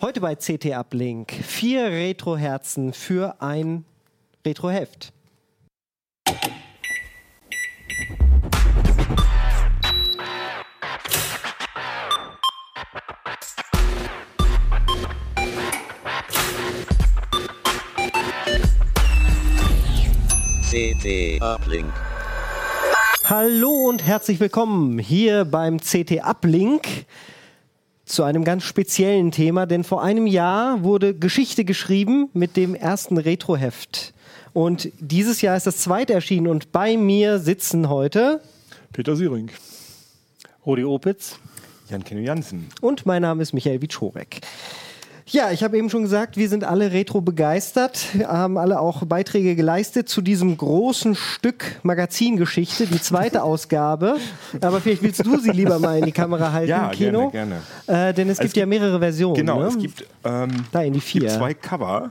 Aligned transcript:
Heute 0.00 0.20
bei 0.20 0.34
CT 0.34 0.72
Uplink 0.74 1.32
vier 1.32 1.86
Retro-Herzen 1.86 2.92
für 2.92 3.40
ein 3.40 3.84
Retro-Heft. 4.44 5.12
CT 20.70 21.40
Uplink. 21.40 21.92
Hallo 23.24 23.88
und 23.88 24.04
herzlich 24.04 24.38
willkommen 24.40 24.98
hier 24.98 25.44
beim 25.44 25.78
CT 25.78 26.22
Uplink 26.24 27.06
zu 28.04 28.22
einem 28.22 28.44
ganz 28.44 28.64
speziellen 28.64 29.30
Thema, 29.30 29.66
denn 29.66 29.84
vor 29.84 30.02
einem 30.02 30.26
Jahr 30.26 30.82
wurde 30.82 31.14
Geschichte 31.14 31.64
geschrieben 31.64 32.28
mit 32.32 32.56
dem 32.56 32.74
ersten 32.74 33.16
Retroheft. 33.16 34.12
Und 34.52 34.90
dieses 35.00 35.40
Jahr 35.40 35.56
ist 35.56 35.66
das 35.66 35.78
zweite 35.78 36.12
erschienen 36.12 36.46
und 36.46 36.70
bei 36.70 36.96
mir 36.96 37.38
sitzen 37.38 37.88
heute 37.88 38.40
Peter 38.92 39.16
Siering. 39.16 39.50
Rudi 40.64 40.84
Opitz. 40.84 41.38
Jan 41.90 42.02
Kenny 42.02 42.24
Jansen. 42.24 42.68
und 42.80 43.04
mein 43.04 43.20
Name 43.20 43.42
ist 43.42 43.52
Michael 43.52 43.82
Wiczorek. 43.82 44.40
Ja, 45.26 45.50
ich 45.52 45.64
habe 45.64 45.78
eben 45.78 45.88
schon 45.88 46.02
gesagt, 46.02 46.36
wir 46.36 46.50
sind 46.50 46.64
alle 46.64 46.92
retro 46.92 47.22
begeistert, 47.22 48.08
haben 48.26 48.58
alle 48.58 48.78
auch 48.78 49.04
Beiträge 49.06 49.56
geleistet 49.56 50.06
zu 50.06 50.20
diesem 50.20 50.54
großen 50.56 51.14
Stück 51.14 51.80
Magazingeschichte, 51.82 52.86
die 52.86 53.00
zweite 53.00 53.42
Ausgabe. 53.42 54.18
Aber 54.60 54.82
vielleicht 54.82 55.02
willst 55.02 55.24
du 55.24 55.38
sie 55.38 55.50
lieber 55.50 55.78
mal 55.78 55.98
in 55.98 56.04
die 56.04 56.12
Kamera 56.12 56.52
halten, 56.52 56.68
Ja, 56.68 56.90
Kino. 56.90 57.30
gerne, 57.30 57.62
Äh, 57.86 58.12
denn 58.12 58.28
es, 58.28 58.38
Es 58.38 58.42
gibt 58.42 58.56
ja 58.58 58.66
mehrere 58.66 58.98
Versionen. 58.98 59.36
Genau, 59.36 59.60
ne? 59.60 59.68
es 59.68 59.78
gibt, 59.78 60.06
ähm, 60.24 60.50
da 60.72 60.82
in 60.82 60.92
die 60.92 60.98
gibt 61.00 61.08
vier. 61.10 61.28
zwei 61.30 61.54
Cover. 61.54 62.10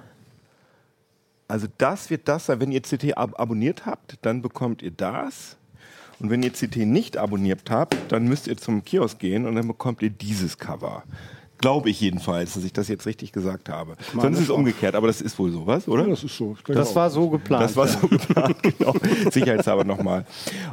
Also 1.48 1.68
das 1.78 2.10
wird 2.10 2.28
das 2.28 2.48
sein. 2.48 2.60
Wenn 2.60 2.72
ihr 2.72 2.82
CT 2.82 3.16
ab 3.16 3.40
abonniert 3.40 3.86
habt, 3.86 4.18
dann 4.24 4.42
bekommt 4.42 4.82
ihr 4.82 4.90
das. 4.92 5.56
Und 6.20 6.32
wenn 6.32 6.42
ihr 6.42 6.52
CT 6.52 6.78
nicht 6.78 7.18
abonniert 7.18 7.70
habt, 7.70 7.96
dann 8.12 8.24
müsst 8.28 8.48
ihr 8.48 8.58
zum 8.58 8.84
Kiosk 8.84 9.20
gehen 9.20 9.46
und 9.46 9.54
dann 9.56 9.68
bekommt 9.68 10.02
ihr 10.02 10.10
dieses 10.10 10.58
Cover. 10.58 11.04
Glaube 11.64 11.90
ich 11.90 12.02
jedenfalls, 12.02 12.56
dass 12.56 12.66
ich 12.66 12.74
das 12.74 12.90
jetzt 12.90 13.06
richtig 13.06 13.32
gesagt 13.32 13.70
habe. 13.70 13.96
Sonst 14.14 14.38
ist 14.38 14.44
es 14.44 14.50
umgekehrt, 14.50 14.96
aber 14.96 15.08
das 15.08 15.22
ist 15.22 15.40
wohl 15.40 15.50
sowas, 15.50 15.88
oder? 15.88 16.04
Ja, 16.04 16.10
das 16.10 16.26
ist 16.26 16.36
so. 16.36 16.58
Das 16.68 16.90
auch. 16.90 16.96
war 16.96 17.10
so 17.10 17.30
geplant. 17.30 17.64
Das 17.64 17.78
war 17.78 17.88
so 17.88 18.06
geplant, 18.06 18.58
genau. 18.62 18.94
Sicherheitshalber 19.32 19.86
nochmal. 19.86 20.26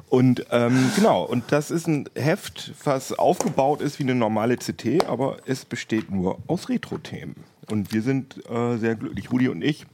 Und 0.08 0.44
ähm, 0.50 0.91
genau, 0.97 1.22
und 1.22 1.44
das 1.50 1.70
ist 1.70 1.86
ein 1.86 2.08
Heft, 2.16 2.72
was 2.82 3.12
aufgebaut 3.12 3.80
ist 3.82 4.00
wie 4.00 4.02
eine 4.02 4.16
normale 4.16 4.56
CT, 4.56 5.06
aber 5.06 5.36
es 5.47 5.64
besteht 5.64 6.10
nur 6.10 6.38
aus 6.48 6.69
Retro-Themen. 6.69 7.36
Und 7.70 7.92
wir 7.92 8.02
sind 8.02 8.44
äh, 8.50 8.77
sehr 8.78 8.97
glücklich, 8.97 9.30
Rudi 9.30 9.48
und 9.48 9.62
ich. 9.62 9.86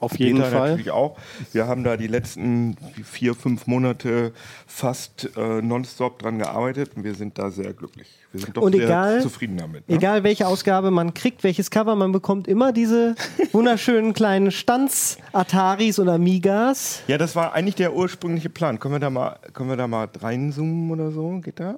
Auf 0.00 0.18
jeden 0.18 0.38
Peter 0.38 0.50
Fall. 0.50 0.68
natürlich 0.70 0.90
auch. 0.90 1.16
Wir 1.52 1.66
haben 1.66 1.82
da 1.84 1.96
die 1.96 2.06
letzten 2.06 2.76
vier, 3.04 3.34
fünf 3.34 3.66
Monate 3.66 4.32
fast 4.66 5.28
äh, 5.36 5.60
nonstop 5.62 6.18
dran 6.20 6.38
gearbeitet 6.38 6.92
und 6.96 7.04
wir 7.04 7.14
sind 7.14 7.38
da 7.38 7.50
sehr 7.50 7.72
glücklich. 7.72 8.08
Wir 8.32 8.40
sind 8.42 8.56
doch 8.56 8.62
Und 8.62 8.72
sehr 8.74 8.84
egal- 8.84 9.22
zufrieden 9.22 9.56
damit. 9.56 9.88
Ne? 9.88 9.96
Egal 9.96 10.22
welche 10.22 10.46
Ausgabe 10.46 10.90
man 10.90 11.14
kriegt, 11.14 11.42
welches 11.44 11.70
Cover, 11.70 11.96
man 11.96 12.12
bekommt 12.12 12.46
immer 12.46 12.72
diese 12.72 13.14
wunderschönen 13.52 14.12
kleinen 14.12 14.50
Stanz-Ataris 14.50 15.98
und 15.98 16.08
Amigas. 16.08 17.00
Ja, 17.06 17.18
das 17.18 17.34
war 17.36 17.52
eigentlich 17.54 17.74
der 17.76 17.94
ursprüngliche 17.94 18.50
Plan. 18.50 18.78
Können 18.78 18.94
wir 18.94 19.00
da 19.00 19.10
mal, 19.10 19.36
können 19.52 19.70
wir 19.70 19.76
da 19.76 19.86
mal 19.86 20.08
reinzoomen 20.20 20.90
oder 20.90 21.10
so? 21.10 21.40
Geht 21.42 21.58
das? 21.60 21.76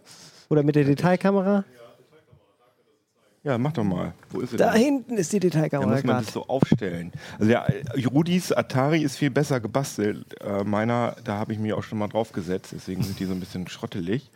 Oder 0.48 0.62
mit 0.62 0.74
der 0.76 0.84
Detailkamera. 0.84 1.56
Ja, 1.72 1.79
mach 3.58 3.72
doch 3.72 3.84
mal. 3.84 4.12
Wo 4.28 4.40
ist 4.40 4.50
sie 4.50 4.56
Da 4.58 4.72
denn? 4.72 4.82
hinten 4.82 5.16
ist 5.16 5.32
die 5.32 5.40
Da 5.40 5.48
Detailkamera 5.48 5.88
muss 5.90 6.04
man 6.04 6.14
gerade. 6.16 6.24
das 6.26 6.34
so 6.34 6.46
aufstellen. 6.46 7.10
Also 7.38 7.46
der 7.48 7.66
äh, 7.68 8.04
Rudis 8.04 8.52
Atari 8.52 9.02
ist 9.02 9.16
viel 9.16 9.30
besser 9.30 9.60
gebastelt. 9.60 10.38
Äh, 10.42 10.62
meiner, 10.64 11.16
da 11.24 11.36
habe 11.38 11.52
ich 11.54 11.58
mich 11.58 11.72
auch 11.72 11.82
schon 11.82 11.98
mal 11.98 12.08
drauf 12.08 12.32
gesetzt, 12.32 12.72
deswegen 12.74 13.02
sind 13.02 13.18
die 13.18 13.24
so 13.24 13.32
ein 13.32 13.40
bisschen 13.40 13.66
schrottelig. 13.68 14.30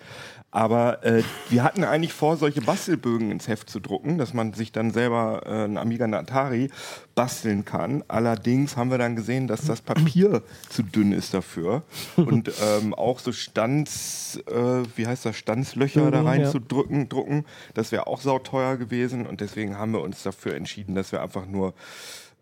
Aber 0.51 1.05
äh, 1.05 1.23
wir 1.51 1.65
hatten 1.65 1.83
eigentlich 1.84 2.12
vor, 2.12 2.37
solche 2.37 2.61
Bastelbögen 2.62 3.31
ins 3.33 3.49
Heft 3.49 3.69
zu 3.69 3.81
drucken, 3.81 4.19
dass 4.19 4.33
man 4.34 4.53
sich 4.55 4.71
dann 4.73 4.93
selber 4.93 5.43
äh, 5.45 5.65
einen 5.65 5.77
Amiga 5.79 6.05
und 6.05 6.15
Atari 6.15 6.71
basteln 7.15 7.65
kann. 7.65 8.03
Allerdings 8.09 8.77
haben 8.77 8.91
wir 8.91 8.99
dann 8.99 9.17
gesehen, 9.17 9.47
dass 9.47 9.65
das 9.65 9.81
Papier 9.81 10.43
zu 10.69 10.83
dünn 10.83 11.13
ist 11.13 11.35
dafür. 11.35 11.83
Und 12.17 12.51
ähm, 12.63 12.95
auch 12.95 13.19
so 13.19 13.33
Stanz, 13.33 14.41
äh, 14.47 14.83
wie 14.97 15.07
heißt 15.07 15.25
das, 15.25 15.37
Stanzlöcher 15.37 16.11
da 16.11 16.23
Mhm, 16.23 16.27
rein 16.27 16.41
ja. 16.43 16.51
zu 16.51 16.59
drücken, 16.59 17.09
drucken. 17.09 17.45
Das 17.75 17.93
wäre 17.93 18.07
auch 18.07 18.21
sauteuer 18.21 18.77
gewesen 18.77 19.27
und 19.27 19.41
deswegen 19.41 19.79
haben 19.79 19.93
wir 19.93 20.01
uns 20.01 20.23
dafür 20.23 20.55
entschieden, 20.55 20.95
dass 20.95 21.13
wir 21.13 21.23
einfach 21.23 21.47
nur 21.47 21.75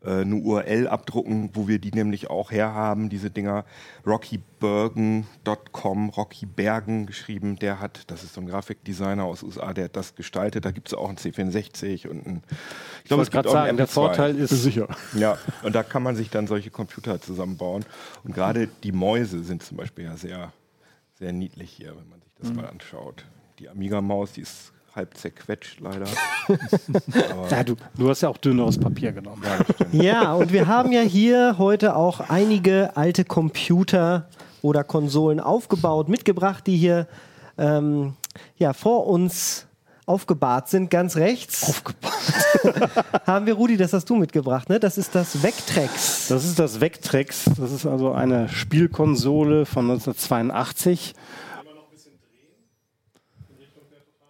eine 0.05 0.37
URL 0.37 0.89
abdrucken, 0.89 1.51
wo 1.55 1.69
wir 1.69 1.79
die 1.79 1.93
nämlich 1.93 2.31
auch 2.31 2.51
herhaben, 2.51 3.09
diese 3.09 3.31
Dinger. 3.31 3.65
RockyBergen.com, 4.07 6.09
Rocky 6.11 6.47
Bergen 6.47 7.07
geschrieben, 7.07 7.57
der 7.57 7.81
hat, 7.81 8.11
das 8.11 8.25
ist 8.25 8.35
so 8.35 8.41
ein 8.41 8.47
Grafikdesigner 8.47 9.25
aus 9.25 9.43
USA, 9.43 9.73
der 9.73 9.85
hat 9.85 9.97
das 9.97 10.15
gestaltet. 10.15 10.65
Da 10.65 10.71
gibt 10.71 10.89
es 10.89 10.95
auch 10.95 11.09
einen 11.09 11.19
C64 11.19 12.09
und 12.09 12.27
einen, 12.27 12.43
ich 12.49 13.03
Ich 13.03 13.09
glaube, 13.09 13.21
wollte 13.21 13.33
gerade 13.33 13.51
sagen, 13.51 13.77
der 13.77 13.87
Vorteil 13.87 14.37
ist, 14.37 14.51
sicher. 14.51 14.89
ja, 15.15 15.39
und 15.63 15.75
da 15.75 15.83
kann 15.83 16.03
man 16.03 16.17
sich 16.17 16.31
dann 16.31 16.47
solche 16.47 16.71
Computer 16.71 17.21
zusammenbauen. 17.21 17.85
Und 18.25 18.35
gerade 18.35 18.69
die 18.83 18.93
Mäuse 18.93 19.43
sind 19.45 19.63
zum 19.63 19.77
Beispiel 19.77 20.05
ja 20.05 20.17
sehr, 20.17 20.53
sehr 21.19 21.33
niedlich 21.33 21.71
hier, 21.71 21.97
wenn 21.97 22.09
man 22.09 22.21
sich 22.21 22.33
das 22.41 22.53
mal 22.53 22.67
anschaut. 22.67 23.25
Die 23.59 23.69
Amiga-Maus, 23.69 24.33
die 24.33 24.41
ist 24.41 24.72
halb 24.95 25.17
zerquetscht 25.17 25.81
leider. 25.81 26.07
ja, 27.51 27.65
du, 27.65 27.77
du 27.97 28.09
hast 28.09 28.21
ja 28.23 28.29
auch 28.29 28.37
dünneres 28.37 28.79
Papier 28.79 29.13
genommen. 29.13 29.43
Ja. 29.93 30.03
Ja, 30.03 30.35
und 30.35 30.53
wir 30.53 30.67
haben 30.67 30.93
ja 30.93 31.01
hier 31.01 31.57
heute 31.59 31.97
auch 31.97 32.21
einige 32.21 32.97
alte 32.97 33.25
Computer 33.25 34.29
oder 34.61 34.85
Konsolen 34.85 35.41
aufgebaut, 35.41 36.09
mitgebracht, 36.09 36.67
die 36.67 36.77
hier 36.77 37.07
ähm, 37.59 38.15
ja, 38.57 38.73
vor 38.73 39.07
uns 39.07 39.67
aufgebahrt 40.05 40.69
sind, 40.69 40.91
ganz 40.91 41.17
rechts. 41.17 41.69
Aufgebahrt. 41.69 42.13
haben 43.27 43.47
wir, 43.47 43.55
Rudi, 43.55 43.77
das 43.77 43.93
hast 43.93 44.11
du 44.11 44.17
mitgebracht, 44.17 44.69
ne? 44.69 44.79
Das 44.79 44.99
ist 44.99 45.15
das 45.15 45.43
Vectrex. 45.43 46.29
Das 46.29 46.45
ist 46.45 46.59
das 46.59 46.81
Vectrex. 46.81 47.45
Das 47.57 47.73
ist 47.73 47.87
also 47.87 48.13
eine 48.13 48.49
Spielkonsole 48.49 49.65
von 49.65 49.91
1982. 49.91 51.15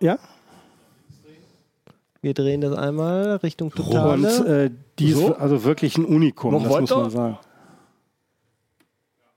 Ja, 0.01 0.19
Wir 2.23 2.35
drehen 2.35 2.61
das 2.61 2.73
einmal 2.79 3.37
Richtung 3.43 3.69
und 3.71 3.77
Totale. 3.77 4.67
äh, 4.67 4.71
die 5.01 5.11
ist 5.11 5.21
also 5.41 5.65
wirklich 5.65 5.99
ein 5.99 6.05
Unikum, 6.05 6.53
Noch 6.55 6.63
das 6.63 6.81
muss 6.83 6.91
man 6.91 7.11
sagen. 7.11 7.39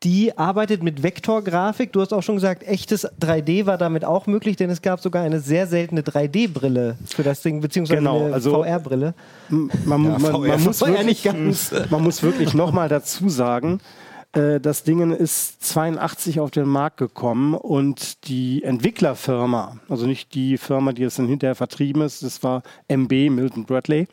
die 0.03 0.37
arbeitet 0.37 0.83
mit 0.83 1.01
Vektorgrafik. 1.01 1.91
Du 1.91 2.01
hast 2.01 2.13
auch 2.13 2.21
schon 2.21 2.35
gesagt, 2.35 2.61
echtes 2.61 3.07
3D 3.19 3.65
war 3.65 3.79
damit 3.79 4.05
auch 4.05 4.27
möglich, 4.27 4.55
denn 4.55 4.69
es 4.69 4.83
gab 4.83 4.99
sogar 4.99 5.23
eine 5.23 5.39
sehr 5.39 5.65
seltene 5.65 6.01
3D-Brille 6.03 6.97
für 7.07 7.23
das 7.23 7.41
Ding, 7.41 7.59
beziehungsweise 7.59 7.97
Genau, 7.97 8.25
eine 8.25 8.33
also- 8.35 8.51
VR-Brille. 8.63 9.15
Man, 9.49 9.69
man, 9.85 10.21
man, 10.21 10.21
muss 10.63 10.79
ja 10.81 10.87
wirklich, 10.89 11.05
nicht 11.07 11.23
ganz. 11.23 11.71
man 11.89 12.03
muss 12.03 12.21
wirklich 12.21 12.53
nochmal 12.53 12.87
dazu 12.87 13.29
sagen, 13.29 13.79
äh, 13.79 14.04
das 14.35 14.83
Ding 14.83 15.11
ist 15.11 15.63
82 15.63 16.41
auf 16.41 16.51
den 16.51 16.67
Markt 16.67 16.97
gekommen 16.97 17.53
und 17.53 18.27
die 18.27 18.63
Entwicklerfirma, 18.63 19.79
also 19.87 20.05
nicht 20.05 20.33
die 20.33 20.57
Firma, 20.57 20.91
die 20.91 21.03
es 21.03 21.15
dann 21.15 21.27
hinterher 21.27 21.55
vertrieben 21.55 22.01
ist, 22.01 22.21
das 22.21 22.43
war 22.43 22.61
MB, 22.89 23.29
Milton 23.29 23.63
Bradley, 23.63 24.07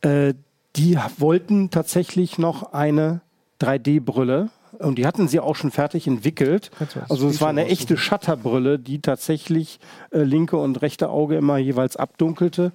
äh, 0.00 0.34
die 0.76 0.98
wollten 1.18 1.70
tatsächlich 1.70 2.38
noch 2.38 2.72
eine 2.72 3.20
3D-Brille. 3.60 4.50
Und 4.78 4.98
die 4.98 5.06
hatten 5.06 5.28
sie 5.28 5.40
auch 5.40 5.56
schon 5.56 5.70
fertig 5.70 6.06
entwickelt. 6.06 6.70
Also 7.08 7.28
es 7.28 7.40
war 7.40 7.48
eine 7.48 7.66
echte 7.66 7.96
Shutterbrille, 7.96 8.78
die 8.78 9.00
tatsächlich 9.00 9.78
äh, 10.10 10.22
linke 10.22 10.56
und 10.56 10.80
rechte 10.80 11.10
Auge 11.10 11.36
immer 11.36 11.58
jeweils 11.58 11.96
abdunkelte. 11.96 12.72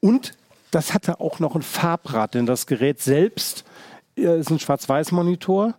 Und 0.00 0.32
das 0.70 0.92
hatte 0.92 1.20
auch 1.20 1.38
noch 1.38 1.54
ein 1.54 1.62
Farbrad, 1.62 2.34
denn 2.34 2.44
das 2.44 2.66
Gerät 2.66 3.00
selbst 3.00 3.60
äh, 3.60 3.64
ist 4.18 4.50
ein 4.50 4.58
Schwarz-Weiß-Monitor. 4.58 5.74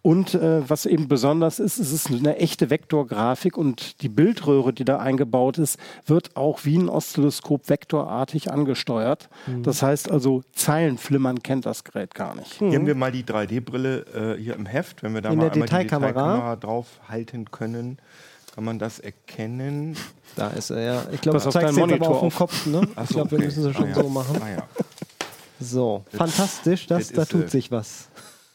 Und 0.00 0.34
äh, 0.34 0.66
was 0.68 0.86
eben 0.86 1.08
besonders 1.08 1.58
ist, 1.58 1.78
es 1.78 1.92
ist 1.92 2.08
eine 2.10 2.36
echte 2.36 2.70
Vektorgrafik 2.70 3.58
und 3.58 4.00
die 4.00 4.08
Bildröhre, 4.08 4.72
die 4.72 4.84
da 4.84 4.98
eingebaut 4.98 5.58
ist, 5.58 5.76
wird 6.06 6.36
auch 6.36 6.64
wie 6.64 6.78
ein 6.78 6.88
Oszilloskop 6.88 7.68
vektorartig 7.68 8.50
angesteuert. 8.52 9.28
Mhm. 9.48 9.64
Das 9.64 9.82
heißt 9.82 10.08
also, 10.10 10.42
Zeilenflimmern 10.54 11.42
kennt 11.42 11.66
das 11.66 11.82
Gerät 11.82 12.14
gar 12.14 12.36
nicht. 12.36 12.54
Hier 12.54 12.72
haben 12.74 12.86
wir 12.86 12.94
mal 12.94 13.10
die 13.10 13.24
3D-Brille 13.24 14.36
äh, 14.36 14.40
hier 14.40 14.54
im 14.54 14.66
Heft. 14.66 15.02
Wenn 15.02 15.14
wir 15.14 15.20
da 15.20 15.30
In 15.30 15.38
mal 15.38 15.44
der 15.46 15.52
einmal 15.54 15.66
Detailkamera. 15.68 16.10
die 16.12 16.14
Detailkamera 16.14 16.56
drauf 16.56 16.86
halten 17.08 17.50
können, 17.50 17.98
kann 18.54 18.64
man 18.64 18.78
das 18.78 19.00
erkennen. 19.00 19.96
Da 20.36 20.48
ist 20.50 20.70
er, 20.70 20.80
ja. 20.80 21.02
Ich 21.12 21.20
glaube, 21.20 21.38
zeigst 21.40 21.56
deinen 21.56 21.66
jetzt 21.66 21.78
aber 21.78 21.86
Monitor 21.88 22.22
auf 22.22 22.32
dem. 22.34 22.38
Kopf, 22.38 22.66
ne? 22.66 22.82
Ach 22.94 23.02
Ich 23.02 23.08
so, 23.08 23.14
glaube, 23.16 23.30
wir 23.32 23.38
okay. 23.38 23.46
müssen 23.46 23.64
das 23.64 23.74
schon 23.74 23.84
Ah, 23.84 23.88
ja. 23.88 23.94
so 23.94 24.08
machen. 24.08 24.40
Ah, 24.42 24.48
ja. 24.48 24.62
So, 25.60 26.04
fantastisch, 26.10 26.86
das, 26.86 27.08
das 27.08 27.12
da 27.16 27.22
ist, 27.22 27.30
tut 27.30 27.44
äh, 27.44 27.48
sich 27.48 27.70
was. 27.70 28.08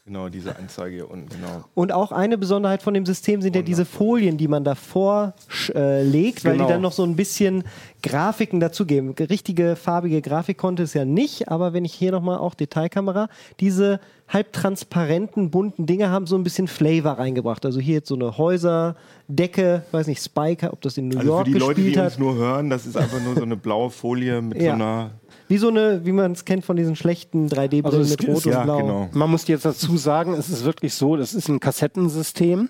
Genau, 0.06 0.28
diese 0.28 0.58
Anzeige 0.58 0.96
hier 0.96 1.10
unten, 1.10 1.30
genau. 1.30 1.64
Und 1.76 1.94
auch 1.94 2.12
eine 2.12 2.38
Besonderheit 2.38 2.84
von 2.84 2.94
dem 2.94 3.06
System 3.06 3.42
sind 3.42 3.56
ja 3.56 3.62
diese 3.62 3.86
Folien, 3.86 4.38
die 4.38 4.50
man 4.50 4.66
davor 4.66 5.34
äh, 5.74 6.04
legt, 6.04 6.44
weil 6.44 6.54
Genau. 6.54 6.66
die 6.66 6.74
dann 6.74 6.82
noch 6.82 6.92
so 6.92 7.04
ein 7.04 7.16
bisschen 7.16 7.64
Grafiken 8.02 8.60
dazugeben. 8.60 9.12
Richtige 9.18 9.78
farbige 9.78 10.22
Grafik 10.22 10.58
konnte 10.58 10.84
es 10.84 10.94
ja 10.94 11.06
nicht, 11.06 11.48
aber 11.48 11.72
wenn 11.72 11.86
ich 11.86 11.94
hier 11.94 12.12
nochmal 12.12 12.38
auch 12.40 12.54
Detailkamera, 12.54 13.30
diese 13.62 14.02
halbtransparenten, 14.28 15.52
bunten 15.52 15.86
Dinge 15.86 16.10
haben 16.10 16.28
so 16.28 16.36
ein 16.36 16.44
bisschen 16.44 16.68
Flavor 16.68 17.14
reingebracht. 17.14 17.66
Also 17.66 17.80
hier 17.80 17.96
jetzt 17.96 18.10
so 18.10 18.16
eine 18.16 18.38
Häuserdecke, 18.38 19.84
weiß 19.92 20.08
nicht, 20.08 20.22
Spike, 20.22 20.72
ob 20.72 20.82
das 20.82 20.98
in 20.98 21.08
New 21.08 21.18
Also 21.18 21.30
für 21.30 21.36
York 21.36 21.46
die 21.46 21.54
Leute, 21.54 21.76
gespielt 21.76 21.96
die 21.96 22.00
hat. 22.00 22.06
uns 22.08 22.20
nur 22.20 22.36
hören, 22.36 22.70
das 22.70 22.86
ist 22.86 22.98
einfach 22.98 23.22
nur 23.22 23.36
so 23.36 23.44
eine 23.44 23.56
blaue 23.56 23.90
Folie 23.90 24.42
mit 24.42 24.62
Ja. 24.62 24.72
so 24.72 24.84
einer. 24.84 25.12
Wie 25.54 25.60
so 25.60 25.68
eine, 25.68 26.04
wie 26.04 26.12
man 26.14 26.32
es 26.32 26.46
kennt 26.46 26.66
von 26.66 26.76
diesen 26.76 26.96
schlechten 26.96 27.48
3D-Brillen 27.48 27.86
Also 27.86 28.10
mit 28.10 28.24
ist- 28.24 28.28
Rot 28.28 28.46
ja, 28.46 28.62
und 28.62 28.66
Blau. 28.66 28.78
genau. 28.78 29.10
Man 29.14 29.30
muss 29.30 29.48
jetzt 29.48 29.66
dazu 29.66 29.98
sagen, 29.98 30.34
es 30.34 30.50
ist 30.50 30.66
wirklich 30.66 30.96
so, 30.96 31.16
das 31.16 31.36
ist 31.36 31.48
ein 31.48 31.60
Kassettensystem. 31.60 32.70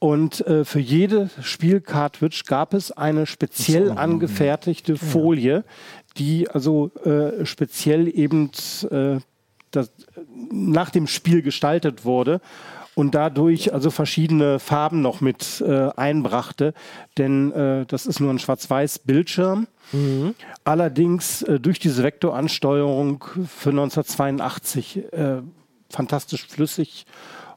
Und 0.00 0.44
äh, 0.48 0.64
für 0.64 0.80
jede 0.80 1.30
Spielcartridge 1.40 2.42
gab 2.48 2.74
es 2.74 2.90
eine 2.90 3.24
speziell 3.24 3.92
angefertigte 3.92 4.96
Folie, 4.96 5.62
die 6.16 6.50
also 6.50 6.90
äh, 7.04 7.46
speziell 7.46 8.08
eben 8.08 8.50
äh, 8.90 9.18
das, 9.70 9.92
nach 10.50 10.90
dem 10.90 11.06
Spiel 11.06 11.40
gestaltet 11.40 12.04
wurde 12.04 12.40
und 12.94 13.14
dadurch 13.14 13.72
also 13.72 13.90
verschiedene 13.90 14.58
Farben 14.58 15.00
noch 15.00 15.20
mit 15.20 15.62
äh, 15.66 15.88
einbrachte. 15.96 16.74
Denn 17.18 17.52
äh, 17.52 17.86
das 17.86 18.06
ist 18.06 18.20
nur 18.20 18.30
ein 18.30 18.38
schwarz-weiß 18.38 19.00
Bildschirm. 19.00 19.66
Allerdings 20.64 21.42
äh, 21.42 21.58
durch 21.58 21.78
diese 21.78 22.02
Vektoransteuerung 22.02 23.24
für 23.46 23.70
1982 23.70 25.12
äh, 25.12 25.42
fantastisch 25.88 26.46
flüssig. 26.46 27.06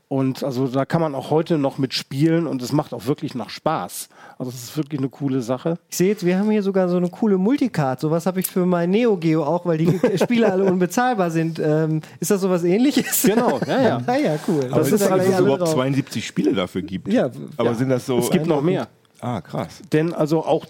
Und 0.07 0.43
also 0.43 0.67
da 0.67 0.85
kann 0.85 1.01
man 1.01 1.15
auch 1.15 1.31
heute 1.31 1.57
noch 1.57 1.79
mitspielen 1.79 2.45
und 2.45 2.61
es 2.61 2.71
macht 2.71 2.93
auch 2.93 3.07
wirklich 3.07 3.33
nach 3.33 3.49
Spaß. 3.49 4.09
Also 4.37 4.51
es 4.51 4.63
ist 4.63 4.77
wirklich 4.77 4.99
eine 4.99 5.09
coole 5.09 5.41
Sache. 5.41 5.79
Ich 5.89 5.97
sehe 5.97 6.09
jetzt, 6.09 6.23
wir 6.23 6.37
haben 6.37 6.51
hier 6.51 6.61
sogar 6.61 6.89
so 6.89 6.97
eine 6.97 7.09
coole 7.09 7.39
Multicard. 7.39 7.99
Sowas 7.99 8.27
habe 8.27 8.39
ich 8.39 8.47
für 8.47 8.67
mein 8.67 8.91
Neo 8.91 9.17
Geo 9.17 9.43
auch, 9.43 9.65
weil 9.65 9.79
die 9.79 9.99
Spiele 10.17 10.51
alle 10.51 10.65
unbezahlbar 10.65 11.31
sind. 11.31 11.59
Ähm, 11.59 12.01
ist 12.19 12.29
das 12.29 12.41
sowas 12.41 12.63
ähnliches? 12.63 13.23
Genau, 13.23 13.59
ja, 13.65 13.81
ja. 13.81 14.01
ah 14.05 14.15
ja, 14.15 14.37
cool. 14.47 14.65
Aber 14.65 14.77
Das 14.77 14.87
es 14.87 15.01
ist 15.01 15.09
da 15.09 15.17
dass 15.17 15.27
es 15.27 15.39
überhaupt 15.39 15.61
drauf. 15.61 15.73
72 15.73 16.25
Spiele 16.27 16.53
dafür 16.53 16.83
gibt. 16.83 17.11
Ja, 17.11 17.31
Aber 17.57 17.69
ja. 17.69 17.75
sind 17.75 17.89
das 17.89 18.05
so. 18.05 18.19
Es 18.19 18.29
gibt 18.29 18.45
noch 18.45 18.61
mehr. 18.61 18.87
Ah, 19.21 19.41
krass. 19.41 19.81
Denn 19.91 20.13
also 20.13 20.45
auch 20.45 20.67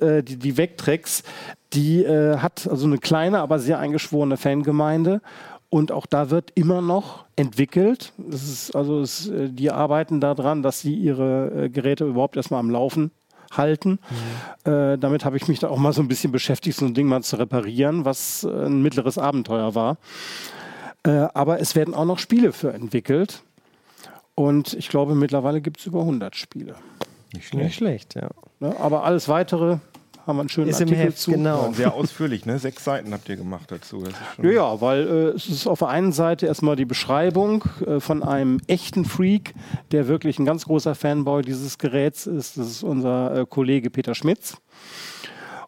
äh, 0.00 0.22
die, 0.22 0.36
die 0.36 0.56
Vectrex, 0.56 1.22
die 1.72 2.04
äh, 2.04 2.36
hat 2.38 2.68
also 2.70 2.86
eine 2.86 2.98
kleine, 2.98 3.40
aber 3.40 3.58
sehr 3.58 3.78
eingeschworene 3.78 4.36
Fangemeinde. 4.36 5.20
Und 5.74 5.90
auch 5.90 6.06
da 6.06 6.30
wird 6.30 6.52
immer 6.54 6.80
noch 6.80 7.24
entwickelt. 7.34 8.12
Das 8.16 8.44
ist, 8.44 8.76
also 8.76 9.00
es, 9.00 9.26
äh, 9.26 9.48
die 9.48 9.72
arbeiten 9.72 10.20
daran, 10.20 10.62
dass 10.62 10.78
sie 10.78 10.94
ihre 10.94 11.64
äh, 11.64 11.68
Geräte 11.68 12.04
überhaupt 12.04 12.36
erstmal 12.36 12.60
am 12.60 12.70
Laufen 12.70 13.10
halten. 13.50 13.98
Äh, 14.62 14.96
damit 14.98 15.24
habe 15.24 15.36
ich 15.36 15.48
mich 15.48 15.58
da 15.58 15.70
auch 15.70 15.78
mal 15.78 15.92
so 15.92 16.00
ein 16.00 16.06
bisschen 16.06 16.30
beschäftigt, 16.30 16.78
so 16.78 16.86
ein 16.86 16.94
Ding 16.94 17.08
mal 17.08 17.24
zu 17.24 17.40
reparieren, 17.40 18.04
was 18.04 18.44
äh, 18.44 18.66
ein 18.66 18.82
mittleres 18.82 19.18
Abenteuer 19.18 19.74
war. 19.74 19.96
Äh, 21.04 21.26
aber 21.34 21.58
es 21.58 21.74
werden 21.74 21.92
auch 21.92 22.04
noch 22.04 22.20
Spiele 22.20 22.52
für 22.52 22.72
entwickelt. 22.72 23.42
Und 24.36 24.74
ich 24.74 24.88
glaube, 24.88 25.16
mittlerweile 25.16 25.60
gibt 25.60 25.80
es 25.80 25.86
über 25.86 26.02
100 26.02 26.36
Spiele. 26.36 26.76
Nicht 27.32 27.52
Nicht 27.52 27.74
schlecht. 27.74 27.74
schlecht, 27.74 28.14
ja. 28.14 28.28
Ne? 28.60 28.76
Aber 28.78 29.02
alles 29.02 29.28
weitere 29.28 29.78
haben 30.26 30.36
wir 30.36 30.40
einen 30.40 30.48
schönen 30.48 30.68
Ist 30.68 30.80
im 30.80 30.88
Artikel 30.88 31.04
Heft, 31.06 31.18
zu. 31.18 31.30
genau. 31.32 31.72
Sehr 31.72 31.94
ausführlich, 31.94 32.46
ne? 32.46 32.58
Sechs 32.58 32.84
Seiten 32.84 33.12
habt 33.12 33.28
ihr 33.28 33.36
gemacht 33.36 33.70
dazu. 33.70 34.02
Das 34.02 34.10
ist 34.10 34.16
schon 34.36 34.44
Ja, 34.46 34.50
ja, 34.52 34.80
weil 34.80 35.06
äh, 35.06 35.36
es 35.36 35.48
ist 35.48 35.66
auf 35.66 35.80
der 35.80 35.88
einen 35.88 36.12
Seite 36.12 36.46
erstmal 36.46 36.76
die 36.76 36.84
Beschreibung 36.84 37.64
äh, 37.86 38.00
von 38.00 38.22
einem 38.22 38.60
echten 38.66 39.04
Freak, 39.04 39.54
der 39.92 40.08
wirklich 40.08 40.38
ein 40.38 40.44
ganz 40.44 40.64
großer 40.64 40.94
Fanboy 40.94 41.42
dieses 41.42 41.78
Geräts 41.78 42.26
ist. 42.26 42.56
Das 42.56 42.66
ist 42.66 42.82
unser 42.82 43.40
äh, 43.40 43.46
Kollege 43.48 43.90
Peter 43.90 44.14
Schmitz. 44.14 44.56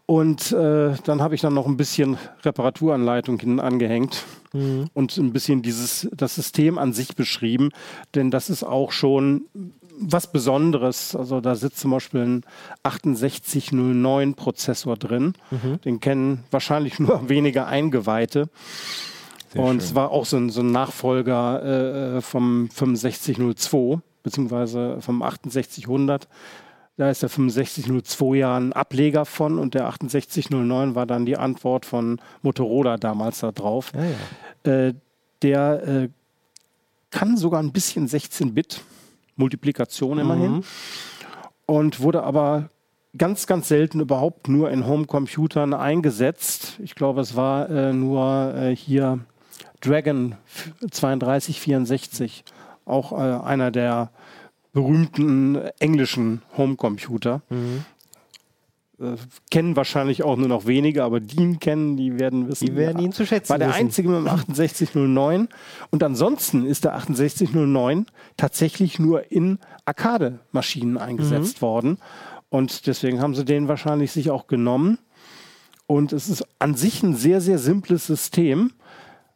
Und 0.06 0.52
äh, 0.52 0.94
dann 1.04 1.20
habe 1.20 1.34
ich 1.34 1.40
dann 1.40 1.52
noch 1.52 1.66
ein 1.66 1.76
bisschen 1.76 2.16
Reparaturanleitung 2.44 3.40
hinten 3.40 3.58
angehängt 3.58 4.24
und 4.94 5.16
ein 5.18 5.32
bisschen 5.32 5.62
dieses, 5.62 6.08
das 6.16 6.36
System 6.36 6.78
an 6.78 6.92
sich 6.92 7.14
beschrieben, 7.14 7.70
denn 8.14 8.30
das 8.30 8.48
ist 8.48 8.62
auch 8.62 8.92
schon 8.92 9.46
was 9.98 10.30
Besonderes. 10.30 11.14
Also 11.14 11.40
da 11.40 11.54
sitzt 11.54 11.80
zum 11.80 11.90
Beispiel 11.92 12.42
ein 12.82 13.14
6809 13.14 14.34
Prozessor 14.34 14.96
drin. 14.96 15.34
Den 15.84 16.00
kennen 16.00 16.44
wahrscheinlich 16.50 16.98
nur 17.00 17.28
wenige 17.28 17.66
Eingeweihte. 17.66 18.48
Sehr 19.52 19.62
und 19.62 19.68
schön. 19.68 19.78
es 19.78 19.94
war 19.94 20.10
auch 20.10 20.26
so 20.26 20.36
ein, 20.36 20.50
so 20.50 20.60
ein 20.60 20.72
Nachfolger 20.72 22.16
äh, 22.16 22.20
vom 22.20 22.68
6502, 22.72 24.00
beziehungsweise 24.22 25.00
vom 25.00 25.20
6800. 25.20 26.28
Da 26.98 27.10
ist 27.10 27.22
der 27.22 27.28
6502 27.28 28.36
ja 28.36 28.56
ein 28.56 28.72
Ableger 28.72 29.26
von 29.26 29.58
und 29.58 29.74
der 29.74 29.92
6809 30.06 30.94
war 30.94 31.06
dann 31.06 31.26
die 31.26 31.36
Antwort 31.36 31.84
von 31.84 32.20
Motorola 32.42 32.96
damals 32.96 33.40
da 33.40 33.52
drauf. 33.52 33.92
Ja, 33.94 34.04
ja. 34.04 34.88
Äh, 34.88 34.94
der 35.42 35.86
äh, 35.86 36.08
kann 37.10 37.36
sogar 37.36 37.62
ein 37.62 37.72
bisschen 37.72 38.08
16-Bit, 38.08 38.80
Multiplikation 39.36 40.18
immerhin, 40.18 40.64
und 41.66 42.00
wurde 42.00 42.22
aber 42.22 42.70
ganz, 43.16 43.46
ganz 43.46 43.68
selten 43.68 44.00
überhaupt 44.00 44.48
nur 44.48 44.70
in 44.70 44.86
Homecomputern 44.86 45.74
eingesetzt. 45.74 46.78
Ich 46.82 46.94
glaube, 46.94 47.20
es 47.20 47.36
war 47.36 47.68
äh, 47.70 47.92
nur 47.92 48.54
äh, 48.54 48.76
hier 48.76 49.20
Dragon 49.80 50.36
3264, 50.90 52.44
auch 52.84 53.12
äh, 53.12 53.16
einer 53.16 53.70
der 53.70 54.10
berühmten 54.72 55.56
englischen 55.78 56.42
Homecomputer. 56.56 57.40
Äh, 58.98 59.16
kennen 59.50 59.76
wahrscheinlich 59.76 60.22
auch 60.22 60.36
nur 60.36 60.48
noch 60.48 60.66
wenige, 60.66 61.04
aber 61.04 61.20
die 61.20 61.36
ihn 61.36 61.60
kennen, 61.60 61.96
die 61.96 62.18
werden 62.18 62.48
wissen. 62.48 62.66
Die 62.66 62.76
werden 62.76 63.02
ihn 63.02 63.12
zu 63.12 63.26
schätzen 63.26 63.50
War 63.50 63.58
der 63.58 63.68
wissen. 63.68 63.80
einzige 63.80 64.08
mit 64.08 64.18
dem 64.18 64.54
6809. 64.54 65.48
Und 65.90 66.02
ansonsten 66.02 66.64
ist 66.64 66.84
der 66.84 66.92
6809 66.92 68.06
tatsächlich 68.36 68.98
nur 68.98 69.30
in 69.30 69.58
Arcade-Maschinen 69.84 70.96
eingesetzt 70.96 71.60
worden. 71.60 71.98
Und 72.48 72.86
deswegen 72.86 73.20
haben 73.20 73.34
sie 73.34 73.44
den 73.44 73.68
wahrscheinlich 73.68 74.12
sich 74.12 74.30
auch 74.30 74.46
genommen. 74.46 74.98
Und 75.86 76.12
es 76.12 76.28
ist 76.28 76.44
an 76.58 76.74
sich 76.74 77.02
ein 77.02 77.14
sehr, 77.14 77.40
sehr 77.40 77.58
simples 77.58 78.06
System. 78.06 78.72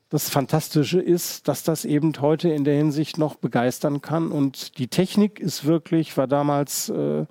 Das 0.09 0.31
Fantastische 0.31 1.01
ist, 1.01 1.49
dass 1.49 1.63
das 1.63 1.85
eben 1.85 2.13
heute 2.21 2.49
in 2.49 2.65
der 2.65 2.77
Hinsicht 2.77 3.19
noch 3.19 3.37
begeistern 3.37 4.01
kann. 4.01 4.33
Und 4.33 4.79
die 4.79 4.89
Technik 4.89 5.39
ist 5.39 5.67
wirklich, 5.67 6.17
war 6.17 6.27
damals 6.27 6.89
äh, 6.89 7.27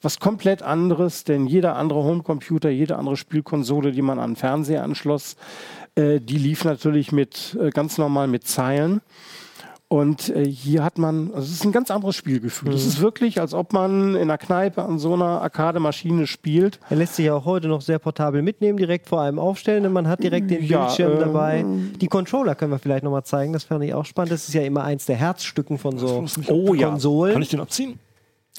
was 0.00 0.20
komplett 0.20 0.62
anderes, 0.62 1.24
denn 1.24 1.46
jeder 1.46 1.76
andere 1.76 2.04
Homecomputer, 2.04 2.70
jede 2.70 2.96
andere 2.96 3.16
Spielkonsole, 3.16 3.92
die 3.92 4.02
man 4.02 4.18
an 4.18 4.30
den 4.30 4.36
Fernseher 4.36 4.84
anschloss, 4.84 5.36
äh, 5.96 6.20
die 6.20 6.38
lief 6.38 6.64
natürlich 6.64 7.12
mit 7.12 7.56
äh, 7.60 7.70
ganz 7.70 7.98
normal 7.98 8.28
mit 8.28 8.46
Zeilen. 8.46 9.00
Und 9.90 10.28
äh, 10.28 10.44
hier 10.44 10.84
hat 10.84 10.98
man, 10.98 11.28
also 11.32 11.46
es 11.46 11.52
ist 11.52 11.64
ein 11.64 11.72
ganz 11.72 11.90
anderes 11.90 12.14
Spielgefühl. 12.14 12.74
Es 12.74 12.84
ist 12.84 13.00
wirklich, 13.00 13.40
als 13.40 13.54
ob 13.54 13.72
man 13.72 14.14
in 14.16 14.20
einer 14.22 14.36
Kneipe 14.36 14.82
an 14.82 14.98
so 14.98 15.14
einer 15.14 15.40
Arcade-Maschine 15.40 16.26
spielt. 16.26 16.78
Er 16.90 16.96
lässt 16.98 17.16
sich 17.16 17.24
ja 17.24 17.34
auch 17.34 17.46
heute 17.46 17.68
noch 17.68 17.80
sehr 17.80 17.98
portabel 17.98 18.42
mitnehmen, 18.42 18.76
direkt 18.76 19.08
vor 19.08 19.22
einem 19.22 19.38
aufstellen 19.38 19.86
und 19.86 19.94
man 19.94 20.06
hat 20.06 20.22
direkt 20.22 20.50
den 20.50 20.62
Ja, 20.62 20.84
Bildschirm 20.84 21.12
ähm, 21.12 21.18
dabei. 21.20 21.64
Die 22.02 22.06
Controller 22.06 22.54
können 22.54 22.70
wir 22.70 22.78
vielleicht 22.78 23.02
nochmal 23.02 23.24
zeigen, 23.24 23.54
das 23.54 23.64
fand 23.64 23.82
ich 23.82 23.94
auch 23.94 24.04
spannend. 24.04 24.30
Das 24.30 24.46
ist 24.46 24.52
ja 24.52 24.60
immer 24.60 24.84
eins 24.84 25.06
der 25.06 25.16
Herzstücken 25.16 25.78
von 25.78 25.96
so 25.96 26.26
Oh 26.48 26.74
ja. 26.74 26.90
Konsolen. 26.90 27.32
Kann 27.32 27.42
ich 27.42 27.48
den 27.48 27.60
abziehen? 27.60 27.98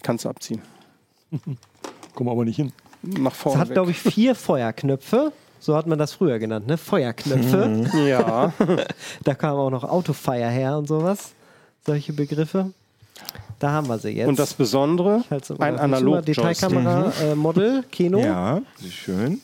Kannst 0.02 0.26
du 0.26 0.30
abziehen. 0.30 0.64
Komm 2.16 2.30
aber 2.30 2.46
nicht 2.46 2.58
hin. 2.58 2.72
Nach 3.02 3.32
Es 3.32 3.38
vorne. 3.38 3.60
hat, 3.60 3.70
weg. 3.70 3.76
glaube 3.76 3.92
ich, 3.92 4.00
vier 4.00 4.36
Feuerknöpfe. 4.36 5.32
So 5.62 5.76
hat 5.76 5.88
man 5.88 6.00
das 6.00 6.14
früher 6.14 6.40
genannt, 6.40 6.68
ne? 6.68 6.78
Feuerknöpfe. 6.78 7.90
Ja. 8.08 8.54
Da 9.24 9.34
kam 9.36 9.58
auch 9.58 9.70
noch 9.70 9.84
Autofire 9.84 10.50
her 10.50 10.78
und 10.78 10.88
sowas. 10.88 11.32
Solche 11.86 12.14
Begriffe. 12.14 12.72
Da 13.60 13.72
haben 13.72 13.88
wir 13.88 13.98
sie 14.00 14.10
jetzt. 14.12 14.28
Und 14.28 14.40
das 14.40 14.54
Besondere, 14.54 15.24
ein 15.60 15.78
analog 15.78 16.26
Detailkamera, 16.26 17.12
äh, 17.22 17.36
Model, 17.36 17.84
Kino. 17.92 18.20
Ja, 18.20 18.62
sehr 18.78 18.92
schön. 18.92 19.42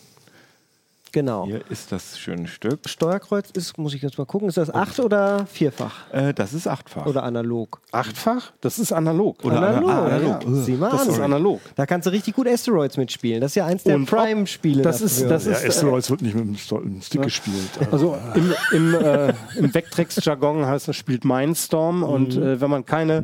Genau. 1.16 1.46
Hier 1.46 1.62
ist 1.70 1.94
das 1.94 2.20
schöne 2.20 2.46
Stück. 2.46 2.80
Steuerkreuz 2.90 3.50
ist, 3.52 3.78
muss 3.78 3.94
ich 3.94 4.02
jetzt 4.02 4.18
mal 4.18 4.26
gucken, 4.26 4.50
ist 4.50 4.58
das 4.58 4.70
acht 4.70 5.00
oder 5.00 5.46
vierfach? 5.46 6.12
Äh, 6.12 6.34
das 6.34 6.54
ist 6.54 6.68
achtfach. 6.68 7.06
Oder 7.06 7.24
analog? 7.24 7.80
Achtfach, 7.94 8.52
das 8.60 8.80
ist 8.80 8.92
analog. 8.92 9.42
Oder 9.46 9.60
analog. 9.62 9.90
ana- 9.90 10.02
ah, 10.02 10.06
analog. 10.08 10.44
Ja. 10.44 10.54
Sieh 10.64 10.74
mal 10.74 10.92
Das 10.92 11.04
an. 11.04 11.10
ist 11.12 11.20
analog. 11.22 11.62
Da 11.76 11.86
kannst 11.86 12.06
du 12.06 12.12
richtig 12.12 12.36
gut 12.36 12.50
Asteroids 12.50 12.98
mitspielen. 12.98 13.40
Das 13.40 13.52
ist 13.52 13.56
ja 13.56 13.66
eins 13.66 13.84
der 13.84 13.98
Prime-Spiele. 14.00 14.82
das 14.82 15.00
ist- 15.00 15.22
das 15.30 15.46
Ja, 15.46 15.54
ist, 15.54 15.64
äh, 15.64 15.68
Asteroids 15.70 16.10
wird 16.10 16.22
nicht 16.22 16.36
mit 16.36 16.44
dem 16.48 16.58
Sto- 16.58 16.80
einem 16.82 17.02
Stick 17.02 17.22
gespielt. 17.22 17.70
Also 17.94 18.18
im, 18.34 18.54
im, 18.74 18.94
äh, 18.96 19.34
im 19.56 19.74
Vectrex-Jargon 19.74 20.66
heißt 20.66 20.90
das, 20.90 20.98
spielt 20.98 21.24
Mindstorm. 21.24 22.04
Und 22.04 22.36
äh, 22.36 22.60
wenn 22.60 22.70
man 22.70 22.84
keine 22.86 23.24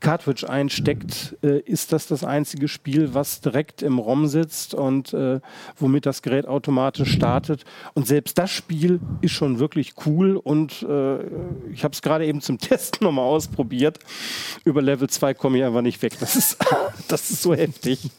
Cartridge 0.00 0.48
einsteckt, 0.50 1.36
äh, 1.42 1.60
ist 1.60 1.92
das 1.92 2.06
das 2.06 2.24
einzige 2.24 2.68
Spiel, 2.68 3.14
was 3.14 3.40
direkt 3.40 3.80
im 3.82 3.98
ROM 3.98 4.26
sitzt 4.26 4.74
und 4.74 5.14
äh, 5.14 5.40
womit 5.78 6.04
das 6.04 6.20
Gerät 6.22 6.46
automatisch 6.46 7.18
gestartet. 7.24 7.64
Und 7.94 8.06
selbst 8.06 8.38
das 8.38 8.50
Spiel 8.50 9.00
ist 9.20 9.32
schon 9.32 9.58
wirklich 9.58 9.94
cool 10.06 10.36
und 10.36 10.82
äh, 10.82 11.18
ich 11.72 11.84
habe 11.84 11.92
es 11.92 12.02
gerade 12.02 12.26
eben 12.26 12.40
zum 12.40 12.58
Testen 12.58 13.04
nochmal 13.04 13.24
ausprobiert. 13.24 13.98
Über 14.64 14.82
Level 14.82 15.08
2 15.08 15.34
komme 15.34 15.58
ich 15.58 15.64
einfach 15.64 15.82
nicht 15.82 16.02
weg. 16.02 16.14
Das 16.20 16.36
ist, 16.36 16.58
das 17.08 17.30
ist 17.30 17.42
so 17.42 17.54
heftig. 17.54 18.10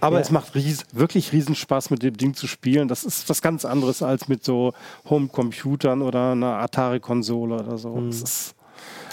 Aber 0.00 0.16
Ja. 0.16 0.22
es 0.22 0.30
macht 0.30 0.54
ries 0.54 0.84
wirklich 0.92 1.32
riesen 1.32 1.54
Spaß, 1.54 1.90
mit 1.90 2.02
dem 2.02 2.16
Ding 2.16 2.34
zu 2.34 2.46
spielen. 2.46 2.88
Das 2.88 3.04
ist 3.04 3.28
was 3.28 3.42
ganz 3.42 3.64
anderes 3.64 4.02
als 4.02 4.28
mit 4.28 4.44
so 4.44 4.72
Home-Computern 5.08 6.02
oder 6.02 6.32
einer 6.32 6.58
Atari-Konsole 6.58 7.54
oder 7.56 7.78
so. 7.78 7.90
Mhm. 7.96 8.08
Es, 8.08 8.22
ist, 8.22 8.54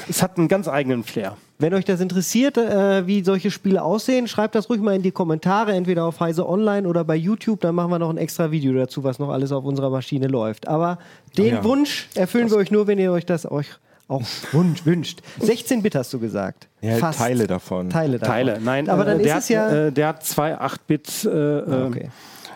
es 0.10 0.22
hat 0.24 0.38
einen 0.38 0.48
ganz 0.48 0.67
eigenen 0.67 1.03
Flair. 1.03 1.38
Wenn 1.59 1.73
euch 1.73 1.85
das 1.85 2.01
interessiert, 2.01 2.57
äh, 2.57 3.07
wie 3.07 3.23
solche 3.23 3.49
Spiele 3.49 3.81
aussehen, 3.81 4.27
schreibt 4.27 4.53
das 4.53 4.69
ruhig 4.69 4.79
mal 4.79 4.95
in 4.95 5.01
die 5.01 5.11
Kommentare, 5.11 5.73
entweder 5.73 6.05
auf 6.05 6.19
Heise 6.19 6.47
Online 6.47 6.87
oder 6.87 7.03
bei 7.03 7.15
YouTube. 7.15 7.61
Dann 7.61 7.73
machen 7.73 7.89
wir 7.89 7.97
noch 7.97 8.11
ein 8.11 8.17
extra 8.17 8.51
Video 8.51 8.73
dazu, 8.73 9.03
was 9.03 9.17
noch 9.17 9.29
alles 9.29 9.51
auf 9.51 9.65
unserer 9.65 9.89
Maschine 9.89 10.27
läuft. 10.27 10.67
Aber 10.67 10.99
den 11.35 11.55
ja. 11.55 11.63
Wunsch 11.63 12.09
erfüllen 12.13 12.51
wir 12.51 12.57
euch 12.57 12.69
nur, 12.69 12.85
wenn 12.85 12.99
ihr 12.99 13.11
euch 13.11 13.25
das 13.25 13.49
euch 13.49 13.67
auch 14.07 14.21
wunsch, 14.51 14.85
wünscht. 14.85 15.21
16-Bit 15.41 15.95
hast 15.95 16.13
du 16.13 16.19
gesagt. 16.19 16.67
Ja, 16.81 16.95
Fast. 16.97 17.19
Teile 17.19 17.47
davon. 17.47 17.89
Teile 17.89 18.19
davon. 18.19 18.33
Teile. 18.33 18.59
Nein, 18.61 18.87
aber 18.87 19.01
äh, 19.01 19.05
dann 19.05 19.17
der, 19.19 19.37
ist 19.37 19.43
es 19.43 19.49
ja. 19.49 19.65
hat, 19.65 19.73
äh, 19.73 19.91
der 19.91 20.07
hat 20.07 20.23
zwei 20.23 20.57
8-Bit 20.57 21.25
äh, 21.25 21.29
äh, 21.29 21.87
okay. 21.87 22.09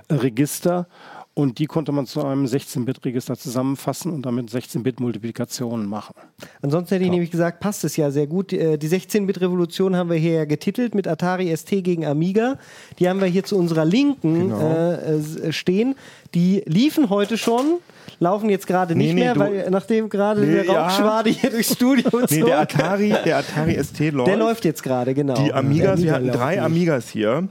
Register 0.09 0.87
und 1.33 1.59
die 1.59 1.65
konnte 1.65 1.91
man 1.91 2.05
zu 2.05 2.23
einem 2.25 2.45
16-Bit-Register 2.45 3.37
zusammenfassen 3.37 4.11
und 4.11 4.25
damit 4.25 4.49
16-Bit-Multiplikationen 4.49 5.85
machen. 5.87 6.13
Ansonsten 6.61 6.95
hätte 6.95 7.05
ich 7.05 7.11
nämlich 7.11 7.31
gesagt, 7.31 7.59
passt 7.61 7.83
es 7.83 7.95
ja 7.97 8.11
sehr 8.11 8.27
gut. 8.27 8.51
Äh, 8.53 8.77
Die 8.77 8.89
16-Bit-Revolution 8.89 9.95
haben 9.95 10.09
wir 10.09 10.17
hier 10.17 10.33
ja 10.33 10.45
getitelt 10.45 10.93
mit 10.93 11.07
Atari 11.07 11.55
ST 11.55 11.69
gegen 11.83 12.05
Amiga. 12.05 12.57
Die 12.99 13.07
haben 13.07 13.19
wir 13.21 13.27
hier 13.27 13.43
zu 13.43 13.57
unserer 13.57 13.85
Linken 13.85 14.49
Genau. 14.49 14.59
äh, 14.59 15.15
äh, 15.17 15.51
stehen. 15.53 15.95
Die 16.33 16.63
liefen 16.65 17.09
heute 17.09 17.37
schon, 17.37 17.79
laufen 18.21 18.49
jetzt 18.49 18.67
gerade 18.67 18.95
nicht 18.95 19.07
Nee, 19.07 19.13
nee, 19.15 19.19
mehr, 19.21 19.35
weil 19.35 19.69
nachdem 19.71 20.07
gerade 20.07 20.41
Nee, 20.41 20.53
der 20.53 20.65
ja. 20.65 20.83
Rauchschwade 20.83 21.29
hier 21.31 21.49
durchs 21.49 21.73
Studio 21.73 22.09
Nee, 22.13 22.39
zog. 22.39 22.45
der 22.45 22.59
Atari, 22.59 23.13
der 23.25 23.37
Atari 23.39 23.83
ST 23.83 23.99
läuft. 24.11 24.27
Der 24.29 24.37
läuft 24.37 24.63
jetzt 24.63 24.83
gerade, 24.83 25.13
genau. 25.13 25.33
Die 25.33 25.51
Amigas, 25.51 26.01
wir 26.03 26.13
hatten 26.13 26.27
drei 26.31 26.55
läuft. 26.55 26.65
Amigas 26.65 27.09
hier. 27.09 27.47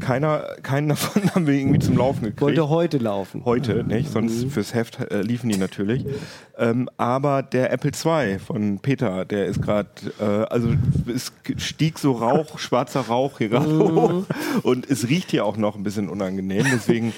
Keiner, 0.00 0.44
keinen 0.62 0.88
davon 0.88 1.22
haben 1.34 1.46
wir 1.46 1.54
irgendwie 1.54 1.78
zum 1.78 1.96
Laufen 1.96 2.22
gekriegt. 2.22 2.40
Wollte 2.40 2.68
heute 2.68 2.98
laufen. 2.98 3.42
Heute, 3.44 3.84
nicht? 3.84 4.10
Sonst 4.10 4.46
fürs 4.50 4.74
Heft 4.74 4.98
äh, 5.10 5.22
liefen 5.22 5.48
die 5.48 5.58
natürlich. 5.58 6.04
Ähm, 6.58 6.88
aber 6.96 7.42
der 7.42 7.72
Apple 7.72 7.92
II 7.92 8.38
von 8.38 8.80
Peter, 8.80 9.24
der 9.24 9.46
ist 9.46 9.62
gerade, 9.62 9.88
äh, 10.20 10.24
also 10.24 10.70
es 11.14 11.32
stieg 11.56 11.98
so 11.98 12.12
Rauch, 12.12 12.58
schwarzer 12.58 13.00
Rauch 13.02 13.38
hier 13.38 13.48
gerade 13.50 13.78
hoch. 13.78 14.24
Und 14.62 14.90
es 14.90 15.08
riecht 15.08 15.30
hier 15.30 15.44
auch 15.46 15.56
noch 15.56 15.76
ein 15.76 15.82
bisschen 15.84 16.08
unangenehm. 16.08 16.66
Deswegen, 16.72 17.12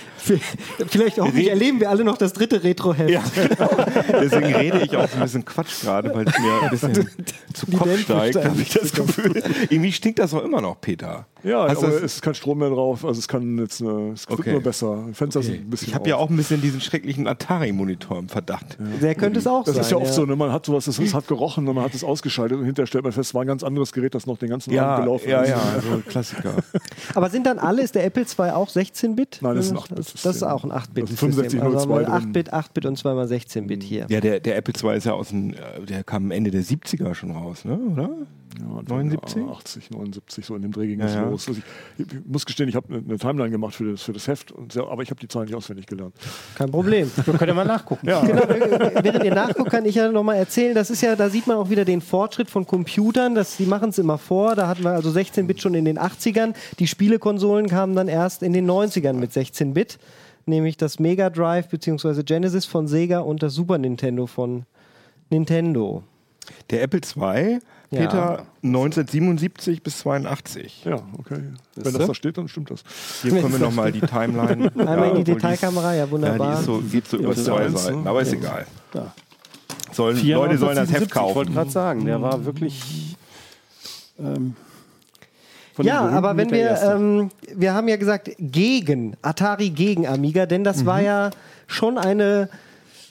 Vielleicht 0.88 1.18
hoffentlich 1.18 1.48
erleben 1.48 1.80
wir 1.80 1.88
alle 1.90 2.04
noch 2.04 2.18
das 2.18 2.32
dritte 2.34 2.62
Retro-Heft. 2.82 3.10
ja, 3.10 3.22
genau. 3.34 3.70
deswegen 4.20 4.54
rede 4.54 4.80
ich 4.80 4.96
auch 4.96 5.08
so 5.08 5.16
ein 5.16 5.22
bisschen 5.22 5.44
Quatsch 5.44 5.82
gerade, 5.82 6.14
weil 6.14 6.26
es 6.26 6.38
mir 6.38 6.62
ein 6.62 6.70
bisschen 6.70 7.10
zu 7.52 7.66
Kopf 7.66 7.98
steigt, 8.00 8.44
habe 8.44 8.60
ich 8.60 8.70
das 8.70 8.92
Gefühl. 8.92 9.42
Irgendwie 9.68 9.92
stinkt 9.92 10.18
das 10.18 10.34
auch 10.34 10.42
immer 10.42 10.60
noch, 10.60 10.80
Peter. 10.80 11.26
Ja, 11.44 11.68
Hast 11.68 11.78
aber 11.78 11.88
das- 11.88 11.96
es 12.02 12.14
ist 12.14 12.22
kein 12.22 12.34
Strom 12.34 12.58
mehr 12.58 12.70
drauf. 12.70 13.04
Also 13.04 13.18
es 13.18 13.26
kann 13.28 13.58
jetzt 13.58 13.80
eine, 13.82 14.12
es 14.12 14.28
wird 14.28 14.40
Okay. 14.40 14.52
nur 14.52 14.60
besser. 14.62 15.04
Fenster 15.12 15.42
sind 15.42 15.62
ein 15.62 15.70
bisschen 15.70 15.88
Ich 15.88 15.94
habe 15.94 16.08
ja 16.08 16.16
auch 16.16 16.30
ein 16.30 16.36
bisschen 16.36 16.60
diesen 16.60 16.80
schrecklichen 16.80 17.26
Atari-Monitor 17.26 18.18
im 18.18 18.28
Verdacht. 18.28 18.76
Der 19.00 19.14
könnte 19.14 19.38
es 19.40 19.46
auch 19.46 19.64
Das 19.64 19.74
sein. 19.74 19.82
ist 19.84 19.90
ja 19.90 19.96
oft 19.96 20.12
so, 20.14 20.24
ne? 20.24 20.36
man 20.36 20.52
hat 20.52 20.66
sowas, 20.66 20.84
das 20.84 20.98
ist, 20.98 21.14
hat 21.14 21.26
gerochen 21.26 21.66
und 21.68 21.74
man 21.74 21.84
hat 21.84 21.94
es 21.94 22.04
ausgeschaltet 22.04 22.58
und 22.58 22.64
hinterher 22.64 22.86
stellt 22.86 23.04
man 23.04 23.12
fest, 23.12 23.30
es 23.30 23.34
war 23.34 23.42
ein 23.42 23.46
ganz 23.48 23.62
anderes 23.64 23.92
Gerät, 23.92 24.14
das 24.14 24.26
noch 24.26 24.38
den 24.38 24.48
ganzen 24.50 24.78
Abend 24.78 25.04
gelaufen 25.04 25.28
ja, 25.28 25.42
ist. 25.42 25.50
ja, 25.50 25.56
also 25.74 25.98
Klassiker. 26.08 26.54
Aber 27.14 27.28
sind 27.30 27.46
dann 27.46 27.58
alle, 27.58 27.82
ist 27.82 27.94
der 27.94 28.04
Apple 28.04 28.22
II 28.22 28.50
auch 28.50 28.68
16-Bit? 28.68 29.38
Nein, 29.42 29.56
das 29.56 29.66
ist 29.66 29.72
ein 29.72 29.74
Das, 29.76 29.84
8-Bit-System. 29.84 30.20
das 30.28 30.36
ist 30.36 30.42
auch 30.44 30.64
ein 30.64 30.70
8-Bit. 30.72 31.02
Das 31.04 31.10
ist 31.10 31.18
6502 31.20 31.62
also 31.64 31.80
haben 31.80 31.90
wir 31.90 32.04
drin. 32.20 32.30
8-Bit, 32.30 32.52
8-Bit 32.54 32.86
und 32.86 32.98
zweimal 32.98 33.26
16-Bit 33.26 33.82
hier. 33.82 34.06
Ja, 34.08 34.20
der, 34.20 34.40
der 34.40 34.56
Apple 34.56 34.74
II 34.80 34.96
ist 34.96 35.04
ja 35.06 35.12
aus 35.14 35.28
dem, 35.30 35.54
äh, 35.54 35.56
der 35.88 36.04
kam 36.04 36.30
Ende 36.30 36.50
der 36.50 36.62
70er 36.62 37.14
schon 37.14 37.32
raus, 37.32 37.64
ne? 37.64 37.76
oder? 37.92 38.10
Ja, 38.60 38.66
und 38.66 38.88
79? 38.88 39.42
Ja, 39.42 39.52
80, 39.52 39.90
79, 39.90 40.44
so 40.46 40.56
in 40.56 40.62
dem 40.62 40.72
Dreh 40.72 40.86
ging 40.86 41.00
es 41.00 41.14
Ja, 41.14 41.22
ja. 41.22 41.28
los. 41.30 41.48
Also 41.48 41.60
ich, 41.96 42.04
ich 42.06 42.26
muss 42.26 42.44
gestehen, 42.44 42.68
ich 42.68 42.74
habe 42.76 42.92
eine, 42.92 42.98
eine 42.98 43.18
Timeline 43.18 43.50
gemacht 43.50 43.74
für 43.74 43.92
das, 43.92 44.02
für 44.02 44.12
das 44.12 44.28
Heft, 44.28 44.52
und 44.52 44.72
sehr, 44.72 44.86
aber 44.86 45.02
ich 45.02 45.10
habe 45.10 45.20
die 45.20 45.28
Zahlen 45.28 45.46
nicht 45.46 45.54
auswendig 45.54 45.86
gelernt. 45.86 46.14
Kein 46.54 46.70
Problem. 46.70 47.10
Wir 47.24 47.34
können 47.34 47.48
ja 47.48 47.54
mal 47.54 47.64
nachgucken. 47.64 48.06
Ja, 48.08 48.20
Genau, 48.20 48.42
während 49.02 49.24
ihr 49.24 49.34
nachguckt, 49.34 49.70
kann 49.70 49.84
ich 49.84 49.94
ja 49.94 50.10
nochmal 50.10 50.36
erzählen, 50.36 50.74
das 50.74 50.90
ist 50.90 51.00
ja, 51.02 51.16
da 51.16 51.28
sieht 51.30 51.46
man 51.46 51.56
auch 51.56 51.70
wieder 51.70 51.84
den 51.84 52.00
Fortschritt 52.00 52.50
von 52.50 52.66
Computern, 52.66 53.34
das, 53.34 53.56
die 53.56 53.66
machen 53.66 53.90
es 53.90 53.98
immer 53.98 54.18
vor, 54.18 54.54
da 54.54 54.68
hatten 54.68 54.82
wir 54.82 54.90
also 54.90 55.10
16-Bit 55.10 55.60
schon 55.62 55.74
in 55.74 55.84
den 55.84 55.98
80ern, 55.98 56.54
die 56.78 56.86
Spielekonsolen 56.86 57.68
kamen 57.68 57.94
dann 57.96 58.08
erst 58.08 58.42
in 58.42 58.52
den 58.52 58.70
90ern 58.70 59.14
mit 59.14 59.32
16-Bit, 59.32 59.98
nämlich 60.46 60.76
das 60.76 60.98
Mega 60.98 61.30
Drive 61.30 61.68
bzw. 61.68 62.22
Genesis 62.22 62.66
von 62.66 62.86
Sega 62.86 63.20
und 63.20 63.42
das 63.42 63.54
Super 63.54 63.78
Nintendo 63.78 64.26
von 64.26 64.64
Nintendo. 65.30 66.02
Der 66.70 66.82
Apple 66.82 67.00
II, 67.16 67.58
Ja. 67.92 68.00
Peter, 68.00 68.46
1977 68.62 69.82
bis 69.82 69.98
82. 69.98 70.84
ja, 70.84 70.94
okay. 71.18 71.42
Wenn 71.76 71.92
du? 71.92 71.98
das 71.98 72.06
da 72.06 72.14
steht, 72.14 72.38
dann 72.38 72.48
stimmt 72.48 72.70
das. 72.70 72.82
Hier 73.20 73.32
können 73.32 73.52
wir 73.52 73.58
nochmal 73.58 73.92
die 73.92 74.00
Timeline. 74.00 74.72
Einmal 74.76 75.10
in 75.10 75.16
die 75.16 75.24
Detailkamera, 75.24 75.92
ja 75.92 75.98
Ja, 76.00 76.06
die 76.06 76.12
wunderbar. 76.12 76.58
ist 76.58 76.64
so, 76.64 76.78
geht 76.78 77.06
so 77.06 77.18
über 77.18 77.28
das 77.28 77.38
ist 77.38 77.44
zwei 77.44 77.68
Seiten, 77.68 78.02
ne? 78.02 78.08
aber 78.10 78.22
ist 78.22 78.32
egal. 78.32 78.66
Ja. 78.94 79.12
Sollen, 79.92 80.16
Leute 80.26 80.56
sollen 80.58 80.76
das 80.76 80.90
Heft 80.90 81.14
1977, 81.14 81.16
Ich 81.16 81.16
wollte 81.16 81.50
kaufen. 81.50 81.54
gerade 81.54 81.70
sagen, 81.70 82.04
der 82.06 82.22
war 82.22 82.44
wirklich. 82.46 83.16
Ähm, 84.18 84.54
von 85.74 85.84
Ja, 85.86 86.08
aber 86.08 86.36
wenn 86.36 86.50
wir, 86.50 86.80
ähm, 86.82 87.30
wir 87.54 87.74
haben 87.74 87.88
ja 87.88 87.96
gesagt, 87.96 88.30
gegen, 88.38 89.16
Atari 89.20 89.68
gegen 89.70 90.06
Amiga, 90.06 90.46
denn 90.46 90.64
das 90.64 90.86
war 90.86 91.02
ja 91.02 91.30
schon 91.66 91.98
eine 91.98 92.48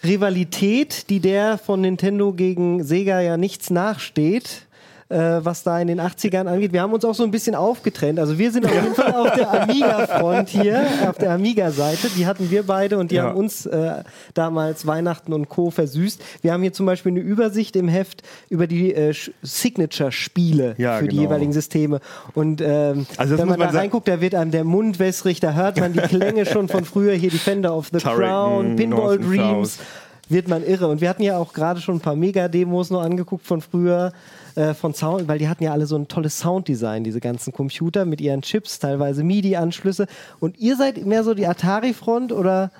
Rivalität, 0.03 1.09
die 1.09 1.19
der 1.19 1.57
von 1.57 1.81
Nintendo 1.81 2.33
gegen 2.33 2.83
Sega 2.83 3.21
ja 3.21 3.37
nichts 3.37 3.69
nachsteht. 3.69 4.65
Äh, 5.11 5.43
was 5.43 5.63
da 5.63 5.77
in 5.77 5.87
den 5.89 5.99
80ern 5.99 6.47
angeht. 6.47 6.71
Wir 6.71 6.81
haben 6.81 6.93
uns 6.93 7.03
auch 7.03 7.13
so 7.13 7.23
ein 7.23 7.31
bisschen 7.31 7.53
aufgetrennt. 7.53 8.17
Also 8.17 8.37
wir 8.37 8.49
sind 8.49 8.65
auf 8.65 8.73
jeden 8.73 8.95
Fall 8.95 9.13
auf 9.13 9.33
der 9.33 9.61
Amiga-Front 9.63 10.47
hier, 10.47 10.85
auf 11.09 11.17
der 11.17 11.31
Amiga-Seite. 11.31 12.07
Die 12.15 12.25
hatten 12.25 12.49
wir 12.49 12.63
beide 12.63 12.97
und 12.97 13.11
die 13.11 13.15
Ja. 13.15 13.23
haben 13.23 13.35
uns 13.35 13.65
äh, 13.65 14.03
damals 14.33 14.87
Weihnachten 14.87 15.33
und 15.33 15.49
Co. 15.49 15.69
versüßt. 15.69 16.21
Wir 16.41 16.53
haben 16.53 16.61
hier 16.61 16.71
zum 16.71 16.85
Beispiel 16.85 17.11
eine 17.11 17.19
Übersicht 17.19 17.75
im 17.75 17.89
Heft 17.89 18.23
über 18.49 18.67
die 18.67 18.93
äh, 18.95 19.13
Signature-Spiele 19.41 20.75
Ja, 20.77 20.97
für 20.97 21.07
die 21.07 21.17
genau. 21.17 21.21
jeweiligen 21.23 21.53
Systeme. 21.53 21.99
Und 22.33 22.61
ähm, 22.61 23.05
Also 23.17 23.37
wenn 23.37 23.47
man 23.47 23.59
da 23.59 23.65
man 23.65 23.73
sa- 23.73 23.79
reinguckt, 23.79 24.07
da 24.07 24.21
wird 24.21 24.35
einem 24.35 24.51
der 24.51 24.63
Mund 24.63 24.99
wässrig, 24.99 25.39
da 25.39 25.53
hört 25.53 25.79
man 25.79 25.93
die 25.93 25.99
Klänge 25.99 26.45
schon 26.45 26.67
von 26.67 26.85
früher, 26.85 27.13
hier 27.13 27.31
Defender 27.31 27.75
of 27.75 27.89
the 27.91 27.99
Turrican, 27.99 28.17
Crown, 28.29 28.75
Pinball 28.75 29.17
North 29.17 29.19
and 29.19 29.29
Dreams, 29.29 29.75
South. 29.75 29.85
wird 30.29 30.47
man 30.47 30.63
irre. 30.65 30.87
Und 30.87 31.01
wir 31.01 31.09
hatten 31.09 31.23
ja 31.23 31.37
auch 31.37 31.53
gerade 31.53 31.81
schon 31.81 31.95
ein 31.95 32.01
paar 32.01 32.15
Mega-Demos 32.15 32.89
noch 32.91 33.01
angeguckt 33.01 33.45
von 33.45 33.61
früher, 33.61 34.13
äh, 34.55 34.73
von 34.73 34.93
Sound, 34.93 35.27
weil 35.27 35.39
die 35.39 35.47
hatten 35.47 35.63
ja 35.63 35.71
alle 35.71 35.85
so 35.85 35.95
ein 35.95 36.07
tolles 36.07 36.39
Sounddesign, 36.39 37.03
diese 37.03 37.19
ganzen 37.19 37.53
Computer 37.53 38.05
mit 38.05 38.21
ihren 38.21 38.41
Chips, 38.41 38.79
teilweise 38.79 39.23
MIDI-Anschlüsse. 39.23 40.07
Und 40.39 40.57
ihr 40.59 40.75
seid 40.77 41.05
mehr 41.05 41.23
so 41.23 41.33
die 41.33 41.47
Atari-Front 41.47 42.31
oder? 42.31 42.71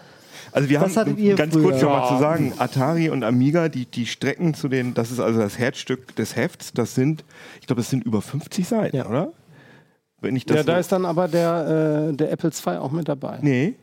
Also 0.53 0.69
wir 0.69 0.81
Was 0.81 0.97
haben 0.97 1.15
ganz 1.35 1.53
früher? 1.53 1.63
kurz 1.63 1.79
schon 1.79 1.89
mal 1.89 2.07
zu 2.09 2.17
sagen, 2.17 2.53
Atari 2.57 3.09
und 3.09 3.23
Amiga, 3.23 3.69
die, 3.69 3.85
die 3.85 4.05
Strecken 4.05 4.53
zu 4.53 4.67
den, 4.67 4.93
das 4.93 5.11
ist 5.11 5.19
also 5.19 5.39
das 5.39 5.57
Herzstück 5.57 6.15
des 6.15 6.35
Hefts, 6.35 6.73
das 6.73 6.95
sind, 6.95 7.23
ich 7.61 7.67
glaube, 7.67 7.81
das 7.81 7.89
sind 7.89 8.03
über 8.03 8.21
50 8.21 8.67
Seiten, 8.67 8.97
Ja. 8.97 9.07
oder? 9.07 9.31
Wenn 10.19 10.35
ich 10.35 10.45
das 10.45 10.57
ja, 10.57 10.63
da 10.63 10.77
ist 10.77 10.91
dann 10.91 11.05
aber 11.05 11.27
der, 11.27 12.09
äh, 12.11 12.15
der 12.15 12.31
Apple 12.31 12.51
II 12.51 12.77
auch 12.77 12.91
mit 12.91 13.07
dabei. 13.07 13.39
Nee. 13.41 13.73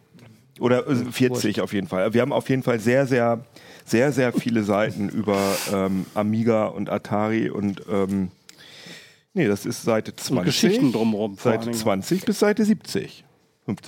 Oder 0.61 0.87
äh, 0.89 0.95
40 0.95 1.61
auf 1.61 1.73
jeden 1.73 1.89
Fall. 1.89 2.13
Wir 2.15 2.21
haben 2.21 2.33
auf 2.33 2.49
jeden 2.49 2.63
Fall 2.63 2.79
sehr, 2.81 3.07
sehr, 3.07 3.41
sehr, 3.89 4.13
sehr 4.13 4.33
viele 4.33 4.63
Seiten 4.63 5.09
über 5.09 5.57
ähm, 5.73 6.07
Amiga 6.15 6.67
und 6.67 6.91
Atari 6.91 7.51
und 7.51 7.83
ähm, 7.91 8.31
nee, 9.35 9.47
das 9.47 9.67
ist 9.67 9.83
Seite 9.83 10.15
20. 10.15 10.45
Geschichten 10.45 10.93
drumherum 10.93 11.37
Seite 11.37 11.51
allen 11.51 11.61
Dingen. 11.63 11.75
20 11.75 12.25
bis 12.25 12.39
Seite 12.39 12.65
70. 12.65 13.25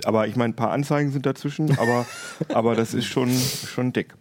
Aber 0.04 0.26
ich 0.26 0.37
meine, 0.37 0.52
ein 0.52 0.56
paar 0.56 0.70
Anzeigen 0.72 1.10
sind 1.10 1.26
dazwischen, 1.26 1.78
aber, 1.78 2.06
aber 2.54 2.75
das 2.75 2.94
ist 2.94 3.06
schon, 3.06 3.30
schon 3.30 3.92
dick. 3.92 4.14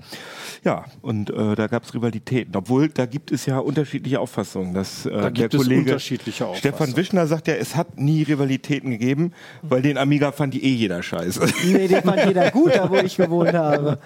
Ja, 0.63 0.86
und 1.01 1.30
äh, 1.30 1.56
da 1.56 1.68
gab 1.68 1.84
es 1.84 1.94
Rivalitäten. 1.94 2.56
Obwohl, 2.56 2.89
da 2.89 3.06
gibt 3.06 3.32
es 3.32 3.46
ja 3.46 3.60
unterschiedliche 3.60 4.20
Auffassungen. 4.20 4.74
Dass, 4.74 5.06
äh, 5.06 5.12
Da 5.12 5.30
gibt 5.30 5.54
der 5.54 5.60
es 5.60 5.66
Kollege 5.66 5.82
unterschiedliche 5.82 6.48
Stefan 6.56 6.74
Auffassungen. 6.74 6.98
Wischner 6.98 7.28
sagt 7.28 7.48
ja, 7.48 7.54
es 7.56 7.75
hat 7.75 7.98
nie 7.98 8.24
Rivalitäten 8.24 8.92
gegeben, 8.92 9.32
weil 9.62 9.82
den 9.82 9.98
Amiga 9.98 10.32
fand 10.32 10.54
die 10.54 10.63
eh 10.63 10.74
jeder 10.74 11.01
scheiße. 11.01 11.46
Nee, 11.66 11.88
den 11.88 12.01
fand 12.04 12.25
jeder 12.28 12.51
gut, 12.51 12.75
da 12.75 12.89
wo 12.89 12.96
ich 12.96 13.16
gewohnt 13.16 13.54
habe. 13.54 14.00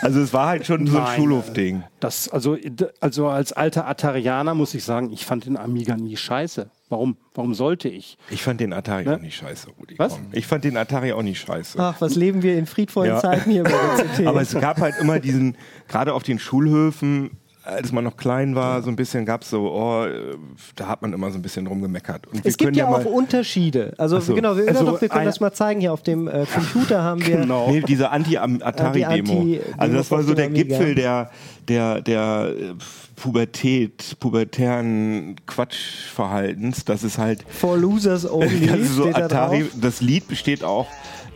Also 0.00 0.20
es 0.20 0.32
war 0.32 0.48
halt 0.48 0.66
schon 0.66 0.86
so 0.86 0.98
ein 0.98 1.16
Schulhofding. 1.16 1.82
Das, 2.00 2.28
also, 2.28 2.56
also 3.00 3.28
als 3.28 3.52
alter 3.52 3.86
Atarianer 3.86 4.54
muss 4.54 4.74
ich 4.74 4.84
sagen, 4.84 5.12
ich 5.12 5.26
fand 5.26 5.46
den 5.46 5.56
Amiga 5.56 5.96
nie 5.96 6.16
scheiße. 6.16 6.70
Warum, 6.90 7.16
warum 7.34 7.54
sollte 7.54 7.88
ich? 7.88 8.18
Ich 8.30 8.42
fand 8.42 8.60
den 8.60 8.72
Atari 8.72 9.04
Ne? 9.04 9.16
auch 9.16 9.20
nicht 9.20 9.36
scheiße, 9.36 9.68
Rudi. 9.80 9.94
Was? 9.98 10.14
Komm. 10.14 10.26
Ich 10.32 10.46
fand 10.46 10.64
den 10.64 10.76
Atari 10.76 11.12
auch 11.12 11.22
nicht 11.22 11.40
scheiße. 11.40 11.78
Ach, 11.80 11.96
was 12.00 12.14
leben 12.14 12.42
wir 12.42 12.58
in 12.58 12.66
friedvollen 12.66 13.10
Ja. 13.12 13.20
Zeiten 13.20 13.50
hier 13.50 13.64
bei 13.64 13.70
der 13.98 14.04
CT. 14.06 14.26
Aber 14.26 14.42
es 14.42 14.52
gab 14.52 14.78
halt 14.80 14.94
immer 15.00 15.18
diesen, 15.18 15.56
gerade 15.88 16.12
auf 16.12 16.22
den 16.24 16.38
Schulhöfen, 16.38 17.30
als 17.66 17.92
man 17.92 18.04
noch 18.04 18.18
klein 18.18 18.54
war, 18.54 18.82
so 18.82 18.90
ein 18.90 18.96
bisschen 18.96 19.24
gab 19.24 19.40
es 19.40 19.48
so, 19.48 19.72
oh, 19.72 20.04
äh, 20.04 20.36
da 20.76 20.86
hat 20.88 21.00
man 21.00 21.14
immer 21.14 21.30
so 21.30 21.38
ein 21.38 21.42
bisschen 21.42 21.64
drum 21.64 21.80
gemeckert. 21.80 22.26
Und 22.26 22.34
wir 22.44 22.50
Es 22.50 22.58
gibt 22.58 22.74
können 22.74 22.76
ja 22.76 22.86
auch 22.94 23.06
Unterschiede. 23.06 23.94
Also 23.96 24.20
so. 24.20 24.34
genau, 24.34 24.54
wir, 24.58 24.68
Also 24.68 24.84
doch, 24.84 25.00
wir 25.00 25.08
können 25.08 25.24
das 25.24 25.40
mal 25.40 25.52
zeigen. 25.54 25.80
Hier 25.80 25.94
auf 25.94 26.02
dem 26.02 26.28
äh, 26.28 26.44
Computer 26.52 27.02
haben 27.02 27.24
wir 27.26 27.38
Genau. 27.38 27.70
Nee, 27.70 27.80
diese 27.80 28.10
Anti-Atari-Demo. 28.10 29.32
Anti-Demo 29.40 29.60
also 29.78 29.96
das 29.96 30.10
war 30.10 30.22
so 30.22 30.34
der 30.34 30.46
Amiga. 30.48 30.76
Gipfel 30.76 30.94
der, 30.94 31.30
der, 31.66 32.02
der 32.02 32.52
äh, 32.54 32.74
Pubertät, 33.16 34.16
pubertären 34.20 35.36
Quatschverhaltens. 35.46 36.84
Das 36.84 37.02
ist 37.02 37.18
halt 37.18 37.44
For 37.48 37.76
Losers 37.76 38.24
Only. 38.30 38.70
also 38.70 39.04
so 39.04 39.10
da 39.12 39.24
Atari, 39.24 39.62
drauf. 39.62 39.70
das 39.80 40.00
Lied 40.00 40.28
besteht 40.28 40.64
auch, 40.64 40.86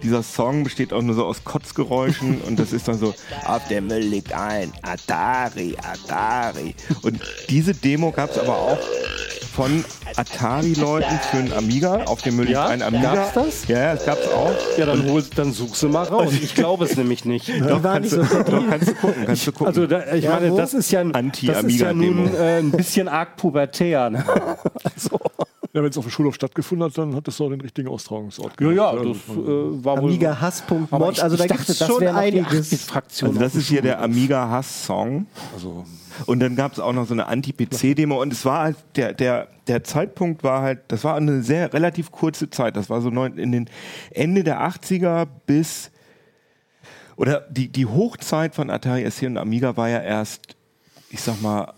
dieser 0.03 0.23
Song 0.23 0.65
besteht 0.65 0.93
auch 0.93 1.03
nur 1.03 1.15
so 1.15 1.25
aus 1.25 1.45
Kotzgeräuschen 1.45 2.41
und 2.47 2.59
das 2.59 2.73
ist 2.73 2.89
dann 2.89 2.99
so, 2.99 3.15
auf 3.47 3.67
der 3.69 3.81
Müll 3.81 4.03
liegt 4.03 4.33
ein 4.33 4.73
Atari, 4.83 5.77
Atari. 5.83 6.75
Und 7.03 7.21
diese 7.49 7.75
Demo 7.75 8.11
gab 8.13 8.31
es 8.31 8.39
aber 8.39 8.57
auch 8.57 8.79
von 9.59 9.85
Atari-Leuten 10.15 11.19
für 11.33 11.37
einen 11.39 11.53
Amiga. 11.53 12.05
Auf 12.05 12.23
dem 12.23 12.37
Müll 12.37 12.49
Ja? 12.49 12.67
ein 12.69 12.81
Amiga. 12.81 13.13
Gab's 13.17 13.33
das? 13.35 13.67
Ja, 13.67 13.79
ja, 13.81 13.93
es 13.95 14.07
gab 14.07 14.17
es 14.21 14.29
auch. 14.31 14.53
Ja, 14.77 14.87
dann, 14.87 15.05
hol, 15.11 15.25
dann 15.35 15.53
such 15.53 15.75
sie 15.75 15.89
mal 15.89 16.05
raus. 16.05 16.33
Ich 16.41 16.55
glaube 16.55 16.85
es 16.85 16.97
nämlich 16.97 17.25
nicht. 17.25 17.49
Die 17.49 17.61
waren 17.83 18.03
nicht 18.03 18.13
so 18.15 18.23
fett. 18.23 18.49
Doch, 18.49 18.63
kannst 18.71 18.89
du 18.89 18.95
gucken, 18.95 19.27
kannst 19.27 19.47
du 19.49 19.51
gucken. 19.51 19.67
Also 19.67 19.87
da, 19.89 20.13
ich 20.15 20.23
Ja, 20.23 20.35
meine, 20.39 20.55
das 20.55 20.75
ist 20.75 20.93
ja, 20.93 21.01
ein- 21.01 21.33
das 21.45 21.65
ist 21.65 21.81
ja 21.81 21.93
nun 21.93 22.33
äh, 22.37 22.59
ein 22.61 22.71
bisschen 22.71 23.09
arg 23.09 23.37
pubertär. 23.37 24.11
Ne? 24.11 24.25
Also, 24.85 25.19
Ja, 25.75 25.83
wenn 25.83 25.91
es 25.91 25.99
auf 25.99 26.07
dem 26.07 26.11
Schulhof 26.11 26.35
stattgefunden 26.35 26.87
hat, 26.87 26.97
dann 26.97 27.15
hat 27.15 27.29
das 27.29 27.39
auch 27.43 27.51
den 27.51 27.61
richtigen 27.61 27.89
Austragungsort. 27.89 28.59
ja, 28.59 28.71
ja, 28.71 28.93
das 28.95 29.05
äh, 29.05 29.37
war 29.85 30.01
wohl. 30.01 30.09
Amiga 30.11 30.41
Hass.mod. 30.41 30.91
Aber 30.91 31.11
ich, 31.11 31.23
Also 31.23 31.37
da 31.37 31.45
ich 31.45 31.49
gibt 31.51 31.61
dachte, 31.61 31.73
es 31.73 31.79
das 31.79 31.89
schon 31.89 32.07
einiges. 32.07 32.85
Fraktion. 32.85 33.29
Also 33.31 33.41
das 33.41 33.55
ist 33.55 33.69
hier 33.69 33.83
der 33.83 34.01
Amiga 34.01 34.49
Hass-Song. 34.49 35.27
Also, 35.53 35.85
Und 36.25 36.41
dann 36.41 36.57
gab 36.57 36.73
es 36.73 36.81
auch 36.81 36.95
noch 36.95 37.07
so 37.07 37.13
eine 37.13 37.27
Anti-PC-Demo 37.27 38.21
und 38.21 38.33
es 38.33 38.47
war 38.47 38.63
halt, 38.65 38.77
der, 38.97 39.13
der, 39.13 39.49
der 39.67 39.85
Zeitpunkt 39.85 40.43
war 40.43 40.63
halt, 40.63 40.81
das 40.89 41.05
war 41.05 41.17
eine 41.17 41.43
sehr 41.43 41.71
relativ 41.75 42.11
kurze 42.13 42.49
Zeit. 42.49 42.75
Das 42.75 42.89
war 42.89 43.03
so 43.03 43.11
neun, 43.11 43.37
in 43.37 43.53
den 43.53 43.69
Ende 44.11 44.45
der 44.45 44.67
80er 44.67 45.27
bis, 45.47 45.91
oder 47.17 47.43
die, 47.51 47.69
die 47.69 47.85
Hochzeit 47.85 48.55
von 48.55 48.71
Atari 48.71 49.09
ST 49.11 49.25
und 49.25 49.37
Amiga 49.37 49.77
war 49.77 49.91
ja 49.91 50.01
erst, 50.01 50.57
ich 51.11 51.21
sag 51.21 51.43
mal, 51.43 51.75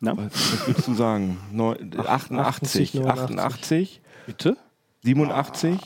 Na? 0.00 0.16
was, 0.16 0.66
würdest 0.66 0.88
du 0.88 0.94
sagen? 0.94 1.38
Neun, 1.52 1.92
88, 1.96 2.94
89, 2.94 3.30
88, 3.30 4.00
Bitte? 4.26 4.56
87? 5.02 5.78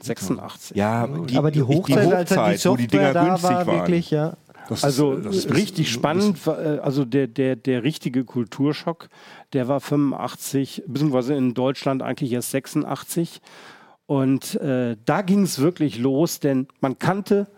86. 0.00 0.76
Ja, 0.76 1.08
Aber 1.34 1.50
die 1.50 1.62
Hochzeit, 1.62 2.12
als 2.12 2.30
dann 2.30 2.38
die 2.38 2.64
wo 2.64 2.76
die 2.76 2.82
Software 2.84 2.86
Dinger 2.86 3.12
da 3.12 3.24
günstig 3.24 3.50
war, 3.50 3.66
waren. 3.66 3.76
wirklich, 3.78 4.10
ja. 4.10 4.36
das 4.68 4.84
Also 4.84 5.14
ist, 5.14 5.26
das 5.26 5.36
ist, 5.36 5.54
richtig 5.54 5.90
spannend, 5.90 6.38
äh, 6.46 6.78
also 6.80 7.04
der, 7.04 7.26
der, 7.26 7.56
der 7.56 7.82
richtige 7.82 8.24
Kulturschock, 8.24 9.08
der 9.52 9.66
war 9.66 9.80
85, 9.80 10.84
beziehungsweise 10.86 11.34
in 11.34 11.54
Deutschland 11.54 12.02
eigentlich 12.02 12.32
erst 12.32 12.52
86. 12.52 13.40
Und 14.06 14.54
äh, 14.56 14.96
da 15.04 15.22
ging 15.22 15.42
es 15.42 15.58
wirklich 15.58 15.98
los, 15.98 16.38
denn 16.40 16.68
man 16.80 16.98
kannte 16.98 17.48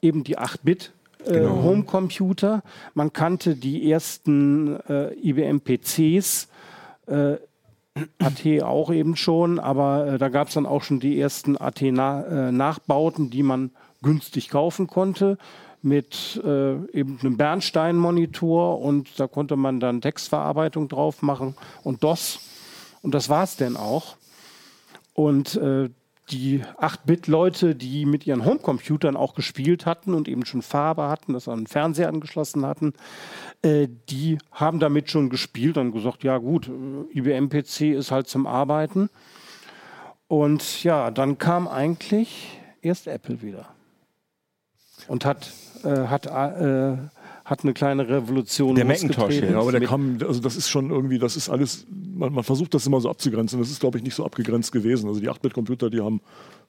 eben 0.00 0.24
die 0.24 0.38
8-Bit. 0.38 0.92
Äh, 1.28 1.34
Genau. 1.34 1.62
Homecomputer, 1.62 2.62
man 2.94 3.12
kannte 3.12 3.54
die 3.54 3.90
ersten 3.90 4.80
äh, 4.88 5.12
IBM-PCs, 5.14 6.48
äh, 7.06 7.36
AT 8.18 8.62
auch 8.62 8.92
eben 8.92 9.16
schon, 9.16 9.58
aber 9.58 10.06
äh, 10.06 10.18
da 10.18 10.28
gab 10.28 10.48
es 10.48 10.54
dann 10.54 10.66
auch 10.66 10.82
schon 10.82 11.00
die 11.00 11.20
ersten 11.20 11.56
AT-Nachbauten, 11.56 13.30
die 13.30 13.42
man 13.42 13.72
günstig 14.02 14.50
kaufen 14.50 14.86
konnte 14.86 15.36
mit 15.82 16.40
äh, 16.44 16.74
eben 16.92 17.18
einem 17.20 17.36
Bernstein-Monitor 17.36 18.80
und 18.80 19.18
da 19.18 19.26
konnte 19.26 19.56
man 19.56 19.80
dann 19.80 20.00
Textverarbeitung 20.00 20.88
drauf 20.88 21.22
machen 21.22 21.56
und 21.84 22.02
DOS 22.02 22.40
und 23.02 23.14
das 23.14 23.28
war 23.28 23.44
es 23.44 23.56
denn 23.56 23.76
auch. 23.76 24.16
Und 25.14 25.56
äh, 25.56 25.90
die 26.30 26.62
8-Bit-Leute, 26.78 27.74
die 27.74 28.06
mit 28.06 28.26
ihren 28.26 28.44
Homecomputern 28.44 29.16
auch 29.16 29.34
gespielt 29.34 29.86
hatten 29.86 30.14
und 30.14 30.28
eben 30.28 30.44
schon 30.44 30.62
Farbe 30.62 31.08
hatten, 31.08 31.32
das 31.32 31.48
an 31.48 31.60
den 31.60 31.66
Fernseher 31.66 32.08
angeschlossen 32.08 32.64
hatten, 32.66 32.92
äh, 33.62 33.88
die 34.08 34.38
haben 34.52 34.80
damit 34.80 35.10
schon 35.10 35.30
gespielt 35.30 35.78
und 35.78 35.92
gesagt, 35.92 36.24
ja 36.24 36.38
gut, 36.38 36.68
äh, 36.68 37.18
IBM-PC 37.18 37.94
ist 37.94 38.10
halt 38.10 38.28
zum 38.28 38.46
Arbeiten. 38.46 39.10
Und 40.26 40.84
ja, 40.84 41.10
dann 41.10 41.38
kam 41.38 41.66
eigentlich 41.66 42.60
erst 42.82 43.06
Apple 43.06 43.42
wieder 43.42 43.68
und 45.06 45.24
hat, 45.24 45.50
äh, 45.84 46.06
hat, 46.08 46.26
äh, 46.26 46.96
hat 47.48 47.62
eine 47.62 47.72
kleine 47.72 48.06
Revolution 48.06 48.74
Der 48.74 48.84
Macintosh, 48.84 49.16
losgetreten. 49.16 49.54
Ja, 49.54 49.60
aber 49.60 49.72
der 49.72 49.80
kam, 49.80 50.18
also 50.20 50.38
das 50.40 50.54
ist 50.54 50.68
schon 50.68 50.90
irgendwie, 50.90 51.18
das 51.18 51.34
ist 51.34 51.48
alles, 51.48 51.86
man, 52.14 52.34
man 52.34 52.44
versucht 52.44 52.74
das 52.74 52.86
immer 52.86 53.00
so 53.00 53.08
abzugrenzen. 53.08 53.58
Das 53.58 53.70
ist, 53.70 53.80
glaube 53.80 53.96
ich, 53.96 54.04
nicht 54.04 54.14
so 54.14 54.26
abgegrenzt 54.26 54.70
gewesen. 54.70 55.08
Also 55.08 55.18
die 55.18 55.30
8-Bit-Computer, 55.30 55.88
die 55.88 56.02
haben 56.02 56.20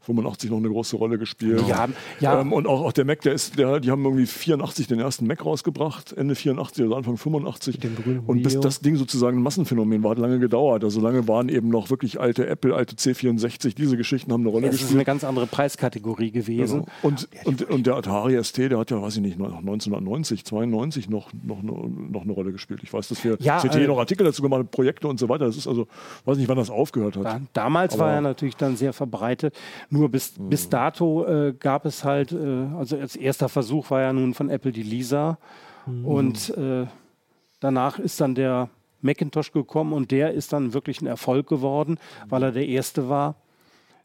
85 0.01 0.49
noch 0.49 0.57
eine 0.57 0.69
große 0.69 0.95
Rolle 0.95 1.17
gespielt. 1.17 1.61
Ja, 1.67 1.87
ja. 2.19 2.39
Ähm, 2.41 2.53
und 2.53 2.67
auch, 2.67 2.81
auch 2.85 2.93
der 2.93 3.05
Mac, 3.05 3.21
der 3.21 3.33
ist, 3.33 3.59
der, 3.59 3.79
die 3.79 3.91
haben 3.91 4.03
irgendwie 4.05 4.25
84 4.25 4.87
den 4.87 4.99
ersten 4.99 5.27
Mac 5.27 5.45
rausgebracht, 5.45 6.13
Ende 6.13 6.35
84 6.35 6.85
oder 6.85 6.97
Anfang 6.97 7.17
85. 7.17 7.79
dem 7.79 7.95
berühmten 7.95 8.25
und 8.25 8.41
bis 8.41 8.59
das 8.59 8.79
Ding 8.79 8.95
sozusagen 8.95 9.37
ein 9.37 9.43
Massenphänomen 9.43 10.01
war, 10.03 10.11
hat 10.11 10.19
lange 10.19 10.39
gedauert. 10.39 10.83
Also 10.83 11.01
lange 11.01 11.27
waren 11.27 11.49
eben 11.49 11.69
noch 11.69 11.89
wirklich 11.89 12.19
alte 12.19 12.47
Apple, 12.47 12.75
alte 12.75 12.95
C64, 12.95 13.75
diese 13.75 13.97
Geschichten 13.97 14.31
haben 14.31 14.41
eine 14.41 14.49
Rolle 14.49 14.67
ist 14.67 14.71
gespielt. 14.79 14.93
eine 14.93 15.03
ganz 15.05 15.23
andere 15.23 15.47
Preiskategorie 15.47 16.31
gewesen. 16.31 16.79
Genau. 16.85 16.91
Und, 17.01 17.27
und, 17.43 17.63
und 17.69 17.85
der 17.87 17.95
Atari 17.95 18.41
ST, 18.43 18.57
der 18.57 18.77
hat 18.77 18.91
ja, 18.91 19.01
weiß 19.01 19.17
ich 19.17 19.21
nicht, 19.21 19.37
noch 19.37 19.47
1990, 19.57 20.45
92 20.45 21.09
noch, 21.09 21.29
noch, 21.43 21.61
noch 21.61 22.21
eine 22.21 22.31
Rolle 22.31 22.51
gespielt. 22.51 22.79
Ich 22.83 22.93
weiß, 22.93 23.09
dass 23.09 23.23
wir 23.23 23.37
Ja, 23.41 23.59
CT 23.59 23.75
äh, 23.75 23.87
noch 23.87 23.99
Artikel 23.99 24.23
dazu 24.23 24.41
gemacht 24.41 24.59
haben, 24.59 24.69
Projekte 24.69 25.07
und 25.07 25.19
so 25.19 25.27
weiter. 25.29 25.45
Das 25.45 25.57
ist 25.57 25.67
also, 25.67 25.87
weiß 26.25 26.37
nicht, 26.37 26.47
wann 26.47 26.57
das 26.57 26.69
aufgehört 26.69 27.17
hat. 27.17 27.23
Ja, 27.25 27.41
damals 27.53 27.95
Aber- 27.95 28.05
war 28.05 28.13
er 28.13 28.21
natürlich 28.21 28.55
dann 28.55 28.75
sehr 28.77 28.93
verbreitet. 28.93 29.55
Nur 29.89 30.09
bis, 30.09 30.33
bis 30.37 30.69
dato 30.69 31.25
äh, 31.25 31.53
gab 31.53 31.85
es 31.85 32.03
halt, 32.03 32.31
äh, 32.31 32.67
also 32.77 32.97
als 32.97 33.15
erster 33.15 33.49
Versuch 33.49 33.89
war 33.89 34.01
ja 34.01 34.13
nun 34.13 34.33
von 34.33 34.49
Apple 34.49 34.71
die 34.71 34.83
Lisa. 34.83 35.37
Und 36.03 36.55
äh, 36.55 36.85
danach 37.59 37.97
ist 37.97 38.21
dann 38.21 38.35
der 38.35 38.69
Macintosh 39.01 39.51
gekommen 39.51 39.93
und 39.93 40.11
der 40.11 40.33
ist 40.33 40.53
dann 40.53 40.73
wirklich 40.73 41.01
ein 41.01 41.07
Erfolg 41.07 41.47
geworden, 41.47 41.97
weil 42.27 42.43
er 42.43 42.51
der 42.51 42.67
erste 42.67 43.09
war, 43.09 43.35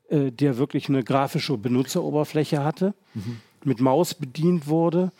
äh, 0.08 0.30
der 0.30 0.56
wirklich 0.56 0.88
eine 0.88 1.02
grafische 1.02 1.58
Benutzeroberfläche 1.58 2.64
hatte, 2.64 2.94
mit 3.64 3.80
Maus 3.80 4.14
bedient 4.14 4.66
wurde. 4.66 5.12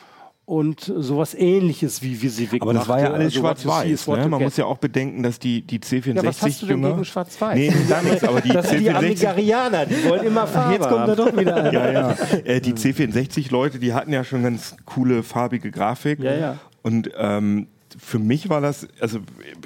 Und 0.46 0.80
sowas 0.80 1.32
ähnliches 1.34 2.02
wie 2.02 2.20
VisiVic 2.20 2.60
Aber 2.60 2.74
das 2.74 2.86
war 2.86 2.98
ja 2.98 3.04
machte. 3.04 3.14
alles 3.14 3.26
Also 3.28 3.40
schwarz-weiß. 3.40 4.06
Ne? 4.08 4.28
Man 4.28 4.42
muss 4.42 4.56
ja 4.58 4.66
auch 4.66 4.76
bedenken, 4.76 5.22
dass 5.22 5.38
die, 5.38 5.62
die 5.62 5.78
C64 5.78 6.14
Ja, 6.16 6.24
was 6.24 6.42
hast 6.42 6.60
du 6.62 6.66
denn 6.66 6.76
Jünger- 6.82 6.90
gegen 6.92 7.04
Schwarz-Weiß? 7.06 7.56
Nee, 7.56 7.72
gar 7.88 8.02
nichts, 8.02 8.24
aber 8.24 8.40
die 8.42 8.48
das 8.52 8.68
sind 8.68 8.80
die 8.80 8.90
C64 8.90 8.94
Amigarianer, 8.96 9.86
die 9.86 10.04
wollen 10.06 10.26
immer 10.26 10.46
Farbe 10.46 10.74
Jetzt 10.74 10.88
kommt 10.88 11.08
er 11.08 11.16
doch 11.16 11.34
wieder 11.36 11.56
an. 11.56 11.64
ja, 11.72 11.90
ja. 11.92 12.10
Äh, 12.44 12.60
die 12.60 12.74
C64-Leute, 12.74 13.78
die 13.78 13.94
hatten 13.94 14.12
ja 14.12 14.22
schon 14.22 14.42
ganz 14.42 14.76
coole 14.84 15.22
farbige 15.22 15.70
Grafik. 15.70 16.18
Ja, 16.20 16.34
ja. 16.36 16.58
Und 16.82 17.10
ähm, 17.16 17.68
für 17.98 18.18
mich 18.18 18.48
war 18.48 18.60
das, 18.60 18.86
also 19.00 19.20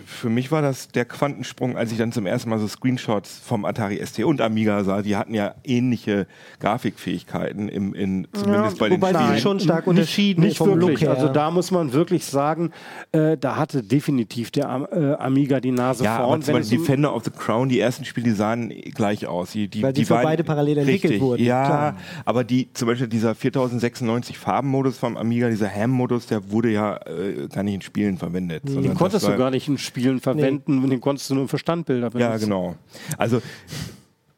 für 0.04 0.28
mich 0.28 0.50
war 0.52 0.60
das 0.62 0.88
der 0.88 1.04
Quantensprung, 1.04 1.76
als 1.76 1.92
ich 1.92 1.98
dann 1.98 2.12
zum 2.12 2.26
ersten 2.26 2.50
Mal 2.50 2.58
so 2.58 2.68
Screenshots 2.68 3.40
vom 3.44 3.64
Atari 3.64 4.04
ST 4.04 4.20
und 4.24 4.40
Amiga 4.40 4.84
sah. 4.84 5.02
Die 5.02 5.16
hatten 5.16 5.34
ja 5.34 5.54
ähnliche 5.64 6.26
Grafikfähigkeiten 6.60 7.68
im, 7.68 7.94
in, 7.94 8.28
zumindest 8.32 8.78
bei 8.78 8.88
den 8.88 9.00
Wobei 9.00 9.12
Spielen. 9.14 9.34
die 9.34 9.40
schon 9.40 9.60
stark 9.60 9.86
unterschieden 9.86 10.42
Nicht 10.42 10.56
vom 10.58 10.68
wirklich. 10.80 11.00
Look 11.00 11.00
her. 11.00 11.10
Also 11.10 11.28
da 11.32 11.50
muss 11.50 11.70
man 11.70 11.92
wirklich 11.92 12.24
sagen, 12.24 12.70
äh, 13.12 13.36
da 13.36 13.56
hatte 13.56 13.82
definitiv 13.82 14.50
der 14.50 14.68
Am 14.68 14.86
äh, 14.90 15.14
Amiga 15.14 15.60
die 15.60 15.72
Nase 15.72 16.04
Ja, 16.04 16.16
aber 16.18 16.26
vorn. 16.28 16.42
zum 16.42 16.54
Beispiel 16.54 16.78
um- 16.78 16.84
Defender 16.84 17.14
of 17.14 17.24
the 17.24 17.30
Crown, 17.30 17.68
die 17.68 17.80
ersten 17.80 18.04
Spiele, 18.04 18.24
die 18.28 18.32
sahen 18.34 18.68
gleich 18.94 19.26
aus. 19.26 19.52
Die, 19.52 19.68
die, 19.68 19.82
Weil 19.82 19.92
die 19.92 20.04
für 20.04 20.14
waren- 20.14 20.22
beide 20.24 20.44
parallel 20.44 20.78
entwickelt 20.78 21.04
richtig, 21.12 21.20
wurden, 21.20 21.42
Ja, 21.44 21.64
klar. 21.64 21.96
aber 22.24 22.44
die, 22.44 22.68
zum 22.74 22.88
Beispiel 22.88 23.08
dieser 23.08 23.34
4096 23.34 24.38
Farbenmodus 24.38 24.98
vom 24.98 25.16
Amiga, 25.16 25.48
dieser 25.48 25.68
Ham-Modus, 25.74 26.26
der 26.26 26.50
wurde 26.50 26.70
ja 26.70 26.96
äh, 27.06 27.48
gar 27.52 27.62
nicht 27.62 27.74
in 27.74 27.80
Spielen 27.82 28.16
verwendet. 28.16 28.27
Sondern 28.64 28.82
den 28.82 28.90
das 28.92 28.98
konntest 28.98 29.26
du 29.26 29.36
gar 29.36 29.50
nicht 29.50 29.68
in 29.68 29.78
Spielen 29.78 30.20
verwenden, 30.20 30.88
den 30.88 31.00
konntest 31.00 31.30
du 31.30 31.34
nur 31.34 31.48
für 31.48 31.58
Standbilder 31.58 32.10
benutzen. 32.10 32.30
Ja, 32.30 32.36
genau. 32.38 32.76
Also 33.16 33.40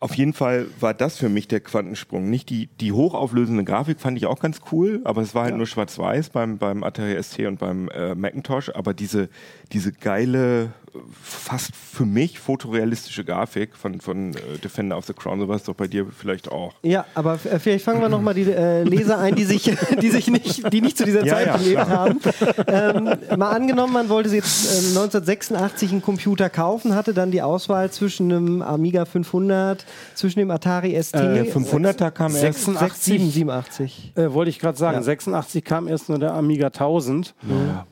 auf 0.01 0.15
jeden 0.15 0.33
Fall 0.33 0.67
war 0.81 0.95
das 0.95 1.19
für 1.19 1.29
mich 1.29 1.47
der 1.47 1.61
Quantensprung. 1.61 2.31
Nicht 2.31 2.49
die, 2.49 2.69
die 2.81 2.93
hochauflösende 2.93 3.65
Grafik 3.65 4.01
fand 4.01 4.17
ich 4.17 4.25
auch 4.25 4.41
ganz 4.41 4.61
cool, 4.73 5.03
aber 5.05 5.21
es 5.21 5.35
war 5.35 5.45
halt 5.45 5.57
nur 5.57 5.67
schwarz-weiß 5.67 6.31
beim, 6.31 6.57
beim 6.57 6.83
Atari 6.83 7.23
ST 7.23 7.41
und 7.41 7.59
beim 7.59 7.91
äh, 7.91 8.15
Macintosh. 8.15 8.71
Aber 8.75 8.95
diese, 8.95 9.29
diese 9.73 9.93
geile, 9.93 10.73
fast 11.23 11.77
für 11.77 12.07
mich 12.07 12.39
fotorealistische 12.39 13.25
Grafik 13.25 13.77
von, 13.77 14.01
von 14.01 14.35
äh, 14.35 14.59
Defender 14.65 14.97
of 14.97 15.05
the 15.05 15.13
Crown, 15.13 15.39
sowas 15.39 15.65
doch 15.65 15.75
bei 15.75 15.87
dir 15.87 16.07
vielleicht 16.17 16.51
auch. 16.51 16.73
Ja, 16.83 17.05
aber 17.15 17.35
äh, 17.45 17.59
vielleicht 17.59 17.85
fangen 17.85 18.01
wir 18.01 18.09
nochmal 18.09 18.33
die 18.33 18.51
äh, 18.51 18.83
Leser 18.83 19.19
ein, 19.19 19.35
die 19.35 19.45
sich, 19.45 19.71
die 20.01 20.11
sich 20.11 20.29
nicht, 20.29 20.73
die 20.73 20.81
nicht 20.81 20.97
zu 20.97 21.05
dieser 21.05 21.27
Ja, 21.27 21.35
Zeit 21.35 21.47
ja, 21.47 21.57
gelebt 21.57 21.89
haben. 21.89 22.21
Ähm, 22.67 23.39
mal 23.39 23.51
angenommen, 23.51 23.93
man 23.93 24.09
wollte 24.09 24.31
jetzt 24.31 24.65
äh, 24.67 24.99
1986 24.99 25.93
einen 25.93 26.03
Computer 26.03 26.49
kaufen, 26.49 26.95
hatte 26.95 27.13
dann 27.13 27.31
die 27.31 27.43
Auswahl 27.43 27.91
zwischen 27.91 28.33
einem 28.33 28.63
Amiga 28.63 29.05
500 29.05 29.85
zwischen 30.15 30.39
dem 30.39 30.51
Atari 30.51 31.01
ST. 31.03 31.15
Der 31.15 31.47
500er 31.47 32.11
kam 32.11 32.33
erst 32.35 32.65
86, 32.65 33.21
87. 33.33 34.13
Äh, 34.17 34.33
wollte 34.33 34.51
ich 34.51 34.59
gerade 34.59 34.77
sagen, 34.79 34.99
Ja. 34.99 35.03
86 35.03 35.65
kam 35.65 35.89
erst 35.89 36.09
nur 36.09 36.19
der 36.19 36.35
Amiga 36.35 36.67
1000 36.67 37.35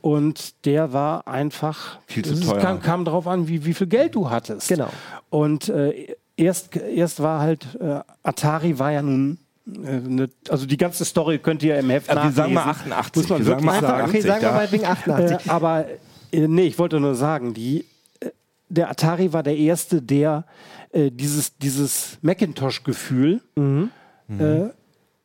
und 0.00 0.64
der 0.66 0.92
war 0.92 1.26
einfach 1.28 1.98
Viel 2.06 2.24
zu 2.24 2.34
es 2.34 2.40
teuer. 2.40 2.58
Kam, 2.58 2.80
kam 2.80 3.04
darauf 3.04 3.26
an, 3.26 3.48
wie, 3.48 3.64
wie 3.64 3.74
viel 3.74 3.87
Geld 3.87 4.14
du 4.14 4.30
hattest. 4.30 4.68
Genau. 4.68 4.88
Und 5.30 5.68
äh, 5.68 6.14
erst, 6.37 6.76
erst 6.76 7.20
war 7.22 7.40
halt, 7.40 7.66
äh, 7.80 8.00
Atari 8.22 8.78
war 8.78 8.92
ja 8.92 9.02
nun, 9.02 9.38
äh, 9.66 9.98
ne, 9.98 10.30
also 10.48 10.64
die 10.66 10.76
ganze 10.76 11.04
Story 11.04 11.38
könnt 11.38 11.62
ihr 11.62 11.78
im 11.78 11.90
Heft 11.90 12.08
Also 12.11 12.22
wir 12.22 12.30
sagen 12.32 12.54
mal 12.54 12.66
nachlesen. 12.66 12.92
88. 12.92 13.16
Muss 13.16 13.28
man 13.28 13.38
wir 13.38 13.44
sagen 13.46 13.64
mal 13.66 13.72
wirklich 13.82 13.82
Einfach, 13.82 14.08
okay, 14.08 14.18
88. 14.18 14.24
sagen 14.24 14.42
wir 14.42 14.52
mal 14.52 14.72
wegen 14.72 14.84
88. 14.87 15.46
Äh, 15.46 15.50
aber 15.50 15.84
äh, 16.32 16.46
nee, 16.48 16.62
ich 16.62 16.78
wollte 16.78 17.00
nur 17.00 17.14
sagen, 17.14 17.54
die, 17.54 17.84
äh, 18.20 18.30
der 18.68 18.90
Atari 18.90 19.32
war 19.32 19.42
der 19.42 19.56
erste, 19.56 20.00
der 20.00 20.44
äh, 20.92 21.11
dieses, 21.11 21.57
dieses 21.59 22.18
Macintosh-Gefühl 22.22 23.40
äh, 23.57 24.68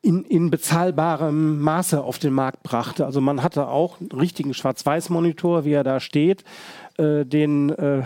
in, 0.03 0.25
in 0.25 0.49
bezahlbarem 0.49 1.61
Maße 1.61 2.03
auf 2.03 2.19
den 2.19 2.33
Markt 2.33 2.61
brachte. 2.61 3.05
Also 3.05 3.21
man 3.21 3.41
hatte 3.41 3.69
auch 3.69 4.01
einen 4.01 4.11
richtigen 4.11 4.53
Schwarz-Weiß-Monitor, 4.53 5.63
wie 5.63 5.71
er 5.71 5.85
da 5.85 6.01
steht, 6.01 6.43
äh, 6.97 7.25
den, 7.25 7.69
äh, 7.69 8.03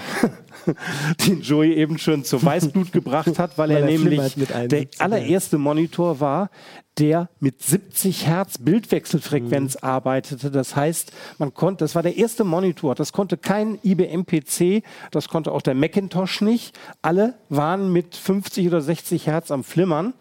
den 1.28 1.42
Joey 1.42 1.74
eben 1.74 1.98
schon 1.98 2.24
zur 2.24 2.44
Weißblut 2.44 2.92
gebracht 2.92 3.40
hat, 3.40 3.58
weil, 3.58 3.70
Weil 3.70 3.78
er, 3.78 3.86
nämlich 3.86 4.36
der 4.36 4.56
71, 4.56 5.00
ja. 5.00 5.06
allererste 5.06 5.58
Monitor 5.58 6.20
war, 6.20 6.52
der 7.00 7.30
mit 7.40 7.62
70 7.62 8.26
Hertz 8.28 8.58
Bildwechselfrequenz 8.58 9.76
arbeitete. 9.78 10.50
Das 10.52 10.76
heißt, 10.76 11.12
man 11.38 11.54
konnte, 11.54 11.84
das 11.84 11.96
war 11.96 12.04
der 12.04 12.18
erste 12.18 12.44
Monitor, 12.44 12.96
das 12.96 13.14
konnte 13.14 13.38
kein 13.38 13.78
IBM-PC, 13.84 14.84
das 15.12 15.28
konnte 15.30 15.52
auch 15.52 15.62
der 15.62 15.76
Macintosh 15.76 16.42
nicht. 16.42 16.78
Alle 17.02 17.36
waren 17.50 17.92
mit 17.94 18.16
50 18.16 18.68
oder 18.68 18.82
60 18.82 19.28
Hertz 19.28 19.52
am 19.52 19.64
Flimmern. 19.64 20.14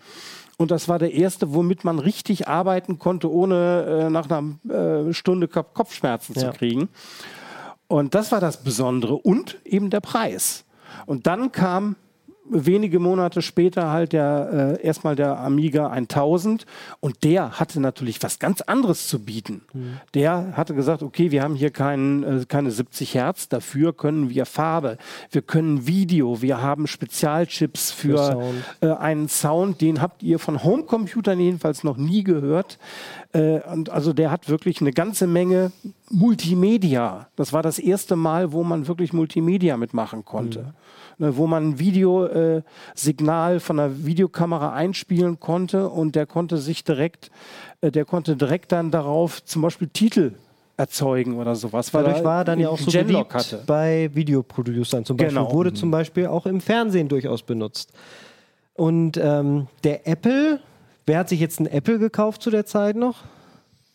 Und 0.58 0.70
das 0.70 0.88
war 0.88 0.98
der 0.98 1.12
erste, 1.12 1.52
womit 1.54 1.84
man 1.84 1.98
richtig 1.98 2.48
arbeiten 2.48 2.98
konnte, 2.98 3.30
ohne 3.30 4.06
äh, 4.06 4.10
nach 4.10 4.28
einer 4.30 5.08
äh, 5.08 5.12
Stunde 5.12 5.48
Kop- 5.48 5.74
Kopfschmerzen 5.74 6.34
Ja. 6.34 6.50
zu 6.52 6.58
kriegen. 6.58 6.88
Und 7.88 8.14
das 8.14 8.32
war 8.32 8.40
das 8.40 8.62
Besondere 8.64 9.14
und 9.16 9.58
eben 9.64 9.90
der 9.90 10.00
Preis. 10.00 10.64
Und 11.04 11.26
dann 11.26 11.52
kam 11.52 11.96
wenige 12.50 12.98
Monate 12.98 13.42
später 13.42 13.90
halt 13.90 14.12
der 14.12 14.76
äh, 14.80 14.86
erstmal 14.86 15.16
der 15.16 15.38
Amiga 15.40 15.88
1000 15.88 16.66
und 17.00 17.24
der 17.24 17.58
hatte 17.58 17.80
natürlich 17.80 18.22
was 18.22 18.38
ganz 18.38 18.60
anderes 18.60 19.08
zu 19.08 19.24
bieten. 19.24 19.62
Der 20.14 20.56
hatte 20.56 20.74
gesagt, 20.74 21.02
okay, 21.02 21.30
wir 21.30 21.42
haben 21.42 21.54
hier 21.54 21.70
kein, 21.70 22.22
äh, 22.22 22.44
keine 22.46 22.70
70 22.70 23.14
Hertz, 23.14 23.48
dafür 23.48 23.92
können 23.92 24.30
wir 24.30 24.46
Farbe, 24.46 24.98
wir 25.30 25.42
können 25.42 25.86
Video, 25.86 26.42
wir 26.42 26.62
haben 26.62 26.86
Spezialchips 26.86 27.90
für, 27.90 28.16
Für 28.16 28.32
Sound. 28.32 28.64
äh, 28.80 28.90
einen 28.92 29.28
Sound, 29.28 29.80
den 29.80 30.00
habt 30.00 30.22
ihr 30.22 30.38
von 30.38 30.62
Homecomputern 30.62 31.40
jedenfalls 31.40 31.84
noch 31.84 31.96
nie 31.96 32.22
gehört. 32.22 32.78
Äh, 33.32 33.60
und 33.72 33.90
also 33.90 34.12
der 34.12 34.30
hat 34.30 34.48
wirklich 34.48 34.80
eine 34.80 34.92
ganze 34.92 35.26
Menge 35.26 35.72
Multimedia. 36.10 37.28
Das 37.36 37.52
war 37.52 37.62
das 37.62 37.78
erste 37.78 38.16
Mal, 38.16 38.52
wo 38.52 38.62
man 38.62 38.86
wirklich 38.88 39.12
Multimedia 39.12 39.76
mitmachen 39.76 40.24
konnte. 40.24 40.74
Ne, 41.18 41.34
wo 41.38 41.46
man 41.46 41.70
ein 41.70 41.78
Videosignal 41.78 43.56
äh, 43.56 43.60
von 43.60 43.78
der 43.78 44.04
Videokamera 44.04 44.74
einspielen 44.74 45.40
konnte 45.40 45.88
und 45.88 46.14
der 46.14 46.26
konnte 46.26 46.58
sich 46.58 46.84
direkt, 46.84 47.30
äh, 47.80 47.90
der 47.90 48.04
konnte 48.04 48.36
direkt 48.36 48.70
dann 48.70 48.90
darauf 48.90 49.42
zum 49.42 49.62
Beispiel 49.62 49.88
Titel 49.88 50.32
erzeugen 50.76 51.38
oder 51.38 51.54
sowas. 51.54 51.94
weil 51.94 52.04
Dadurch 52.04 52.20
er 52.20 52.24
war 52.24 52.38
er 52.40 52.44
dann 52.44 52.60
ja 52.60 52.68
auch 52.68 52.78
so 52.78 52.90
beliebt 52.90 53.32
hatte. 53.32 53.62
bei 53.66 54.10
Videoproducern 54.12 55.06
zum 55.06 55.16
Beispiel. 55.16 55.34
Genau. 55.38 55.52
Wurde 55.54 55.72
zum 55.72 55.90
Beispiel 55.90 56.26
auch 56.26 56.44
im 56.44 56.60
Fernsehen 56.60 57.08
durchaus 57.08 57.42
benutzt. 57.42 57.94
Und 58.74 59.16
ähm, 59.16 59.68
der 59.84 60.06
Apple, 60.06 60.60
wer 61.06 61.18
hat 61.20 61.30
sich 61.30 61.40
jetzt 61.40 61.60
ein 61.60 61.66
Apple 61.66 61.98
gekauft 61.98 62.42
zu 62.42 62.50
der 62.50 62.66
Zeit 62.66 62.94
noch? 62.94 63.24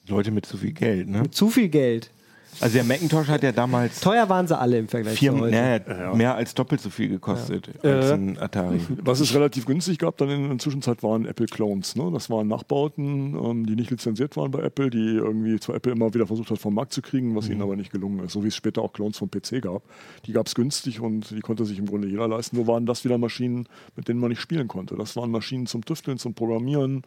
Leute 0.08 0.32
mit 0.32 0.48
zu 0.48 0.58
viel 0.58 0.74
Geld, 0.74 1.08
ne? 1.08 1.30
Zu 1.30 1.50
viel 1.50 1.70
Geld. 1.70 2.10
Also 2.60 2.76
der 2.76 2.84
Macintosh 2.84 3.28
hat 3.28 3.44
ja 3.44 3.52
damals 3.52 4.00
Teuer 4.02 4.28
waren 4.30 4.48
sie 4.48 4.58
alle 4.58 4.78
im 4.80 4.88
Vergleich 4.88 5.18
vier, 5.18 5.32
zu 5.32 5.40
heute. 5.40 5.52
naja, 5.56 6.14
mehr 6.14 6.36
als 6.36 6.54
doppelt 6.54 6.82
so 6.82 6.90
viel 6.90 7.10
gekostet 7.10 7.70
als 7.84 8.10
Äh. 8.10 8.14
ein 8.14 8.38
Atari. 8.40 8.80
Was 9.04 9.20
es 9.20 9.34
relativ 9.34 9.66
günstig 9.66 9.98
gab 9.98 10.18
dann 10.18 10.30
in 10.30 10.50
der 10.50 10.58
Zwischenzeit 10.60 11.02
waren 11.04 11.26
Apple-Clones. 11.26 11.96
Ne? 11.96 12.10
Das 12.14 12.30
waren 12.30 12.48
Nachbauten, 12.48 13.36
ähm, 13.36 13.66
die 13.66 13.76
nicht 13.76 13.90
lizenziert 13.92 14.36
waren 14.38 14.52
bei 14.52 14.62
Apple, 14.62 14.90
die 14.90 15.16
irgendwie 15.16 15.60
zwar 15.60 15.76
Apple 15.76 15.94
immer 15.94 16.14
wieder 16.14 16.28
versucht 16.28 16.52
hat 16.52 16.60
vom 16.60 16.74
Markt 16.74 16.94
zu 16.94 17.02
kriegen, 17.02 17.36
was 17.36 17.50
ihnen 17.50 17.62
aber 17.62 17.76
nicht 17.76 17.92
gelungen 17.92 18.24
ist. 18.26 18.34
So 18.34 18.44
wie 18.44 18.50
es 18.50 18.56
später 18.56 18.82
auch 18.82 18.94
Clones 18.94 19.18
vom 19.18 19.30
PC 19.30 19.62
gab. 19.62 19.84
Die 20.26 20.34
gab 20.34 20.48
es 20.48 20.56
günstig 20.56 21.00
und 21.00 21.32
die 21.32 21.40
konnte 21.42 21.66
sich 21.66 21.80
im 21.80 21.86
Grunde 21.86 22.08
jeder 22.08 22.28
leisten. 22.28 22.58
Nur 22.58 22.68
waren 22.68 22.86
das 22.86 23.04
wieder 23.06 23.18
Maschinen, 23.18 23.68
mit 23.96 24.08
denen 24.08 24.20
man 24.20 24.30
nicht 24.30 24.42
spielen 24.42 24.68
konnte. 24.68 24.96
Das 24.96 25.16
waren 25.16 25.32
Maschinen 25.32 25.66
zum 25.68 25.84
Tüfteln, 25.86 26.18
zum 26.18 26.34
Programmieren, 26.34 27.04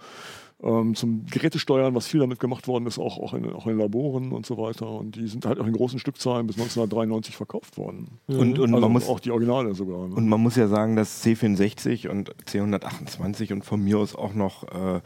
ähm, 0.64 0.94
zum 0.94 1.26
Gerätesteuern, 1.26 1.94
was 1.94 2.06
viel 2.06 2.20
damit 2.20 2.40
gemacht 2.40 2.66
worden 2.66 2.86
ist, 2.86 2.98
auch, 2.98 3.18
auch, 3.18 3.34
in, 3.34 3.52
auch 3.52 3.66
in 3.66 3.78
Laboren 3.78 4.32
und 4.32 4.46
so 4.46 4.56
weiter. 4.56 4.88
Und 4.88 5.16
die 5.16 5.26
sind 5.28 5.44
halt 5.44 5.60
auch 5.60 5.66
in 5.66 5.74
großen 5.74 5.98
Stückzahlen 5.98 6.46
bis 6.46 6.56
1993 6.56 7.36
verkauft 7.36 7.76
worden. 7.76 8.18
Und, 8.26 8.58
und, 8.58 8.74
Also 8.74 8.80
man 8.80 8.92
muss, 8.92 9.08
auch 9.08 9.20
die 9.20 9.30
Originale 9.30 9.74
sogar. 9.74 10.08
Ne? 10.08 10.14
und 10.14 10.28
man 10.28 10.40
muss 10.40 10.56
ja 10.56 10.66
sagen, 10.66 10.96
dass 10.96 11.24
C64 11.24 12.08
und 12.08 12.34
C128 12.46 13.52
und 13.52 13.64
von 13.64 13.82
mir 13.82 13.98
aus 13.98 14.16
auch 14.16 14.32
noch 14.32 14.64
äh, 14.64 15.00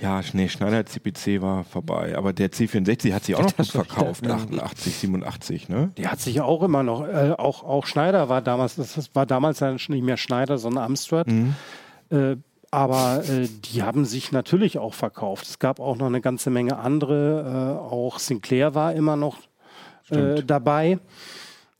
ja, 0.00 0.20
nee, 0.32 0.48
Schneider 0.48 0.84
CPC 0.84 1.40
war 1.40 1.62
vorbei, 1.62 2.16
aber 2.18 2.32
der 2.32 2.50
C64 2.50 3.12
hat 3.12 3.24
sich 3.24 3.36
auch 3.36 3.42
noch 3.42 3.56
gut 3.56 3.66
verkauft, 3.68 4.26
88, 4.26 4.92
87, 4.92 5.68
ne? 5.68 5.92
Die 5.96 6.08
hat 6.08 6.20
sich 6.20 6.40
auch 6.40 6.64
immer 6.64 6.82
noch, 6.82 7.06
äh, 7.06 7.32
auch, 7.38 7.62
auch 7.62 7.86
Schneider 7.86 8.28
war 8.28 8.42
damals, 8.42 8.74
das 8.74 9.14
war 9.14 9.24
damals 9.24 9.58
dann 9.58 9.78
schon 9.78 9.94
nicht 9.94 10.04
mehr 10.04 10.16
Schneider, 10.16 10.58
sondern 10.58 10.84
Amstrad. 10.84 11.28
Äh, 12.10 12.36
aber 12.74 13.22
äh, 13.28 13.46
die 13.46 13.84
haben 13.84 14.04
sich 14.04 14.32
natürlich 14.32 14.78
auch 14.78 14.94
verkauft. 14.94 15.46
Es 15.46 15.60
gab 15.60 15.78
auch 15.78 15.96
noch 15.96 16.06
eine 16.06 16.20
ganze 16.20 16.50
Menge 16.50 16.76
andere. 16.76 17.78
Äh, 17.80 17.94
auch 17.94 18.18
Sinclair 18.18 18.74
war 18.74 18.92
immer 18.94 19.16
noch 19.16 19.38
äh, 20.10 20.42
dabei. 20.42 20.98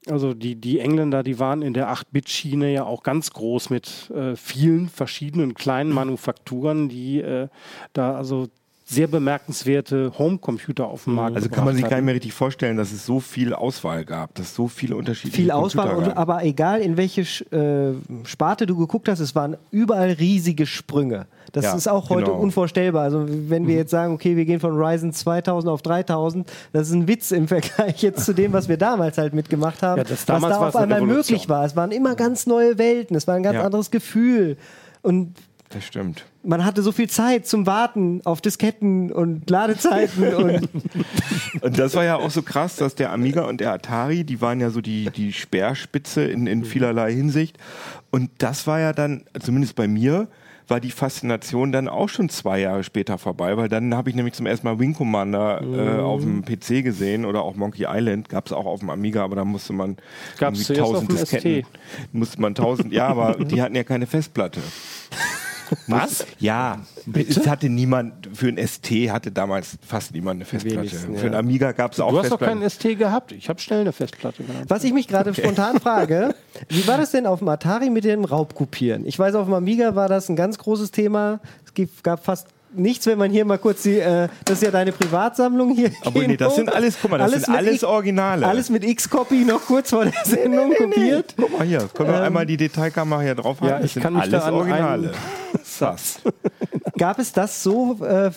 Also 0.06 0.34
die, 0.34 0.54
die 0.54 0.78
Engländer, 0.78 1.24
die 1.24 1.40
waren 1.40 1.62
in 1.62 1.74
der 1.74 1.88
8-Bit-Schiene 1.92 2.72
ja 2.72 2.84
auch 2.84 3.02
ganz 3.02 3.32
groß 3.32 3.70
mit 3.70 4.10
äh, 4.10 4.36
vielen 4.36 4.88
verschiedenen 4.88 5.54
kleinen 5.54 5.90
Manufakturen, 5.90 6.88
die 6.88 7.20
äh, 7.20 7.48
da 7.92 8.14
also 8.14 8.46
sehr 8.86 9.06
bemerkenswerte 9.06 10.12
Homecomputer 10.18 10.86
auf 10.86 11.04
dem 11.04 11.14
Markt 11.14 11.36
Also 11.36 11.48
kann 11.48 11.64
man 11.64 11.74
sich 11.74 11.88
gar 11.88 11.96
nicht 11.96 12.04
mehr 12.04 12.14
richtig 12.14 12.34
vorstellen, 12.34 12.76
dass 12.76 12.92
es 12.92 13.06
so 13.06 13.18
viel 13.18 13.54
Auswahl 13.54 14.04
gab, 14.04 14.34
dass 14.34 14.48
es 14.48 14.54
so 14.54 14.68
viele 14.68 14.94
unterschiedliche 14.96 15.36
Viel 15.40 15.50
Auswahl, 15.50 15.86
Computer 15.86 16.08
und, 16.08 16.14
gab. 16.14 16.18
aber 16.18 16.44
egal 16.44 16.80
in 16.82 16.98
welche 16.98 17.22
äh, 17.22 17.94
Sparte 18.26 18.66
du 18.66 18.76
geguckt 18.76 19.08
hast, 19.08 19.20
es 19.20 19.34
waren 19.34 19.56
überall 19.70 20.10
riesige 20.10 20.66
Sprünge. 20.66 21.26
Das 21.52 21.64
Ja, 21.64 21.74
ist 21.74 21.88
auch 21.88 22.10
heute 22.10 22.26
genau. 22.26 22.38
unvorstellbar. 22.38 23.04
Also 23.04 23.24
wenn 23.26 23.66
wir 23.66 23.74
jetzt 23.76 23.90
sagen, 23.90 24.12
okay, 24.12 24.36
wir 24.36 24.44
gehen 24.44 24.60
von 24.60 24.72
Ryzen 24.76 25.12
2000 25.14 25.72
auf 25.72 25.80
3000, 25.80 26.50
das 26.72 26.88
ist 26.88 26.94
ein 26.94 27.08
Witz 27.08 27.30
im 27.30 27.48
Vergleich 27.48 28.02
jetzt 28.02 28.24
zu 28.26 28.34
dem, 28.34 28.52
was 28.52 28.68
wir 28.68 28.76
damals 28.76 29.16
halt 29.16 29.32
mitgemacht 29.32 29.82
haben, 29.82 29.98
Ja, 29.98 30.04
das 30.04 30.28
was 30.28 30.42
da 30.42 30.58
auf 30.68 30.76
einmal 30.76 30.98
Revolution. 30.98 31.16
möglich 31.16 31.48
war. 31.48 31.64
Es 31.64 31.74
waren 31.74 31.90
immer 31.90 32.16
ganz 32.16 32.46
neue 32.46 32.76
Welten, 32.76 33.16
es 33.16 33.26
war 33.26 33.34
ein 33.36 33.42
ganz 33.42 33.54
Ja. 33.56 33.64
anderes 33.64 33.90
Gefühl. 33.90 34.58
Und 35.00 35.34
Das 35.74 35.84
stimmt. 35.84 36.24
man 36.44 36.64
hatte 36.64 36.82
so 36.82 36.92
viel 36.92 37.08
Zeit 37.10 37.48
zum 37.48 37.66
Warten 37.66 38.20
auf 38.24 38.40
Disketten 38.40 39.10
und 39.10 39.50
Ladezeiten 39.50 40.32
und 40.34 40.68
Und 41.60 41.78
das 41.78 41.94
war 41.94 42.04
ja 42.04 42.16
auch 42.16 42.30
so 42.30 42.42
krass, 42.42 42.76
dass 42.76 42.94
der 42.94 43.12
Amiga 43.12 43.42
und 43.42 43.60
der 43.60 43.72
Atari, 43.72 44.24
die 44.24 44.40
waren 44.40 44.60
ja 44.60 44.70
so 44.70 44.80
die, 44.80 45.10
die 45.10 45.32
Speerspitze 45.32 46.24
in, 46.24 46.46
in 46.46 46.64
vielerlei 46.64 47.12
Hinsicht. 47.12 47.58
Und 48.10 48.30
das 48.38 48.66
war 48.66 48.78
ja 48.80 48.92
dann, 48.92 49.24
zumindest 49.40 49.74
bei 49.74 49.88
mir, 49.88 50.28
war 50.68 50.80
die 50.80 50.90
Faszination 50.90 51.72
dann 51.72 51.88
auch 51.88 52.08
schon 52.08 52.28
zwei 52.28 52.60
Jahre 52.60 52.84
später 52.84 53.18
vorbei, 53.18 53.56
weil 53.56 53.68
dann 53.68 53.94
habe 53.94 54.08
ich 54.08 54.16
nämlich 54.16 54.34
zum 54.34 54.46
ersten 54.46 54.66
Mal 54.66 54.78
Wing 54.78 54.94
Commander 54.94 55.62
äh, 55.62 56.00
auf 56.00 56.22
dem 56.22 56.42
PC 56.44 56.82
gesehen 56.82 57.24
oder 57.24 57.42
auch 57.42 57.54
Monkey 57.54 57.86
Island, 57.88 58.28
gab 58.28 58.46
es 58.46 58.52
auch 58.52 58.64
auf 58.64 58.80
dem 58.80 58.90
Amiga, 58.90 59.24
aber 59.24 59.36
da 59.36 59.44
musste 59.44 59.72
man 59.74 59.96
Gab's 60.38 60.68
irgendwie 60.70 60.74
zuerst 60.74 60.94
auf 60.94 61.06
dem 61.06 61.16
ST. 61.18 61.66
musste 62.12 62.40
man 62.40 62.54
tausend, 62.54 62.92
ja, 62.92 63.08
aber 63.08 63.44
die 63.44 63.60
hatten 63.60 63.74
ja 63.76 63.84
keine 63.84 64.06
Festplatte. 64.06 64.60
Was? 65.86 66.26
Ja, 66.38 66.80
es 67.12 67.46
hatte 67.46 67.68
niemand, 67.68 68.28
für 68.32 68.48
ein 68.48 68.58
ST 68.58 68.90
hatte 69.10 69.30
damals 69.30 69.78
fast 69.86 70.12
niemand 70.12 70.38
eine 70.38 70.44
Festplatte. 70.44 70.78
Wenigsten, 70.78 71.16
Für 71.16 71.26
ein 71.26 71.32
ja. 71.32 71.38
Amiga 71.38 71.72
gab 71.72 71.92
es 71.92 72.00
auch 72.00 72.10
Du 72.10 72.18
hast 72.18 72.30
doch 72.30 72.38
keinen 72.38 72.68
ST 72.68 72.98
gehabt. 72.98 73.32
Ich 73.32 73.48
habe 73.48 73.60
schnell 73.60 73.80
eine 73.80 73.92
Festplatte 73.92 74.44
gehabt. 74.44 74.68
Was 74.68 74.84
ich 74.84 74.92
mich 74.92 75.08
gerade 75.08 75.34
spontan 75.34 75.80
frage, 75.80 76.34
wie 76.68 76.86
war 76.86 76.98
das 76.98 77.10
denn 77.10 77.26
auf 77.26 77.40
dem 77.40 77.48
Atari 77.48 77.90
mit 77.90 78.04
dem 78.04 78.24
Raubkopieren? 78.24 79.06
Ich 79.06 79.18
weiß, 79.18 79.34
auf 79.34 79.46
dem 79.46 79.54
Amiga 79.54 79.94
war 79.94 80.08
das 80.08 80.28
ein 80.28 80.36
ganz 80.36 80.58
großes 80.58 80.90
Thema. 80.90 81.40
Es 81.64 82.02
gab 82.02 82.24
fast 82.24 82.48
nichts, 82.76 83.06
wenn 83.06 83.18
man 83.18 83.30
hier 83.30 83.44
mal 83.44 83.58
kurz 83.58 83.82
die, 83.82 83.98
äh, 83.98 84.28
das 84.44 84.58
ist 84.58 84.62
ja 84.64 84.70
deine 84.70 84.92
Privatsammlung 84.92 85.74
hier. 85.74 85.90
Aber 86.04 86.20
nee, 86.20 86.36
das 86.36 86.56
sind 86.56 86.72
alles, 86.72 86.96
guck 87.00 87.10
mal, 87.10 87.18
das 87.18 87.32
sind 87.32 87.48
mit 87.48 87.56
alles 87.56 87.74
X- 87.74 87.84
Originale. 87.84 88.46
Alles 88.46 88.70
mit 88.70 88.84
X-Copy 88.84 89.44
noch 89.44 89.62
kurz 89.62 89.90
vor 89.90 90.04
der 90.04 90.12
Sendung 90.24 90.74
kopiert. 90.74 91.34
Guck 91.36 91.58
mal 91.58 91.66
hier, 91.66 91.88
können 91.94 92.10
wir 92.10 92.22
einmal 92.22 92.46
die 92.46 92.56
Detailkamera 92.56 93.20
hier 93.22 93.34
drauf 93.34 93.60
haben? 93.60 93.68
Ja, 93.68 93.76
das 93.76 93.86
ich 93.86 93.92
sind 93.94 94.02
kann 94.02 94.14
mich 94.14 94.22
alles 94.22 94.42
da 94.42 94.48
an 94.48 94.54
Originale. 94.54 95.12
Satz. 95.62 96.20
Gab 96.98 97.18
es 97.18 97.32
das 97.32 97.62
so 97.62 97.98
äh, 98.04 98.30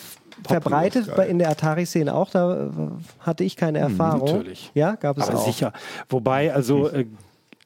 verbreitet 0.47 1.13
bei, 1.15 1.27
in 1.27 1.39
der 1.39 1.49
Atari-Szene 1.49 2.13
auch? 2.13 2.29
Da 2.29 2.65
äh, 2.65 2.69
hatte 3.19 3.43
ich 3.43 3.55
keine 3.55 3.79
Erfahrung. 3.79 4.25
natürlich. 4.31 4.71
Ja, 4.73 4.95
gab 4.95 5.17
es 5.17 5.27
Aber 5.27 5.39
auch. 5.39 5.45
sicher. 5.45 5.73
Wobei, 6.09 6.53
also 6.53 6.89
äh, 6.89 7.05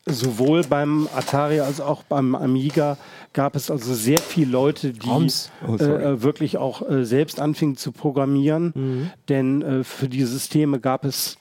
sowohl 0.05 0.63
beim 0.63 1.07
Atari 1.15 1.59
als 1.59 1.79
auch 1.79 2.03
beim 2.03 2.35
Amiga 2.35 2.97
gab 3.33 3.55
es 3.55 3.69
also 3.69 3.93
sehr 3.93 4.19
viele 4.19 4.51
Leute, 4.51 4.93
die. 4.93 5.09
Oh, 5.09 5.75
äh, 5.75 5.83
äh, 5.83 6.21
wirklich 6.23 6.57
auch 6.57 6.87
äh, 6.89 7.05
selbst 7.05 7.39
anfingen 7.39 7.77
zu 7.77 7.91
programmieren. 7.91 9.11
Denn 9.29 9.61
äh, 9.61 9.83
für 9.83 10.09
die 10.09 10.23
Systeme 10.23 10.79
gab 10.79 11.05
es 11.05 11.37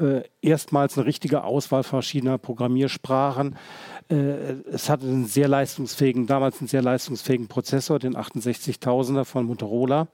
äh, 0.00 0.22
erstmals 0.40 0.96
eine 0.96 1.06
richtige 1.06 1.44
Auswahl 1.44 1.82
verschiedener 1.82 2.38
Programmiersprachen. 2.38 3.56
Äh, 4.08 4.14
es 4.72 4.88
hatte 4.88 5.06
einen 5.06 5.26
sehr 5.26 5.48
leistungsfähigen, 5.48 6.26
damals 6.26 6.60
einen 6.60 6.68
sehr 6.68 6.82
leistungsfähigen 6.82 7.48
Prozessor, 7.48 7.98
den 7.98 8.16
68000er 8.16 9.24
von 9.24 9.46
Motorola. 9.46 10.08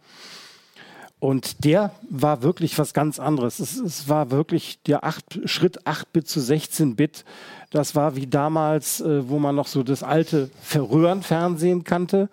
Und 1.21 1.65
der 1.65 1.93
war 2.09 2.43
wirklich 2.43 2.79
was 2.79 2.95
ganz 2.95 3.19
anderes. 3.19 3.59
Es, 3.59 3.77
es 3.77 4.09
war 4.09 4.31
wirklich 4.31 4.81
der 4.83 5.05
acht, 5.05 5.41
Schritt 5.47 5.85
8-Bit 5.85 6.29
zu 6.29 6.39
16-Bit. 6.39 7.25
Das 7.71 7.95
war 7.95 8.17
wie 8.17 8.27
damals, 8.27 9.01
äh, 9.01 9.29
wo 9.29 9.39
man 9.39 9.55
noch 9.55 9.67
so 9.67 9.83
das 9.83 10.03
alte 10.03 10.51
Röhrenfernsehen 10.75 11.85
kannte. 11.85 12.29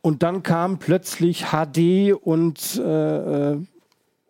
Und 0.00 0.22
dann 0.22 0.42
kam 0.42 0.78
plötzlich 0.78 1.46
HD 1.52 2.12
und, 2.12 2.76
äh, 2.84 3.52
äh, 3.52 3.58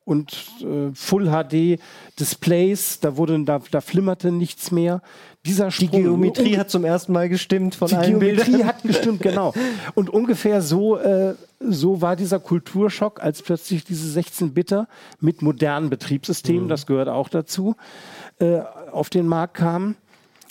und 0.04 0.32
äh, 0.60 0.90
Full 0.94 1.26
HD 1.30 1.80
Displays. 2.20 3.00
Da, 3.00 3.16
wurde, 3.16 3.42
da, 3.44 3.60
da 3.70 3.80
flimmerte 3.80 4.30
nichts 4.30 4.70
mehr. 4.70 5.00
Dieser 5.46 5.68
Die 5.68 5.86
Sprung- 5.86 6.02
Geometrie 6.02 6.56
hat 6.58 6.70
zum 6.70 6.84
ersten 6.84 7.12
Mal 7.12 7.28
gestimmt 7.28 7.74
von 7.74 7.88
die 7.88 7.96
allen 7.96 8.20
Geometrie 8.20 8.50
Bildern. 8.52 8.66
hat 8.68 8.82
gestimmt, 8.82 9.20
genau. 9.22 9.52
Und 9.94 10.10
ungefähr 10.10 10.62
so, 10.62 10.96
äh, 10.98 11.34
so 11.58 12.00
war 12.02 12.16
dieser 12.16 12.38
Kulturschock, 12.38 13.22
als 13.22 13.42
plötzlich 13.42 13.84
diese 13.84 14.18
16-Bitter 14.18 14.88
mit 15.20 15.42
modernen 15.42 15.90
Betriebssystemen, 15.90 16.68
das 16.68 16.86
gehört 16.86 17.08
auch 17.08 17.28
dazu, 17.28 17.74
äh, 18.38 18.60
auf 18.92 19.10
den 19.10 19.26
Markt 19.26 19.54
kamen. 19.54 19.96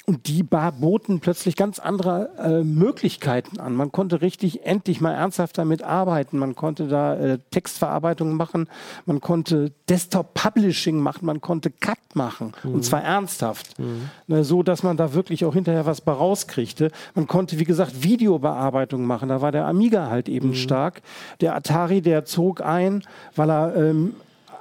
Und 0.05 0.27
die 0.27 0.43
boten 0.43 1.21
plötzlich 1.21 1.55
ganz 1.55 1.79
andere 1.79 2.29
äh, 2.37 2.63
Möglichkeiten 2.63 3.61
an. 3.61 3.73
Man 3.73 3.93
konnte 3.93 4.21
richtig 4.21 4.65
endlich 4.65 4.99
mal 4.99 5.13
ernsthaft 5.13 5.57
damit 5.57 5.81
arbeiten. 5.81 6.37
Man 6.37 6.55
konnte 6.55 6.87
da 6.89 7.15
äh, 7.15 7.39
Textverarbeitung 7.51 8.33
machen, 8.33 8.67
man 9.05 9.21
konnte 9.21 9.71
Desktop-Publishing 9.87 10.97
machen, 10.97 11.25
man 11.25 11.39
konnte 11.39 11.71
Cut 11.71 11.97
machen. 12.15 12.51
Und 12.63 12.83
zwar 12.83 13.01
ernsthaft. 13.01 13.79
Ne, 14.27 14.43
so, 14.43 14.61
dass 14.61 14.83
man 14.83 14.97
da 14.97 15.13
wirklich 15.13 15.45
auch 15.45 15.53
hinterher 15.53 15.85
was 15.85 16.05
rauskriegte. 16.05 16.91
Man 17.15 17.27
konnte, 17.27 17.57
wie 17.59 17.63
gesagt, 17.63 18.03
Videobearbeitung 18.03 19.05
machen. 19.05 19.29
Da 19.29 19.41
war 19.41 19.53
der 19.53 19.67
Amiga 19.67 20.09
halt 20.09 20.27
eben 20.27 20.53
stark. 20.53 21.01
Der 21.39 21.55
Atari, 21.55 22.01
der 22.01 22.25
zog 22.25 22.61
ein, 22.61 23.03
weil 23.37 23.49
er 23.49 23.75
ähm, 23.77 24.15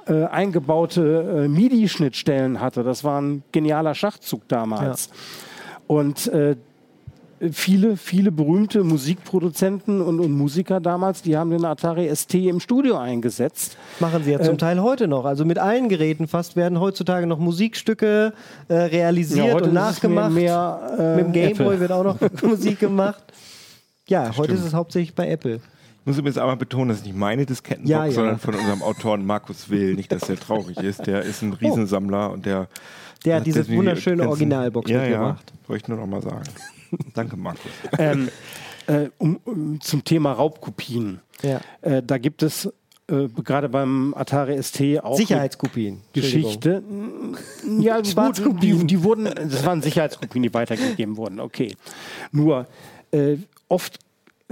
äh, 0.07 0.25
eingebaute 0.25 1.43
äh, 1.45 1.47
MIDI-Schnittstellen 1.47 2.59
hatte. 2.59 2.83
Das 2.83 3.03
war 3.03 3.21
ein 3.21 3.43
genialer 3.51 3.95
Schachzug 3.95 4.47
damals. 4.47 5.09
Und 5.87 6.27
äh, 6.27 6.55
viele, 7.51 7.97
viele 7.97 8.31
berühmte 8.31 8.83
Musikproduzenten 8.83 10.01
und, 10.01 10.19
und 10.19 10.31
Musiker 10.31 10.79
damals, 10.79 11.21
die 11.21 11.35
haben 11.35 11.49
den 11.49 11.65
Atari 11.65 12.13
ST 12.15 12.33
im 12.35 12.59
Studio 12.59 12.97
eingesetzt. 12.97 13.77
Machen 13.99 14.23
sie 14.23 14.31
ja 14.31 14.39
Äh, 14.39 14.43
zum 14.43 14.57
Teil 14.57 14.81
heute 14.81 15.07
noch. 15.07 15.25
Also 15.25 15.43
mit 15.43 15.57
allen 15.57 15.89
Geräten 15.89 16.27
fast 16.27 16.55
werden 16.55 16.79
heutzutage 16.79 17.27
noch 17.27 17.39
Musikstücke 17.39 18.33
äh, 18.67 18.73
realisiert 18.73 19.53
heute 19.53 19.65
und 19.65 19.73
nachgemacht. 19.73 20.31
mehr, 20.31 20.79
mehr, 20.97 21.13
äh, 21.13 21.15
mit 21.17 21.25
dem 21.25 21.31
Gameboy 21.33 21.79
wird 21.79 21.91
auch 21.91 22.03
noch 22.03 22.17
Musik 22.43 22.79
gemacht. 22.79 23.23
Ja, 24.07 24.35
heute 24.37 24.53
ist 24.53 24.65
es 24.65 24.73
hauptsächlich 24.73 25.15
bei 25.15 25.29
Apple. 25.29 25.59
Ich 26.03 26.07
muss 26.07 26.17
übrigens 26.17 26.37
einmal 26.37 26.57
betonen, 26.57 26.89
das 26.89 26.97
ist 26.97 27.05
nicht 27.05 27.15
meine 27.15 27.45
Diskettenbox, 27.45 27.89
Ja, 27.89 28.05
ja. 28.05 28.11
sondern 28.11 28.37
von 28.37 28.55
unserem 28.55 28.81
Autoren 28.83 29.25
Markus 29.25 29.69
Will. 29.69 29.93
Nicht, 29.95 30.11
dass 30.11 30.23
der 30.23 30.35
traurig 30.35 30.75
ist. 30.79 31.07
Der 31.07 31.21
ist 31.21 31.41
ein 31.41 31.53
Riesensammler 31.53 32.29
und 32.31 32.45
der. 32.45 32.67
Der 33.23 33.37
hat 33.37 33.45
dieses 33.45 33.67
die 33.67 33.77
wunderschöne 33.77 34.17
ganzen- 34.17 34.29
Originalbox 34.31 34.91
ja, 34.91 34.99
mitgebracht. 34.99 35.53
Ja, 35.55 35.69
wollte 35.69 35.81
ich 35.83 35.87
nur 35.87 35.97
noch 35.99 36.07
mal 36.07 36.21
sagen. 36.21 36.43
Danke, 37.13 37.37
Markus. 37.37 37.71
ähm, 37.97 38.27
äh, 38.87 39.07
um, 39.17 39.39
um, 39.45 39.79
zum 39.79 40.03
Thema 40.03 40.33
Raubkopien. 40.33 41.21
Ja. 41.41 41.61
Äh, 41.81 42.03
da 42.03 42.17
gibt 42.17 42.43
es 42.43 42.65
äh, 43.07 43.29
gerade 43.41 43.69
beim 43.69 44.13
Atari 44.13 44.61
ST 44.61 44.81
auch 45.01 45.15
Sicherheitskopien. 45.15 46.01
Geschichte. 46.11 46.83
Ja, 47.79 48.03
Schwarzkopien. 48.03 48.79
die, 48.81 48.87
die 48.87 49.03
wurden, 49.03 49.23
das 49.23 49.65
waren 49.65 49.81
Sicherheitskopien, 49.81 50.43
die 50.43 50.53
weitergegeben 50.53 51.15
wurden. 51.15 51.39
Okay. 51.39 51.77
Nur 52.33 52.67
äh, 53.11 53.37
oft 53.69 53.99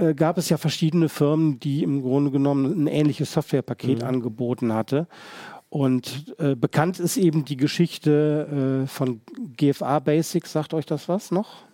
äh, 0.02 0.14
gab 0.14 0.38
es 0.38 0.48
ja 0.48 0.56
verschiedene 0.56 1.08
Firmen, 1.08 1.60
die 1.60 1.82
im 1.82 2.02
Grunde 2.02 2.30
genommen 2.30 2.84
ein 2.84 2.86
ähnliches 2.86 3.32
Softwarepaket 3.32 4.02
angeboten 4.02 4.72
hatte. 4.72 5.06
Und 5.68 6.34
äh, 6.38 6.54
bekannt 6.54 6.98
ist 6.98 7.16
eben 7.16 7.44
die 7.44 7.56
Geschichte 7.56 8.82
äh, 8.84 8.86
von 8.86 9.22
GFA 9.56 10.00
Basics. 10.00 10.52
Sagt 10.52 10.74
euch 10.74 10.84
das 10.84 11.08
was 11.08 11.30
noch? 11.30 11.64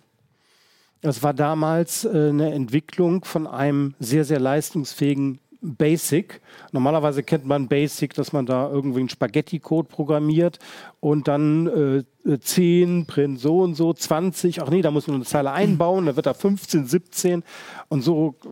Das 1.01 1.23
war 1.23 1.33
damals 1.33 2.05
äh, 2.05 2.29
eine 2.29 2.53
Entwicklung 2.53 3.25
von 3.25 3.47
einem 3.47 3.95
sehr, 3.99 4.25
sehr 4.25 4.39
leistungsfähigen 4.39 5.39
Basic. 5.61 6.41
Normalerweise 6.71 7.23
kennt 7.23 7.45
man 7.45 7.67
Basic, 7.67 8.13
dass 8.13 8.31
man 8.31 8.45
da 8.45 8.69
irgendwie 8.69 8.99
einen 8.99 9.09
Spaghetti-Code 9.09 9.89
programmiert 9.89 10.59
und 10.99 11.27
dann 11.27 12.03
äh, 12.25 12.39
10, 12.39 13.05
Print 13.05 13.39
so 13.39 13.59
und 13.59 13.75
so, 13.75 13.93
20, 13.93 14.61
ach 14.61 14.69
nee, 14.69 14.81
da 14.81 14.91
muss 14.91 15.07
man 15.07 15.17
eine 15.17 15.25
Zeile 15.25 15.51
einbauen, 15.51 16.05
dann 16.05 16.15
wird 16.15 16.25
da 16.25 16.33
15, 16.33 16.85
17 16.85 17.43
und 17.89 18.01
so 18.01 18.35
äh, 18.45 18.47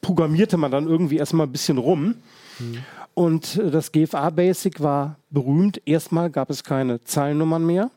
programmierte 0.00 0.56
man 0.56 0.70
dann 0.70 0.86
irgendwie 0.86 1.16
erstmal 1.16 1.46
ein 1.46 1.52
bisschen 1.52 1.78
rum. 1.78 2.14
Und 3.14 3.56
äh, 3.56 3.70
das 3.70 3.92
GFA 3.92 4.30
Basic 4.30 4.80
war 4.80 5.16
berühmt. 5.30 5.80
Erstmal 5.84 6.30
gab 6.30 6.50
es 6.50 6.64
keine 6.64 7.02
Zeilennummern 7.02 7.64
mehr. 7.64 7.90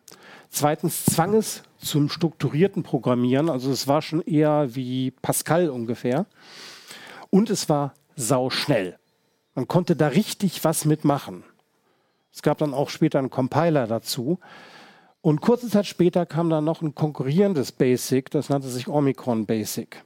Zweitens 0.50 1.06
zwang 1.06 1.36
es 1.36 1.64
zum 1.78 2.10
strukturierten 2.10 2.84
Programmieren. 2.84 3.50
Also 3.50 3.72
es 3.72 3.88
war 3.88 4.02
schon 4.02 4.22
eher 4.22 4.76
wie 4.76 5.12
Pascal 5.12 5.70
ungefähr. 5.70 6.26
Und 7.30 7.50
es 7.50 7.70
war 7.70 7.94
sauschnell. 8.20 8.98
Man 9.56 9.68
konnte 9.68 9.96
da 9.96 10.08
richtig 10.08 10.64
was 10.64 10.86
mitmachen. 10.86 11.44
Es 12.32 12.42
gab 12.42 12.60
dann 12.60 12.74
auch 12.74 12.90
später 12.90 13.20
einen 13.20 13.30
Compiler 13.30 13.88
dazu. 13.88 14.40
Und 15.22 15.42
kurze 15.42 15.70
Zeit 15.70 15.86
später 15.86 16.26
kam 16.26 16.50
dann 16.50 16.64
noch 16.64 16.82
ein 16.82 16.96
konkurrierendes 16.96 17.72
Basic, 17.72 18.30
das 18.32 18.50
nannte 18.50 18.70
sich 18.70 18.88
Omicron 18.88 19.46
Basic. 19.46 20.04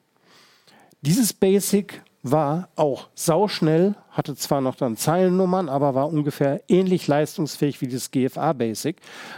Dieses 1.02 1.34
Basic 1.34 2.02
war 2.24 2.70
auch 2.76 3.10
sauschnell, 3.14 3.96
hatte 4.10 4.36
zwar 4.36 4.62
noch 4.62 4.76
dann 4.76 4.96
Zeilennummern, 4.98 5.70
aber 5.70 5.94
war 5.94 6.08
ungefähr 6.08 6.62
ähnlich 6.68 7.08
leistungsfähig 7.08 7.82
wie 7.82 7.90
das 7.90 8.10
GFA 8.10 8.54
Basic. 8.54 8.96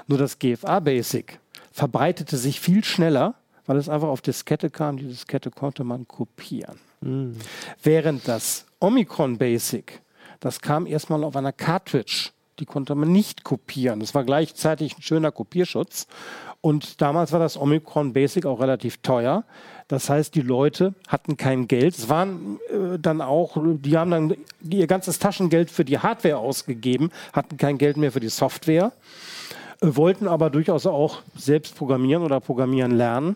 Nur 0.07 0.19
das 0.19 0.39
GFA 0.39 0.79
Basic 0.79 1.39
verbreitete 1.71 2.37
sich 2.37 2.61
viel 2.61 2.83
schneller, 2.83 3.35
weil 3.65 3.77
es 3.77 3.89
einfach 3.89 4.07
auf 4.07 4.21
Diskette 4.21 4.69
kam. 4.69 4.97
Die 4.97 5.07
Diskette 5.07 5.51
konnte 5.51 5.83
man 5.83 6.07
kopieren. 6.07 6.79
Während 7.83 8.27
das 8.27 8.65
Omicron 8.79 9.37
Basic, 9.37 10.01
das 10.39 10.61
kam 10.61 10.87
erstmal 10.87 11.23
auf 11.23 11.35
einer 11.35 11.51
Cartridge. 11.51 12.29
Die 12.59 12.65
konnte 12.65 12.95
man 12.95 13.11
nicht 13.11 13.43
kopieren. 13.43 13.99
Das 13.99 14.15
war 14.15 14.23
gleichzeitig 14.23 14.97
ein 14.97 15.01
schöner 15.01 15.31
Kopierschutz. 15.31 16.07
Und 16.61 17.01
damals 17.01 17.31
war 17.31 17.39
das 17.39 17.57
Omicron 17.57 18.13
Basic 18.13 18.45
auch 18.45 18.59
relativ 18.59 18.97
teuer. 18.97 19.43
Das 19.87 20.09
heißt, 20.09 20.33
die 20.33 20.41
Leute 20.41 20.95
hatten 21.07 21.37
kein 21.37 21.67
Geld. 21.67 21.95
Es 21.95 22.09
waren 22.09 22.59
äh, 22.69 22.97
dann 22.97 23.21
auch, 23.21 23.57
die 23.61 23.97
haben 23.97 24.09
dann 24.09 24.35
ihr 24.67 24.87
ganzes 24.87 25.19
Taschengeld 25.19 25.69
für 25.69 25.85
die 25.85 25.99
Hardware 25.99 26.37
ausgegeben, 26.37 27.11
hatten 27.33 27.57
kein 27.57 27.77
Geld 27.77 27.97
mehr 27.97 28.11
für 28.11 28.19
die 28.19 28.29
Software, 28.29 28.93
wollten 29.81 30.27
aber 30.27 30.49
durchaus 30.49 30.85
auch 30.85 31.21
selbst 31.35 31.75
programmieren 31.75 32.23
oder 32.23 32.39
programmieren 32.39 32.91
lernen. 32.91 33.35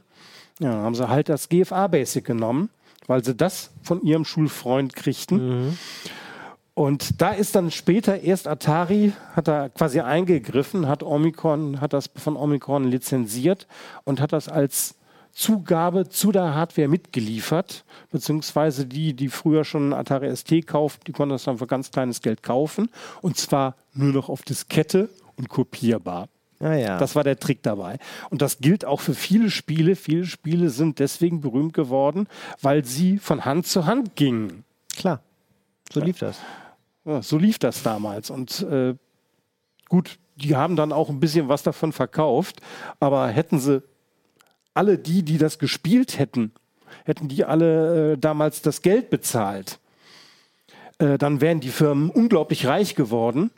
Ja, 0.60 0.72
dann 0.72 0.82
haben 0.82 0.96
sie 0.96 1.08
halt 1.08 1.30
das 1.30 1.50
GFA 1.50 1.88
Basic 1.88 2.26
genommen, 2.26 2.70
weil 3.08 3.24
sie 3.24 3.36
das 3.36 3.72
von 3.84 4.02
ihrem 4.02 4.26
Schulfreund 4.26 4.96
kriegten. 4.96 5.40
Und 6.74 7.22
da 7.22 7.32
ist 7.32 7.56
dann 7.56 7.72
später 7.72 8.22
erst 8.22 8.48
Atari, 8.48 9.12
hat 9.36 9.50
da 9.50 9.68
quasi 9.68 10.00
eingegriffen, 10.00 10.88
hat 10.88 11.04
Omicron, 11.04 11.82
hat 11.82 11.92
das 11.92 12.10
von 12.16 12.38
Omicron 12.38 12.86
lizenziert 12.86 13.68
und 14.06 14.22
hat 14.22 14.32
das 14.32 14.48
als 14.48 14.96
Zugabe 15.34 16.10
zu 16.10 16.32
der 16.32 16.56
Hardware 16.56 16.88
mitgeliefert, 16.88 17.84
beziehungsweise 18.12 18.86
die, 18.86 19.14
die 19.14 19.28
früher 19.28 19.64
schon 19.64 19.94
Atari 19.94 20.36
ST 20.36 20.68
kaufen, 20.68 21.00
die 21.06 21.12
konnten 21.12 21.32
das 21.32 21.44
dann 21.44 21.58
für 21.58 21.68
ganz 21.68 21.92
kleines 21.92 22.22
Geld 22.22 22.44
kaufen 22.44 22.90
und 23.22 23.38
zwar 23.38 23.76
nur 23.94 24.14
noch 24.14 24.30
auf 24.30 24.42
Diskette 24.42 25.10
und 25.40 25.50
kopierbar. 25.50 26.30
Ah, 26.60 26.76
ja. 26.76 26.98
Das 26.98 27.16
war 27.16 27.24
der 27.24 27.40
Trick 27.40 27.64
dabei. 27.64 27.98
Und 28.30 28.42
das 28.42 28.60
gilt 28.60 28.84
auch 28.84 29.00
für 29.00 29.14
viele 29.14 29.50
Spiele. 29.50 29.96
Viele 29.96 30.26
Spiele 30.26 30.70
sind 30.70 31.00
deswegen 31.00 31.40
berühmt 31.40 31.74
geworden, 31.74 32.28
weil 32.62 32.84
sie 32.84 33.18
von 33.18 33.46
Hand 33.46 33.66
zu 33.66 33.86
Hand 33.86 34.16
gingen. 34.16 34.66
Klar. 34.98 35.22
So 35.92 36.02
lief 36.02 36.20
das. 36.20 36.38
Ja, 37.06 37.22
so 37.22 37.38
lief 37.38 37.60
das 37.60 37.82
damals. 37.82 38.30
Und 38.30 38.62
äh, 38.64 38.96
gut, 39.88 40.20
die 40.36 40.56
haben 40.56 40.76
dann 40.76 40.92
auch 40.92 41.10
ein 41.10 41.22
bisschen 41.22 41.48
was 41.48 41.64
davon 41.64 41.94
verkauft, 41.94 42.62
aber 43.00 43.30
hätten 43.30 43.60
sie 43.60 43.82
alle 44.74 44.98
die, 44.98 45.24
die 45.24 45.38
das 45.38 45.60
gespielt 45.60 46.20
hätten, 46.20 46.52
hätten 47.06 47.28
die 47.28 47.46
alle 47.46 48.14
äh, 48.14 48.18
damals 48.18 48.62
das 48.62 48.82
Geld 48.82 49.10
bezahlt, 49.10 49.80
äh, 51.00 51.18
dann 51.18 51.42
wären 51.42 51.60
die 51.60 51.70
Firmen 51.70 52.10
unglaublich 52.10 52.68
reich 52.68 52.96
geworden. 52.96 53.52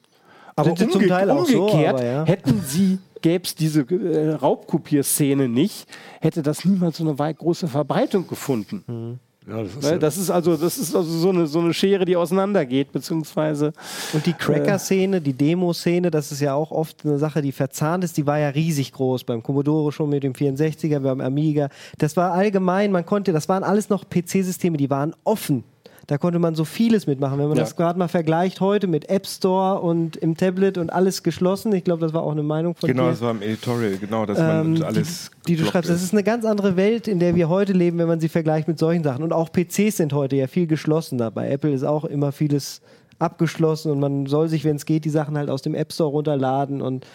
Aber 0.56 0.72
umge 0.72 0.90
zum 0.90 1.08
Teil 1.08 1.30
auch 1.30 1.46
so, 1.46 1.66
umgekehrt, 1.66 1.96
aber 1.96 2.06
ja. 2.06 2.26
hätten 2.26 2.62
sie, 2.66 3.00
gäbe 3.22 3.44
es 3.46 3.56
diese 3.56 3.82
äh, 3.82 4.34
Raubkopierszene 4.34 5.48
nicht, 5.48 5.88
hätte 6.20 6.42
das 6.42 6.66
niemals 6.66 6.98
so 6.98 7.04
eine 7.04 7.18
weit 7.20 7.38
große 7.38 7.68
Verbreitung 7.68 8.28
gefunden. 8.28 9.20
Ja, 9.48 9.64
das 9.64 9.74
ist 9.74 9.84
Weil 9.84 9.92
ja, 9.94 9.98
Das 9.98 10.18
ist 10.18 10.30
also, 10.30 10.56
das 10.56 10.78
ist 10.78 10.96
also 10.96 11.10
so, 11.10 11.30
eine, 11.30 11.48
so 11.48 11.60
eine 11.60 11.74
Schere, 11.74 12.06
die 12.06 12.16
auseinandergeht, 12.16 12.92
beziehungsweise 12.92 13.74
Und 14.14 14.26
die 14.26 14.34
Cracker-Szene, 14.34 15.20
die 15.20 15.34
Demo-Szene, 15.34 16.12
das 16.12 16.32
ist 16.32 16.42
ja 16.42 16.54
auch 16.54 16.72
oft 16.72 17.04
eine 17.06 17.18
Sache, 17.18 17.42
die 17.42 17.52
verzahnt 17.52 18.04
ist. 18.04 18.18
Die 18.18 18.28
war 18.28 18.38
ja 18.38 18.50
riesig 18.50 18.92
groß 18.92 19.24
beim 19.24 19.42
Commodore 19.42 19.92
schon 19.92 20.10
mit 20.10 20.22
dem 20.24 20.34
64er, 20.34 21.00
beim 21.00 21.22
Amiga. 21.22 21.70
Das 21.98 22.16
war 22.18 22.34
allgemein, 22.34 22.92
man 22.92 23.06
konnte, 23.06 23.34
das 23.34 23.50
waren 23.50 23.64
alles 23.64 23.90
noch 23.90 24.06
PC-Systeme, 24.08 24.78
die 24.78 24.92
waren 24.92 25.16
offen. 25.24 25.64
Da 26.08 26.18
konnte 26.18 26.40
man 26.40 26.56
so 26.56 26.66
vieles 26.66 27.08
mitmachen. 27.08 27.38
Wenn 27.40 27.48
man 27.48 27.58
Ja. 27.58 27.64
das 27.64 27.76
gerade 27.76 27.98
mal 27.98 28.08
vergleicht 28.08 28.60
heute 28.60 28.88
mit 28.88 29.10
App 29.10 29.28
Store 29.28 29.80
und 29.82 30.16
im 30.18 30.36
Tablet 30.36 30.78
und 30.78 30.92
alles 30.92 31.24
geschlossen, 31.24 31.72
ich 31.74 31.84
glaube, 31.84 32.02
das 32.02 32.14
war 32.14 32.24
auch 32.24 32.32
eine 32.32 32.44
Meinung 32.44 32.76
von 32.76 32.88
Genau, 32.88 33.04
dir. 33.06 33.10
das 33.12 33.22
war 33.22 33.32
im 33.32 33.42
Editorial, 33.42 33.98
genau, 33.98 34.26
dass 34.26 34.40
Ähm, 34.40 34.74
man 34.74 34.84
alles. 34.84 35.32
die, 35.48 35.56
die 35.56 35.64
du 35.64 35.70
schreibst, 35.70 35.90
das 35.90 36.02
ist 36.04 36.14
eine 36.14 36.24
ganz 36.24 36.44
andere 36.46 36.76
Welt, 36.76 37.08
in 37.08 37.20
der 37.20 37.36
wir 37.36 37.50
heute 37.50 37.74
leben, 37.74 37.98
wenn 38.00 38.08
man 38.08 38.20
sie 38.20 38.30
vergleicht 38.30 38.68
mit 38.68 38.80
solchen 38.80 39.04
Sachen. 39.04 39.24
Und 39.24 39.32
auch 39.34 39.50
PCs 39.52 39.98
sind 39.98 40.14
heute 40.14 40.36
ja 40.36 40.48
viel 40.48 40.68
geschlossener. 40.68 41.32
Bei 41.32 41.50
Apple 41.50 41.72
ist 41.72 41.84
auch 41.84 42.04
immer 42.06 42.32
vieles 42.32 42.82
abgeschlossen 43.22 43.92
und 43.92 44.00
man 44.00 44.26
soll 44.26 44.48
sich, 44.48 44.64
wenn 44.66 44.76
es 44.76 44.86
geht, 44.86 45.06
die 45.06 45.10
Sachen 45.10 45.38
halt 45.38 45.50
aus 45.50 45.62
dem 45.62 45.76
App 45.76 45.94
Store 45.94 46.10
runterladen 46.10 46.82
und 46.82 47.06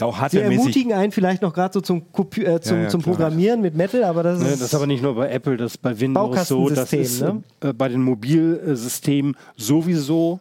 Auch 0.00 0.28
sie 0.28 0.40
ermutigen 0.40 0.92
einen 0.92 1.12
vielleicht 1.12 1.42
noch 1.42 1.52
gerade 1.54 1.72
so 1.72 1.80
zum, 1.80 2.12
Kopi 2.12 2.44
äh, 2.44 2.60
zum, 2.60 2.76
Ja, 2.76 2.82
ja, 2.84 2.88
zum. 2.88 3.02
Programmieren 3.02 3.60
mit 3.60 3.74
Metal, 3.76 4.04
aber 4.04 4.22
das 4.22 4.40
Ne, 4.40 4.46
ist, 4.46 4.60
das 4.60 4.68
ist 4.68 4.74
aber 4.74 4.86
nicht 4.86 5.02
nur 5.02 5.14
bei 5.14 5.30
Apple, 5.30 5.56
das 5.56 5.72
ist 5.72 5.82
bei 5.82 5.98
Windows 5.98 6.48
so, 6.48 6.68
das 6.68 6.92
ist 6.92 7.20
ne? 7.22 7.42
äh, 7.60 7.72
bei 7.72 7.88
den 7.88 8.02
Mobilsystemen 8.02 9.36
sowieso 9.56 10.40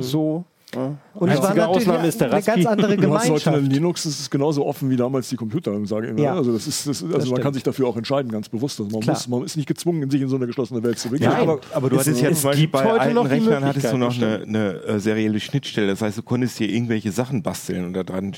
so. 0.00 0.44
Ja. 0.74 0.98
und 1.14 1.28
es 1.30 1.40
war 1.40 1.54
natürlich 1.54 1.88
Ausnahme 1.88 2.08
ist 2.08 2.20
der 2.20 2.32
eine 2.32 2.42
ganz 2.42 2.66
andere 2.66 2.96
Du 2.96 3.14
hast 3.14 3.30
heute 3.30 3.44
Gemeinschaft. 3.44 3.56
ein 3.56 3.66
Linux, 3.70 4.02
das 4.02 4.18
ist 4.18 4.30
genauso 4.30 4.66
offen 4.66 4.90
wie 4.90 4.96
damals 4.96 5.28
die 5.28 5.36
Computer, 5.36 5.72
sage 5.86 6.06
ich 6.06 6.12
immer. 6.12 6.20
Ja. 6.20 6.34
Also, 6.34 6.52
das 6.52 6.66
ist, 6.66 6.88
das, 6.88 7.02
also 7.04 7.06
man 7.16 7.20
stimmt. 7.26 7.40
kann 7.40 7.54
sich 7.54 7.62
dafür 7.62 7.86
auch 7.86 7.96
entscheiden, 7.96 8.32
ganz 8.32 8.48
bewusst. 8.48 8.80
Also 8.80 8.90
man, 8.90 9.00
Klar. 9.00 9.14
muss, 9.16 9.28
man 9.28 9.44
ist 9.44 9.56
nicht 9.56 9.68
gezwungen, 9.68 10.10
sich 10.10 10.20
in 10.20 10.28
so 10.28 10.36
eine 10.36 10.46
geschlossene 10.46 10.82
Welt 10.82 10.98
zu 10.98 11.08
begeben. 11.08 11.30
Ja, 11.30 11.38
aber, 11.38 11.60
aber 11.72 11.88
du 11.88 11.96
Es- 11.96 12.06
hattest 12.06 12.20
ja 12.20 12.30
es 12.30 12.40
zum 12.40 12.50
Beispiel 12.50 12.62
gibt 12.64 12.72
bei 12.72 12.84
heute 12.84 13.00
alten 13.00 13.18
Rechnern 13.18 13.64
hattest 13.64 13.92
du 13.92 13.96
noch 13.96 14.16
eine, 14.16 14.42
eine 14.42 14.72
äh, 14.82 14.98
serielle 14.98 15.38
Schnittstelle. 15.38 15.86
Das 15.86 16.02
heißt, 16.02 16.18
du 16.18 16.22
konntest 16.22 16.58
hier 16.58 16.68
irgendwelche 16.68 17.12
Sachen 17.12 17.42
basteln 17.44 17.84
und 17.86 17.92
da 17.94 18.02
dran 18.02 18.34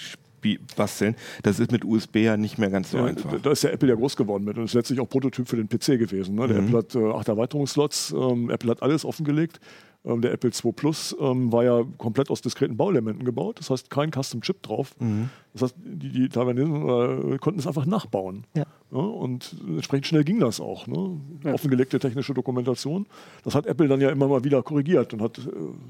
basteln. 0.76 1.16
Das 1.42 1.58
ist 1.58 1.72
mit 1.72 1.84
USB 1.84 2.16
ja 2.16 2.36
nicht 2.36 2.58
mehr 2.58 2.70
ganz 2.70 2.92
so 2.92 2.98
Ja, 2.98 3.06
einfach. 3.06 3.40
da 3.42 3.50
ist 3.50 3.62
ja 3.64 3.70
Apple 3.70 3.88
ja 3.88 3.94
groß 3.96 4.16
geworden 4.16 4.44
mit 4.44 4.56
und 4.56 4.64
ist 4.64 4.74
letztlich 4.74 5.00
auch 5.00 5.08
Prototyp 5.08 5.48
für 5.48 5.56
den 5.56 5.68
PC 5.68 5.98
gewesen. 5.98 6.36
Ne? 6.36 6.46
Der 6.46 6.60
Mhm. 6.62 6.68
Apple 6.68 6.78
hat 6.78 6.94
äh, 6.94 7.10
acht 7.18 7.28
Erweiterungsslots, 7.28 8.14
ähm, 8.16 8.48
Apple 8.50 8.70
hat 8.70 8.82
alles 8.82 9.04
offengelegt. 9.04 9.58
Ähm, 10.04 10.20
der 10.20 10.32
Apple 10.32 10.50
II 10.50 10.72
Plus 10.72 11.16
ähm, 11.20 11.52
war 11.52 11.64
ja 11.64 11.84
komplett 11.98 12.30
aus 12.30 12.40
diskreten 12.40 12.76
Bauelementen 12.76 13.24
gebaut, 13.24 13.58
das 13.58 13.70
heißt 13.70 13.90
kein 13.90 14.10
Custom 14.12 14.40
Chip 14.40 14.62
drauf. 14.62 14.94
Mhm. 14.98 15.30
Das 15.52 15.62
heißt, 15.62 15.76
die, 15.78 16.10
die 16.10 16.28
Taiwanesen 16.28 17.34
äh, 17.34 17.38
konnten 17.38 17.58
es 17.58 17.66
einfach 17.66 17.86
nachbauen. 17.86 18.46
Ja. 18.56 18.64
Ja, 18.90 18.98
und 19.00 19.54
entsprechend 19.68 20.06
schnell 20.06 20.24
ging 20.24 20.40
das 20.40 20.60
auch. 20.60 20.86
Ne? 20.86 21.20
Offengelegte 21.52 21.98
technische 21.98 22.32
Dokumentation. 22.32 23.04
Das 23.44 23.54
hat 23.54 23.66
Apple 23.66 23.86
dann 23.86 24.00
ja 24.00 24.08
immer 24.08 24.28
mal 24.28 24.44
wieder 24.44 24.62
korrigiert 24.62 25.12
und 25.12 25.20
hat 25.20 25.36
äh, 25.38 25.42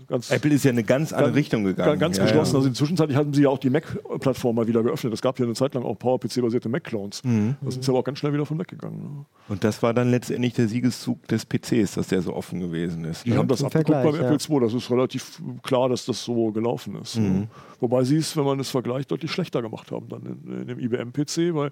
ganz 0.09 0.33
Apple 0.33 0.53
ist 0.53 0.65
ja 0.65 0.73
eine 0.73 0.83
ganz 0.83 1.13
andere 1.13 1.29
Ganz- 1.29 1.37
Richtung 1.37 1.63
gegangen. 1.63 2.01
Ganz 2.01 2.17
Ja, 2.17 2.25
geschlossen. 2.25 2.55
ja. 2.55 2.59
Also 2.59 2.69
inzwischen 2.69 2.99
hatten 2.99 3.33
sie 3.33 3.43
ja 3.43 3.51
auch 3.51 3.59
die 3.59 3.71
Mac-Plattform 3.71 4.57
mal 4.57 4.67
wieder 4.67 4.83
geöffnet. 4.83 5.13
Es 5.13 5.23
gab 5.23 5.39
ja 5.39 5.45
eine 5.45 5.55
Zeit 5.55 5.75
lang 5.75 5.85
auch 5.85 5.95
PowerPC-basierte 5.97 6.69
Mac-Clones. 6.69 7.23
Mhm. 7.23 7.55
Da 7.63 7.71
sind 7.71 7.85
sie 7.85 7.91
aber 7.93 8.01
auch 8.01 8.05
ganz 8.05 8.19
schnell 8.19 8.33
wieder 8.33 8.47
von 8.47 8.59
weggegangen. 8.59 8.99
Ne? 8.99 9.25
Und 9.49 9.63
das 9.63 9.81
war 9.81 9.95
dann 9.95 10.11
letztendlich 10.11 10.55
der 10.55 10.67
Siegeszug 10.67 11.25
des 11.29 11.47
PCs, 11.47 11.95
dass 11.95 12.09
der 12.09 12.21
so 12.21 12.35
offen 12.35 12.59
gewesen 12.59 13.05
ist. 13.05 13.25
Die 13.25 13.31
ne? 13.31 13.37
haben 13.37 13.47
das 13.47 13.63
abgeguckt 13.63 13.91
Vergleich, 13.91 14.13
beim 14.13 14.21
ja. 14.23 14.33
Apple 14.33 14.55
II. 14.57 14.61
Das 14.61 14.75
ist 14.75 14.91
relativ 14.91 15.41
klar, 15.63 15.89
dass 15.89 16.05
das 16.05 16.25
so 16.25 16.51
gelaufen 16.51 16.97
ist. 17.01 17.17
Mhm. 17.17 17.23
Ne? 17.25 17.49
Wobei 17.81 18.03
sie 18.03 18.17
es, 18.17 18.37
wenn 18.37 18.45
man 18.45 18.59
es 18.59 18.71
vergleicht, 18.71 19.09
deutlich 19.13 19.31
schlechter 19.31 19.63
gemacht 19.63 19.93
haben 19.93 20.09
dann 20.09 20.23
in, 20.27 20.63
in 20.63 20.67
dem 20.67 20.81
IBM-PC, 20.81 21.55
weil 21.55 21.71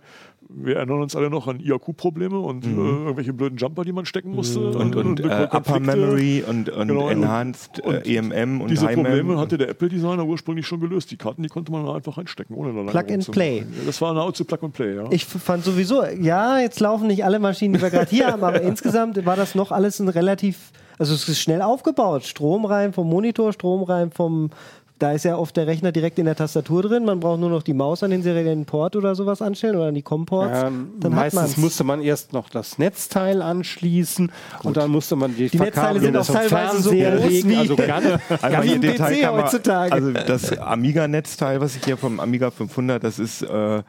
wir 0.49 0.77
erinnern 0.77 1.03
uns 1.03 1.16
alle 1.17 1.31
noch 1.31 1.49
an 1.49 1.59
IAQ-Probleme 1.61 2.39
und 2.39 2.65
äh, 2.65 2.69
irgendwelche 2.69 3.33
blöden 3.33 3.59
Jumper, 3.59 3.85
die 3.85 3.93
man 3.93 4.07
stecken 4.07 4.31
musste. 4.33 4.61
Mhm. 4.61 4.77
Und, 4.77 4.97
und 4.97 5.21
äh, 5.21 5.25
Upper 5.25 5.49
Konflikte. 5.49 5.81
Memory 5.97 6.45
und, 6.47 6.69
und 6.69 6.89
Genau, 6.89 7.07
und- 7.07 7.13
Enhanced 7.13 7.81
und 7.81 8.07
äh, 8.07 8.17
EMM 8.17 8.61
und 8.61 8.71
Diese. 8.71 8.87
Probleme 8.87 9.39
hatte 9.39 9.59
der 9.59 9.69
Apple-Designer 9.71 10.25
ursprünglich 10.25 10.67
schon 10.67 10.81
gelöst. 10.81 11.11
Die 11.11 11.17
Karten, 11.17 11.43
die 11.43 11.49
konnte 11.49 11.73
man 11.73 11.89
einfach 11.89 12.17
reinstecken, 12.19 12.55
ohne 12.57 12.73
da 12.73 12.91
Plug 12.91 13.13
and. 13.15 13.31
Play. 13.33 13.65
Das 13.87 14.01
war 14.01 14.15
nahezu 14.15 14.45
Plug 14.45 14.59
and 14.63 14.73
Play, 14.75 14.95
ja. 14.95 15.05
Ich 15.11 15.25
fand 15.25 15.65
sowieso, 15.65 16.05
ja, 16.05 16.59
jetzt 16.59 16.81
laufen 16.81 17.07
nicht 17.09 17.25
alle 17.25 17.39
Maschinen, 17.39 17.75
die 17.75 17.83
wir 17.83 17.91
gerade 17.91 18.11
hier 18.11 18.29
haben, 18.29 18.45
aber 18.45 18.61
insgesamt 18.63 19.25
war 19.27 19.37
das 19.37 19.55
noch 19.55 19.73
alles 19.73 19.99
ein 19.99 20.09
relativ, 20.09 20.71
also 20.99 21.15
es 21.15 21.29
ist 21.29 21.41
schnell 21.41 21.63
aufgebaut. 21.63 22.25
Strom 22.25 22.65
rein 22.65 22.93
vom 22.93 23.09
Monitor, 23.09 23.53
Strom 23.53 23.83
rein 23.83 24.11
vom, 24.11 24.51
da 24.99 25.13
ist 25.13 25.25
ja 25.25 25.37
oft 25.37 25.57
der 25.57 25.67
Rechner 25.67 25.93
direkt 25.93 26.19
in 26.19 26.25
der 26.25 26.37
Tastatur 26.37 26.83
drin. 26.83 27.05
Man 27.05 27.21
braucht 27.21 27.39
nur 27.39 27.51
noch 27.51 27.63
die 27.63 27.75
Maus 27.75 28.03
an 28.03 28.11
den 28.11 28.23
seriellen 28.23 28.65
Port 28.65 28.97
oder 28.97 29.15
sowas 29.15 29.43
anstellen 29.43 29.77
oder 29.77 29.87
an 29.89 29.95
die 29.95 30.03
COM-Ports. 30.03 30.53
Ja, 30.53 30.63
dann 31.01 31.15
hat 31.17 31.35
meistens 31.35 31.41
man's. 31.43 31.57
musste 31.59 31.85
man 31.85 32.01
erst 32.01 32.33
noch 32.33 32.49
das 32.49 32.79
Netzteil 32.79 33.43
anschließen 33.43 34.33
und 34.63 34.77
dann 34.79 34.91
musste 34.91 35.17
man 35.17 35.37
die, 35.37 35.49
Die 35.51 35.59
Netzteile 35.59 36.01
sind 36.01 36.15
Verkabelung 36.15 36.47
auch 36.47 36.49
teilweise 36.49 36.83
so 36.83 36.91
Fernseher 36.91 37.17
groß 37.19 37.31
legen. 37.31 37.49
wie- 37.51 37.57
Also 37.57 37.77
ganz, 37.77 38.07
Einfach 38.07 38.63
wie 38.65 38.73
ein 38.73 38.81
PC 38.81 38.81
Detailkammer. 38.81 39.43
heutzutage. 39.43 39.93
Also 39.93 40.13
das 40.13 40.59
Amiga-Netzteil, 40.59 41.61
was 41.61 41.77
ich 41.77 41.85
hier 41.85 41.97
vom 41.99 42.19
Amiga 42.21 42.51
500, 42.51 43.03
das 43.05 43.19
ist 43.19 43.43
äh, 43.43 43.83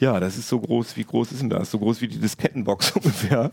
ja, 0.00 0.18
das 0.18 0.36
ist 0.36 0.48
so 0.48 0.58
groß. 0.58 0.96
Wie 0.96 1.04
groß 1.04 1.30
ist 1.30 1.42
denn 1.42 1.50
das? 1.50 1.70
So 1.70 1.78
groß 1.78 2.00
wie 2.00 2.08
die 2.08 2.18
Diskettenbox 2.18 2.90
ungefähr. 2.96 3.52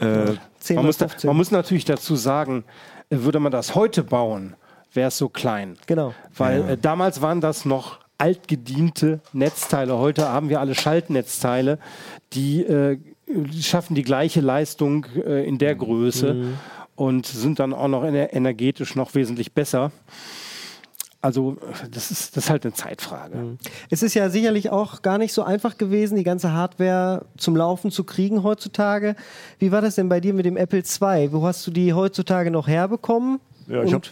Äh, 0.00 0.32
10 0.60 0.76
man, 0.76 0.86
muss 0.86 0.96
da, 0.96 1.08
15. 1.08 1.28
man 1.28 1.36
muss 1.36 1.50
natürlich 1.50 1.84
dazu 1.84 2.16
sagen, 2.16 2.64
äh, 3.10 3.18
würde 3.18 3.38
man 3.40 3.52
das 3.52 3.74
heute 3.74 4.02
bauen, 4.02 4.54
wäre 4.96 5.08
es 5.08 5.18
so 5.18 5.28
klein. 5.28 5.76
Genau. 5.86 6.14
Weil 6.34 6.70
äh, 6.70 6.78
damals 6.78 7.22
waren 7.22 7.40
das 7.40 7.64
noch 7.64 8.00
altgediente 8.18 9.20
Netzteile. 9.32 9.98
Heute 9.98 10.28
haben 10.28 10.48
wir 10.48 10.60
alle 10.60 10.74
Schaltnetzteile, 10.74 11.78
die, 12.32 12.62
äh, 12.62 12.98
die 13.26 13.62
schaffen 13.62 13.94
die 13.94 14.02
gleiche 14.02 14.40
Leistung 14.40 15.06
äh, 15.16 15.46
in 15.46 15.58
der 15.58 15.74
Größe 15.74 16.54
und 16.94 17.26
sind 17.26 17.58
dann 17.58 17.74
auch 17.74 17.88
noch 17.88 18.04
ener 18.04 18.32
energetisch 18.32 18.96
noch 18.96 19.14
wesentlich 19.14 19.52
besser. 19.52 19.92
Also 21.20 21.56
das 21.90 22.10
ist, 22.10 22.36
das 22.36 22.44
ist 22.44 22.50
halt 22.50 22.64
eine 22.64 22.72
Zeitfrage. 22.72 23.56
Es 23.90 24.02
ist 24.02 24.14
ja 24.14 24.30
sicherlich 24.30 24.70
auch 24.70 25.02
gar 25.02 25.18
nicht 25.18 25.32
so 25.32 25.42
einfach 25.42 25.76
gewesen, 25.76 26.16
die 26.16 26.22
ganze 26.22 26.52
Hardware 26.52 27.24
zum 27.36 27.56
Laufen 27.56 27.90
zu 27.90 28.04
kriegen 28.04 28.44
heutzutage. 28.44 29.16
Wie 29.58 29.72
war 29.72 29.80
das 29.80 29.96
denn 29.96 30.08
bei 30.08 30.20
dir 30.20 30.34
mit 30.34 30.46
dem 30.46 30.56
Apple 30.56 30.78
II? 30.78 31.32
Wo 31.32 31.44
hast 31.44 31.66
du 31.66 31.72
die 31.72 31.92
heutzutage 31.92 32.50
noch 32.50 32.68
herbekommen? 32.68 33.40
Ja, 33.66 33.82
ich 33.82 33.92
habe 33.92 34.06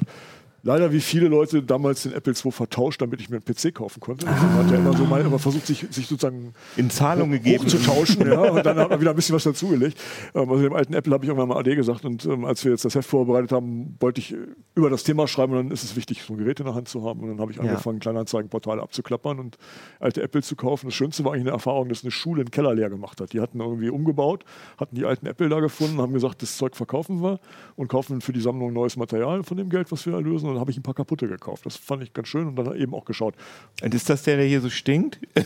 leider 0.65 0.93
wie 0.93 1.01
viele 1.01 1.29
Leute 1.29 1.63
damals 1.63 2.03
den 2.03 2.13
Apple 2.13 2.33
II 2.33 2.51
vertauscht, 2.51 3.01
damit 3.03 3.21
ich 3.21 3.29
mir 3.31 3.37
einen 3.37 3.45
PC 3.45 3.75
kaufen 3.75 4.01
konnte. 4.01 4.27
Also 4.27 4.45
man 4.47 4.65
hat 4.65 4.71
ja 4.73 4.79
immer 4.79 4.97
so 4.97 5.05
mal 5.05 5.21
immer 5.21 5.39
versucht, 5.39 5.67
sich, 5.67 5.87
sich 5.91 6.07
sozusagen 6.09 6.55
in 6.77 6.91
Zahlung 6.91 7.31
gegeben. 7.31 7.63
hochzutauschen. 7.65 8.27
ja, 8.27 8.41
und 8.51 8.65
dann 8.67 8.77
hat 8.79 8.91
man 8.91 9.01
wieder 9.01 9.11
ein 9.11 9.17
bisschen 9.17 9.35
was 9.37 9.45
dazugelegt. 9.45 10.01
Ähm, 10.35 10.49
also 10.51 10.63
dem 10.63 10.73
alten 10.73 10.95
Apple 10.95 11.13
habe 11.13 11.25
ich 11.25 11.29
irgendwann 11.29 11.49
mal 11.49 11.59
AD 11.59 11.75
gesagt 11.77 12.05
und 12.05 12.25
ähm, 12.25 12.45
als 12.45 12.65
wir 12.65 12.73
jetzt 12.73 12.85
das 12.85 12.95
Heft 12.95 13.09
vorbereitet 13.09 13.53
haben, 13.53 13.97
wollte 14.01 14.21
ich 14.21 14.35
über 14.75 14.91
das 14.91 15.05
Thema 15.05 15.29
schreiben 15.29 15.53
und 15.53 15.59
dann 15.59 15.71
ist 15.71 15.85
es 15.85 15.95
wichtig, 15.97 16.23
so 16.23 16.33
ein 16.35 16.39
Gerät 16.39 16.59
in 16.61 16.67
der 16.67 16.75
Hand 16.75 16.89
zu 16.89 17.05
haben. 17.05 17.21
Und 17.21 17.29
dann 17.29 17.41
habe 17.41 17.53
ich 17.53 17.59
Ja. 17.59 17.63
angefangen, 17.65 17.99
Kleinanzeigenportale 18.01 18.83
abzuklappern 18.83 19.39
und 19.39 19.59
alte 20.01 20.23
Apple 20.23 20.43
zu 20.43 20.57
kaufen. 20.57 20.87
Das 20.87 20.95
Schönste 20.95 21.25
war 21.25 21.33
eigentlich 21.33 21.43
eine 21.45 21.51
Erfahrung, 21.53 21.89
dass 21.91 22.03
eine 22.03 22.11
Schule 22.11 22.41
einen 22.41 22.51
Keller 22.51 22.75
leer 22.75 22.91
gemacht 22.91 23.21
hat. 23.21 23.33
Die 23.33 23.41
hatten 23.41 23.61
irgendwie 23.61 23.91
umgebaut, 23.91 24.45
hatten 24.79 24.97
die 24.97 25.05
alten 25.05 25.27
Apple 25.27 25.49
da 25.49 25.61
gefunden, 25.61 26.01
haben 26.01 26.13
gesagt, 26.15 26.43
das 26.43 26.57
Zeug 26.57 26.75
verkaufen 26.75 27.23
wir 27.23 27.39
und 27.77 27.89
kaufen 27.89 28.21
für 28.23 28.33
die 28.33 28.41
Sammlung 28.41 28.73
neues 28.73 28.97
Material 28.97 29.43
von 29.45 29.57
dem 29.59 29.69
Geld, 29.69 29.93
was 29.93 30.07
wir 30.07 30.15
erlösen. 30.15 30.54
Und 30.55 30.59
dann 30.59 30.61
habe 30.61 30.71
ich 30.71 30.77
ein 30.77 30.83
paar 30.83 30.95
kaputte 30.95 31.27
gekauft. 31.27 31.67
Das 31.67 31.77
fand 31.77 32.03
ich 32.03 32.13
ganz 32.13 32.29
schön 32.29 32.47
und 32.47 32.57
dann 32.57 32.77
eben 32.77 32.95
auch 32.95 33.05
geschaut. 33.05 33.35
Und 33.83 33.93
ist 33.93 34.09
das 34.09 34.23
der, 34.23 34.37
der 34.37 34.47
hier 34.47 34.61
so 34.61 34.71
stinkt? 34.71 35.19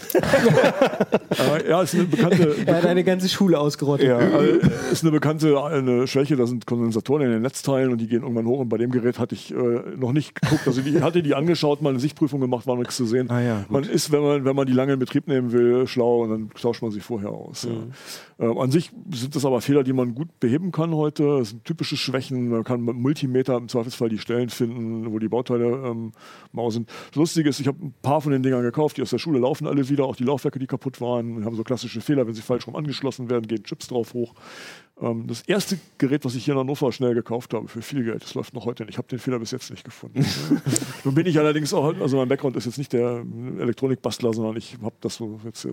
Äh, 1.38 1.68
ja, 1.68 1.82
ist 1.82 1.94
eine 1.94 2.04
bekannte, 2.04 2.56
Er 2.66 2.76
hat 2.76 2.86
eine 2.86 3.04
ganze 3.04 3.28
Schule 3.28 3.58
ausgerottet. 3.58 4.08
Ja, 4.08 4.16
also 4.16 4.58
ist 4.90 5.02
eine 5.04 5.12
bekannte 5.12 5.62
eine 5.62 6.06
Schwäche, 6.06 6.36
da 6.36 6.46
sind 6.46 6.66
Kondensatoren 6.66 7.22
in 7.22 7.30
den 7.30 7.42
Netzteilen 7.42 7.92
und 7.92 7.98
die 7.98 8.08
gehen 8.08 8.22
irgendwann 8.22 8.46
hoch 8.46 8.58
und 8.58 8.68
bei 8.68 8.78
dem 8.78 8.90
Gerät 8.90 9.18
hatte 9.18 9.34
ich 9.34 9.52
äh, 9.52 9.54
noch 9.96 10.12
nicht 10.12 10.40
geguckt. 10.40 10.66
Also 10.66 10.80
ich 10.80 11.00
hatte 11.00 11.22
die 11.22 11.34
angeschaut, 11.34 11.82
mal 11.82 11.90
eine 11.90 12.00
Sichtprüfung 12.00 12.40
gemacht, 12.40 12.66
war 12.66 12.76
nichts 12.76 12.96
zu 12.96 13.06
sehen. 13.06 13.30
Ah 13.30 13.40
ja, 13.40 13.64
man 13.68 13.84
ist, 13.84 14.10
wenn 14.10 14.22
man, 14.22 14.44
wenn 14.44 14.56
man 14.56 14.66
die 14.66 14.72
lange 14.72 14.94
in 14.94 14.98
Betrieb 14.98 15.28
nehmen 15.28 15.52
will, 15.52 15.86
schlau 15.86 16.22
und 16.22 16.30
dann 16.30 16.50
tauscht 16.50 16.82
man 16.82 16.90
sie 16.90 17.00
vorher 17.00 17.30
aus. 17.30 17.64
Ja. 17.64 18.46
Ähm, 18.46 18.58
an 18.58 18.70
sich 18.70 18.90
sind 19.12 19.34
das 19.36 19.44
aber 19.44 19.60
Fehler, 19.60 19.84
die 19.84 19.92
man 19.92 20.14
gut 20.14 20.40
beheben 20.40 20.72
kann 20.72 20.94
heute. 20.94 21.38
Das 21.38 21.50
sind 21.50 21.64
typische 21.64 21.96
Schwächen. 21.96 22.48
Man 22.48 22.64
kann 22.64 22.82
mit 22.82 22.96
Multimeter 22.96 23.56
im 23.56 23.68
Zweifelsfall 23.68 24.08
die 24.08 24.18
Stellen 24.18 24.48
finden, 24.48 24.97
wo 25.06 25.18
die 25.18 25.28
Bauteile 25.28 25.66
ähm, 25.66 26.12
mau 26.52 26.70
sind. 26.70 26.88
Das 27.08 27.16
Lustige 27.16 27.48
ist, 27.48 27.60
ich 27.60 27.66
habe 27.66 27.84
ein 27.84 27.94
paar 28.02 28.20
von 28.20 28.32
den 28.32 28.42
Dingern 28.42 28.62
gekauft, 28.62 28.96
die 28.96 29.02
aus 29.02 29.10
der 29.10 29.18
Schule 29.18 29.38
laufen 29.38 29.66
alle 29.66 29.88
wieder, 29.88 30.04
auch 30.04 30.16
die 30.16 30.24
Laufwerke, 30.24 30.58
die 30.58 30.66
kaputt 30.66 31.00
waren. 31.00 31.38
Wir 31.38 31.44
haben 31.44 31.56
so 31.56 31.64
klassische 31.64 32.00
Fehler, 32.00 32.26
wenn 32.26 32.34
sie 32.34 32.42
falsch 32.42 32.66
rum 32.66 32.76
angeschlossen 32.76 33.30
werden, 33.30 33.46
gehen 33.46 33.64
Chips 33.64 33.88
drauf 33.88 34.14
hoch. 34.14 34.34
Ähm, 35.00 35.26
das 35.26 35.42
erste 35.42 35.78
Gerät, 35.98 36.24
was 36.24 36.34
ich 36.34 36.44
hier 36.44 36.54
in 36.54 36.60
Hannover 36.60 36.92
schnell 36.92 37.14
gekauft 37.14 37.54
habe, 37.54 37.68
für 37.68 37.82
viel 37.82 38.04
Geld, 38.04 38.22
das 38.22 38.34
läuft 38.34 38.54
noch 38.54 38.64
heute 38.64 38.84
nicht. 38.84 38.94
Ich 38.94 38.98
habe 38.98 39.08
den 39.08 39.18
Fehler 39.18 39.38
bis 39.38 39.50
jetzt 39.50 39.70
nicht 39.70 39.84
gefunden. 39.84 40.24
Nun 41.04 41.14
bin 41.14 41.26
ich 41.26 41.38
allerdings 41.38 41.72
auch, 41.72 41.94
also 42.00 42.16
mein 42.16 42.28
Background 42.28 42.56
ist 42.56 42.66
jetzt 42.66 42.78
nicht 42.78 42.92
der 42.92 43.24
Elektronikbastler, 43.58 44.32
sondern 44.32 44.56
ich 44.56 44.76
habe 44.82 44.96
das 45.00 45.16
so 45.16 45.40
jetzt 45.44 45.64
äh, 45.64 45.70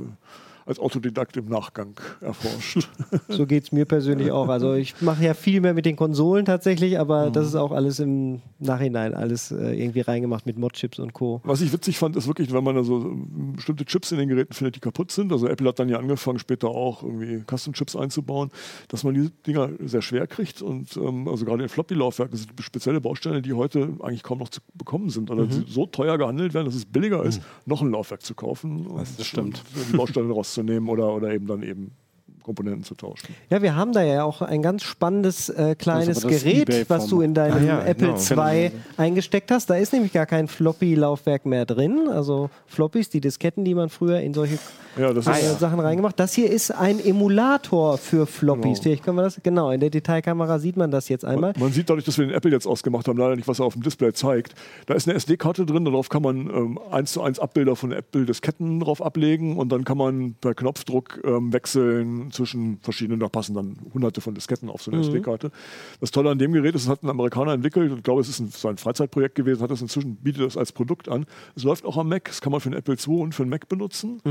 als 0.66 0.80
Autodidakt 0.80 1.38
im 1.38 1.46
Nachgang 1.46 2.00
erforscht. 2.22 2.90
So 3.30 3.46
geht 3.46 3.64
es 3.66 3.72
mir 3.72 3.86
persönlich 3.86 4.32
auch. 4.32 4.50
Also 4.50 4.74
ich 4.74 5.00
mache 5.02 5.24
ja 5.24 5.34
viel 5.34 5.62
mehr 5.62 5.74
mit 5.74 5.86
den 5.86 5.96
Konsolen 5.96 6.46
tatsächlich, 6.46 7.00
aber 7.00 7.30
das 7.30 7.48
ist 7.48 7.56
auch 7.56 7.72
alles 7.72 8.00
im 8.00 8.42
Nachhinein 8.60 9.14
alles 9.14 9.52
äh, 9.52 9.80
irgendwie 9.80 10.02
reingemacht 10.02 10.46
mit 10.46 10.58
Modchips 10.58 11.00
und 11.00 11.14
Co. 11.14 11.42
Was 11.44 11.62
ich 11.62 11.72
witzig 11.72 11.98
fand, 11.98 12.16
ist 12.16 12.28
wirklich, 12.28 12.52
wenn 12.54 12.64
man 12.64 12.76
da 12.76 12.84
so 12.84 12.98
ähm, 12.98 13.54
bestimmte 13.56 13.86
Chips 13.86 14.12
in 14.12 14.18
den 14.18 14.30
Geräten 14.30 14.54
findet, 14.54 14.76
die 14.76 14.80
kaputt 14.80 15.12
sind. 15.12 15.32
Also 15.32 15.48
Apple 15.48 15.68
hat 15.68 15.80
dann 15.80 15.90
ja 15.90 15.98
angefangen, 15.98 16.40
später 16.40 16.70
auch 16.70 17.04
irgendwie 17.04 17.44
Custom-Chips 17.50 17.96
einzubauen, 17.96 18.52
dass 18.88 19.04
man 19.04 19.14
die 19.14 19.30
Dinger 19.46 19.70
sehr 19.84 20.02
schwer 20.02 20.28
kriegt. 20.28 20.62
Und 20.62 20.98
ähm, 20.98 21.28
also 21.28 21.46
gerade 21.46 21.64
in 21.64 21.70
Floppy-Laufwerken 21.70 22.38
sind 22.38 22.52
spezielle 22.60 23.02
Bausteine, 23.02 23.42
die 23.42 23.54
heute 23.54 23.94
eigentlich 24.02 24.24
kaum 24.24 24.40
noch 24.40 24.50
zu 24.50 24.62
bekommen 24.74 25.10
sind. 25.10 25.30
Oder 25.30 25.46
die 25.46 25.66
so 25.68 25.86
teuer 25.86 26.18
gehandelt 26.18 26.54
werden, 26.54 26.66
dass 26.66 26.76
es 26.76 26.86
billiger 26.86 27.24
ist, 27.24 27.42
noch 27.66 27.82
ein 27.82 27.92
Laufwerk 27.92 28.22
zu 28.22 28.34
kaufen. 28.34 28.88
und 28.88 29.08
das 29.18 29.26
stimmt. 29.26 29.62
Die 29.92 29.98
Bausteine 29.98 30.28
rauszunehmen 30.56 30.90
oder, 30.90 31.14
oder 31.14 31.32
eben 31.34 31.48
dann 31.48 31.64
eben 31.64 31.92
Komponenten 32.46 32.84
zu 32.84 32.94
tauschen. 32.94 33.34
Ja, 33.50 33.64
wir 33.64 33.76
haben 33.76 33.92
da 33.92 34.04
ja 34.04 34.24
auch 34.24 34.44
ein 34.44 34.62
ganz 34.62 34.84
spannendes 34.84 35.50
äh, 35.50 35.74
kleines 35.74 36.22
Gerät, 36.22 36.88
was 36.90 37.08
du 37.08 37.22
in 37.22 37.34
deinem 37.34 37.58
Ah 37.58 37.80
ja, 37.80 37.86
Apple 37.86 38.14
genau. 38.14 38.44
II 38.48 38.72
eingesteckt 38.98 39.50
hast. 39.50 39.68
Da 39.72 39.76
ist 39.76 39.94
nämlich 39.94 40.14
gar 40.14 40.28
kein 40.28 40.48
Floppy-Laufwerk 40.48 41.48
mehr 41.48 41.66
drin. 41.66 42.08
Also 42.08 42.52
Floppies, 42.68 43.10
die 43.10 43.20
Disketten, 43.20 43.66
die 43.66 43.74
man 43.74 43.90
früher 43.90 44.20
in 44.20 44.36
solche 44.36 44.60
Ja, 44.96 45.12
das 45.12 45.26
äh, 45.26 45.32
ist, 45.32 45.60
Sachen 45.60 45.80
reingemacht. 45.80 46.20
Das 46.20 46.34
hier 46.34 46.52
ist 46.52 46.70
ein 46.70 47.04
Emulator 47.04 47.98
für 47.98 48.28
Floppies. 48.28 48.74
Genau. 48.74 48.84
Vielleicht 48.84 49.04
können 49.04 49.18
wir 49.18 49.24
das, 49.24 49.40
genau, 49.42 49.72
in 49.72 49.80
der 49.80 49.90
Detailkamera 49.90 50.60
sieht 50.60 50.78
man 50.78 50.92
das 50.92 51.10
jetzt 51.10 51.26
einmal. 51.26 51.54
Man, 51.54 51.64
man 51.64 51.72
sieht 51.72 51.90
dadurch, 51.90 52.06
dass 52.06 52.20
wir 52.20 52.28
den 52.28 52.36
Apple 52.36 52.52
jetzt 52.52 52.68
ausgemacht 52.68 53.08
haben, 53.08 53.18
leider 53.18 53.36
nicht, 53.36 53.48
was 53.48 53.58
er 53.58 53.66
auf 53.66 53.74
dem 53.74 53.82
Display 53.82 54.14
zeigt. 54.14 54.54
Da 54.86 54.94
ist 54.94 55.08
eine 55.08 55.16
SD-Karte 55.16 55.66
drin, 55.66 55.84
darauf 55.84 56.10
kann 56.10 56.22
man 56.22 56.38
ähm, 56.48 56.80
eins 56.92 57.12
zu 57.12 57.24
eins 57.24 57.40
Abbilder 57.40 57.76
von 57.76 57.92
Apple-Disketten 57.92 58.82
drauf 58.82 59.02
ablegen 59.02 59.58
und 59.58 59.70
dann 59.70 59.84
kann 59.84 59.98
man 59.98 60.36
per 60.40 60.54
Knopfdruck 60.54 61.22
ähm, 61.24 61.52
wechseln 61.52 62.32
zwischen 62.36 62.80
verschiedenen, 62.82 63.20
da 63.20 63.30
passen 63.30 63.56
dann 63.56 63.78
hunderte 63.94 64.22
von 64.22 64.36
Disketten 64.36 64.70
auf 64.70 64.82
so 64.82 64.92
eine 64.92 65.02
SD-Karte. 65.02 65.52
Das 66.00 66.12
Tolle 66.12 66.30
an 66.30 66.38
dem 66.38 66.54
Gerät 66.54 66.76
ist, 66.76 66.84
es 66.84 66.90
hat 66.90 67.04
ein 67.04 67.10
Amerikaner 67.10 67.54
entwickelt 67.54 67.92
und 67.92 67.98
ich 67.98 68.04
glaube, 68.04 68.22
es 68.22 68.30
ist 68.30 68.40
ein, 68.40 68.50
so 68.50 68.68
ein 68.68 68.78
Freizeitprojekt 68.78 69.36
gewesen, 69.36 69.62
hat 69.62 69.72
es 69.72 69.82
inzwischen, 69.82 70.16
bietet 70.18 70.44
es 70.44 70.58
als 70.58 70.72
Produkt 70.72 71.10
an. 71.10 71.26
Es 71.56 71.64
läuft 71.64 71.86
auch 71.86 71.98
am 71.98 72.10
Mac, 72.10 72.26
das 72.26 72.42
kann 72.42 72.52
man 72.52 72.62
für 72.62 72.70
den 72.70 72.78
Apple 72.78 72.96
II 72.96 73.22
und 73.22 73.34
für 73.34 73.44
den 73.44 73.50
Mac 73.50 73.68
benutzen. 73.68 74.22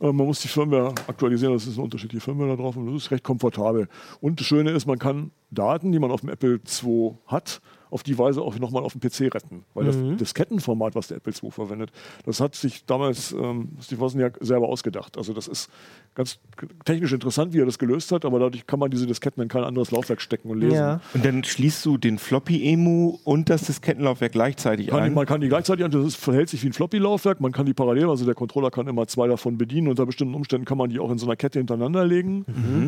Ähm, 0.00 0.16
man 0.16 0.26
muss 0.26 0.40
die 0.40 0.48
Firmware 0.48 0.94
aktualisieren, 1.06 1.54
das 1.54 1.66
ist 1.66 1.76
ein 1.76 1.84
unterschiedliche 1.84 2.22
Firmware 2.22 2.50
da 2.50 2.56
drauf 2.56 2.76
und 2.76 2.86
das 2.86 3.04
ist 3.04 3.10
recht 3.10 3.24
komfortabel. 3.24 3.88
Und 4.20 4.40
das 4.40 4.46
Schöne 4.46 4.70
ist, 4.70 4.86
man 4.86 4.98
kann 4.98 5.30
Daten, 5.54 5.92
die 5.92 5.98
man 5.98 6.10
auf 6.10 6.20
dem 6.20 6.30
Apple 6.30 6.60
II 6.82 7.14
hat, 7.26 7.60
auf 7.94 8.02
die 8.02 8.18
Weise 8.18 8.42
auch 8.42 8.58
nochmal 8.58 8.82
auf 8.82 8.92
dem 8.92 9.00
PC 9.00 9.32
retten. 9.32 9.64
Weil 9.72 9.84
das 9.84 9.96
Diskettenformat, 10.18 10.96
was 10.96 11.06
der 11.06 11.18
Apple 11.18 11.32
II 11.32 11.52
verwendet, 11.52 11.92
das 12.26 12.40
hat 12.40 12.56
sich 12.56 12.84
damals 12.86 13.30
ähm, 13.30 13.68
Steve 13.80 14.00
Wozniak 14.00 14.36
selber 14.40 14.68
ausgedacht. 14.68 15.16
Also 15.16 15.32
das 15.32 15.46
ist 15.46 15.70
ganz 16.16 16.40
technisch 16.84 17.12
interessant, 17.12 17.52
wie 17.52 17.60
er 17.60 17.66
das 17.66 17.78
gelöst 17.78 18.10
hat, 18.10 18.24
aber 18.24 18.40
dadurch 18.40 18.66
kann 18.66 18.80
man 18.80 18.90
diese 18.90 19.06
Disketten 19.06 19.44
in 19.44 19.48
kein 19.48 19.62
anderes 19.62 19.92
Laufwerk 19.92 20.20
stecken 20.20 20.50
und 20.50 20.58
lesen. 20.58 20.74
Ja. 20.74 21.00
Und 21.14 21.24
dann 21.24 21.44
schließt 21.44 21.86
du 21.86 21.96
den 21.96 22.18
Floppy-Emu 22.18 23.18
und 23.22 23.48
das 23.48 23.62
Diskettenlaufwerk 23.66 24.32
gleichzeitig 24.32 24.88
Kann 24.88 24.98
die, 24.98 25.04
ein. 25.04 25.14
man 25.14 25.26
kann 25.26 25.40
die 25.40 25.48
gleichzeitig, 25.48 25.86
das 25.88 26.04
ist, 26.04 26.16
verhält 26.16 26.48
sich 26.48 26.64
wie 26.64 26.70
ein 26.70 26.72
Floppy-Laufwerk, 26.72 27.40
man 27.40 27.52
kann 27.52 27.64
die 27.64 27.74
parallel, 27.74 28.08
also 28.08 28.24
der 28.24 28.34
Controller 28.34 28.72
kann 28.72 28.88
immer 28.88 29.06
zwei 29.06 29.28
davon 29.28 29.56
bedienen. 29.56 29.86
Unter 29.86 30.04
bestimmten 30.04 30.34
Umständen 30.34 30.64
kann 30.64 30.78
man 30.78 30.90
die 30.90 30.98
auch 30.98 31.12
in 31.12 31.18
so 31.18 31.26
einer 31.26 31.36
Kette 31.36 31.60
hintereinander 31.60 32.04
legen. 32.04 32.44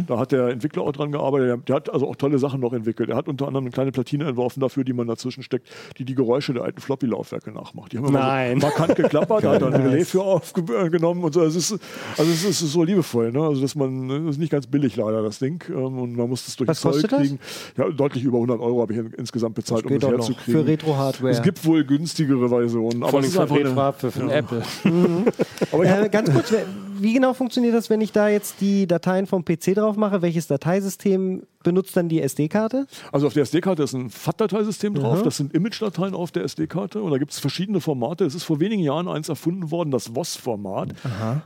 Da 0.08 0.18
hat 0.18 0.32
der 0.32 0.48
Entwickler 0.48 0.82
auch 0.82 0.92
dran 0.92 1.12
gearbeitet. 1.12 1.48
Der, 1.48 1.56
der 1.58 1.76
hat 1.76 1.90
also 1.90 2.08
auch 2.08 2.16
tolle 2.16 2.40
Sachen 2.40 2.55
noch 2.60 2.72
entwickelt. 2.72 3.08
Er 3.10 3.16
hat 3.16 3.28
unter 3.28 3.46
anderem 3.46 3.64
eine 3.64 3.70
kleine 3.72 3.92
Platine 3.92 4.24
entworfen 4.26 4.60
dafür, 4.60 4.84
die 4.84 4.92
man 4.92 5.06
dazwischen 5.06 5.42
steckt, 5.42 5.68
die 5.98 6.04
die 6.04 6.14
Geräusche 6.14 6.52
der 6.54 6.64
alten 6.64 6.80
Floppy-Laufwerke 6.80 7.52
nachmacht. 7.52 7.92
Die 7.92 7.98
haben 7.98 8.06
immer 8.08 8.18
Nein. 8.20 8.60
So 8.60 8.66
markant 8.66 8.96
geklappert, 8.96 9.44
da 9.44 9.52
hat 9.54 9.62
er 9.62 9.68
ein 9.68 9.74
Relais 9.86 10.04
für 10.10 10.22
aufgenommen 10.22 11.24
und 11.24 11.34
so. 11.34 11.42
Es 11.42 11.56
ist, 11.56 11.72
also 12.16 12.30
es 12.30 12.44
ist 12.44 12.60
so 12.60 12.82
liebevoll, 12.84 13.32
ne? 13.32 13.42
Also 13.42 13.60
dass 13.62 13.74
man, 13.74 14.08
das 14.08 14.34
ist 14.36 14.38
nicht 14.38 14.50
ganz 14.50 14.66
billig 14.66 14.96
leider, 14.96 15.22
das 15.22 15.38
Ding. 15.38 15.62
Ähm, 15.68 15.98
Und 15.98 16.16
man 16.16 16.28
muss 16.28 16.46
es 16.48 16.56
durch 16.56 16.68
Was 16.68 16.80
Zoll 16.80 16.92
kostet 16.92 17.12
das? 17.12 17.20
kriegen. 17.20 17.38
Ja, 17.76 17.88
deutlich 17.90 18.24
über 18.24 18.38
100 18.38 18.60
Euro 18.60 18.80
habe 18.82 18.92
ich 18.92 18.98
in, 18.98 19.06
insgesamt 19.18 19.54
bezahlt, 19.54 19.84
um 19.86 19.98
das 19.98 20.10
herzukriegen. 20.10 20.60
für 20.62 20.66
Retro-Hardware. 20.66 21.32
Es 21.32 21.42
gibt 21.42 21.64
wohl 21.64 21.84
günstigere 21.84 22.48
Versionen, 22.48 23.02
aber 23.02 23.10
Vor 23.10 23.20
es 23.20 23.36
allem 23.36 23.46
ist 23.46 23.52
für 23.52 23.60
einfach 23.70 23.84
eine, 23.84 23.92
für, 23.94 24.10
für 24.10 24.20
den 24.20 24.30
Apple. 24.30 24.62
aber 25.72 25.84
ich 25.84 25.90
hab, 25.90 26.04
Äh, 26.04 26.08
ganz 26.08 26.32
kurz, 26.32 26.52
wie 26.98 27.12
genau 27.12 27.34
funktioniert 27.34 27.74
das, 27.74 27.90
wenn 27.90 28.00
ich 28.00 28.12
da 28.12 28.28
jetzt 28.28 28.60
die 28.60 28.86
Dateien 28.86 29.26
vom 29.26 29.44
PC 29.44 29.74
drauf 29.74 29.96
mache? 29.96 30.22
Welches 30.22 30.46
Dateisystem 30.46 31.42
benutzt 31.66 31.96
dann 31.96 32.08
die 32.08 32.22
SD-Karte? 32.22 32.86
also 33.10 33.26
auf 33.26 33.34
der 33.34 33.42
SD-Karte 33.42 33.82
ist 33.82 33.92
ein 33.92 34.08
FAT-Dateisystem 34.08 34.94
drauf, 34.94 35.22
das 35.22 35.36
sind 35.36 35.52
Image-Dateien 35.52 36.14
auf 36.14 36.30
der 36.30 36.44
SD-Karte 36.44 37.02
und 37.02 37.10
da 37.10 37.18
gibt 37.18 37.32
es 37.32 37.40
verschiedene 37.40 37.80
Formate. 37.80 38.24
Es 38.24 38.36
ist 38.36 38.44
vor 38.44 38.60
wenigen 38.60 38.82
Jahren 38.82 39.08
eins 39.08 39.28
erfunden 39.28 39.72
worden, 39.72 39.90
das 39.90 40.14
WOS-Format, 40.14 40.94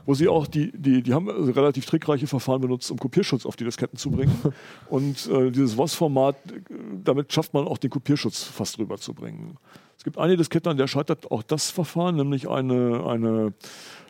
wo 0.05 0.13
sie 0.13 0.27
auch 0.27 0.45
die, 0.45 0.71
die, 0.73 1.01
die 1.01 1.13
haben 1.13 1.27
also 1.27 1.51
relativ 1.51 1.87
trickreiche 1.87 2.27
Verfahren 2.27 2.61
benutzt, 2.61 2.91
um 2.91 2.97
Kopierschutz 2.97 3.47
auf 3.47 3.55
die 3.55 3.63
Disketten 3.63 3.97
zu 3.97 4.11
bringen. 4.11 4.39
und 4.89 5.27
äh, 5.27 5.49
dieses 5.49 5.75
WOS-Format, 5.75 6.35
äh, 6.51 6.61
damit 7.03 7.33
schafft 7.33 7.55
man 7.55 7.67
auch 7.67 7.79
den 7.79 7.89
Kopierschutz 7.89 8.43
fast 8.43 8.77
rüberzubringen. 8.77 9.57
Es 9.97 10.03
gibt 10.03 10.17
eine 10.17 10.37
Diskette, 10.37 10.69
an 10.69 10.77
der 10.77 10.87
scheitert 10.87 11.29
auch 11.31 11.43
das 11.43 11.69
Verfahren, 11.69 12.15
nämlich 12.15 12.49
eine, 12.49 13.05
eine 13.05 13.53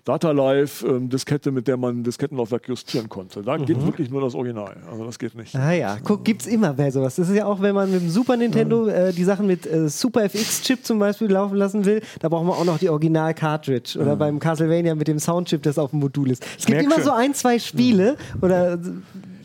Data 0.04 0.32
Live-Diskette, 0.32 1.52
mit 1.52 1.68
der 1.68 1.78
man 1.78 2.04
Diskettenlaufwerk 2.04 2.68
justieren 2.68 3.08
konnte. 3.10 3.42
Da 3.42 3.58
geht 3.58 3.84
wirklich 3.86 4.10
nur 4.10 4.22
das 4.22 4.34
Original. 4.34 4.76
Also 4.90 5.06
das 5.06 5.20
geht 5.20 5.36
nicht. 5.36 5.56
Ah 5.56 5.72
ja, 5.72 5.98
guck, 6.04 6.26
gibt's 6.26 6.48
immer 6.48 6.74
bei 6.74 6.90
sowas. 6.90 7.16
Das 7.16 7.30
ist 7.30 7.36
ja 7.36 7.46
auch, 7.46 7.62
wenn 7.62 7.76
man 7.76 7.92
mit 7.92 8.02
dem 8.02 8.10
Super 8.10 8.38
Nintendo 8.38 8.88
äh, 8.88 9.14
die 9.14 9.24
Sachen 9.24 9.48
mit 9.48 9.66
äh, 9.66 9.90
Super 9.90 10.24
FX-Chip 10.24 10.86
zum 10.86 11.00
Beispiel 11.00 11.30
laufen 11.30 11.56
lassen 11.56 11.86
will, 11.86 12.02
da 12.20 12.30
braucht 12.30 12.46
man 12.46 12.56
auch 12.56 12.66
noch 12.66 12.80
die 12.80 12.90
Original-Cartridge. 12.90 14.00
Oder 14.00 14.16
beim 14.16 14.40
Castlevania 14.40 14.96
mit 14.96 15.08
dem 15.08 15.20
Soundchip, 15.20 15.62
das 15.64 15.78
auf 15.78 15.92
dem 15.92 16.00
Modul 16.00 16.32
ist. 16.32 16.44
Es 16.58 16.66
gibt 16.66 16.80
merk 16.80 16.94
immer 16.94 17.04
so 17.04 17.12
ein, 17.12 17.34
zwei 17.34 17.60
Spiele 17.60 18.18
oder 18.42 18.74
äh, 18.74 18.78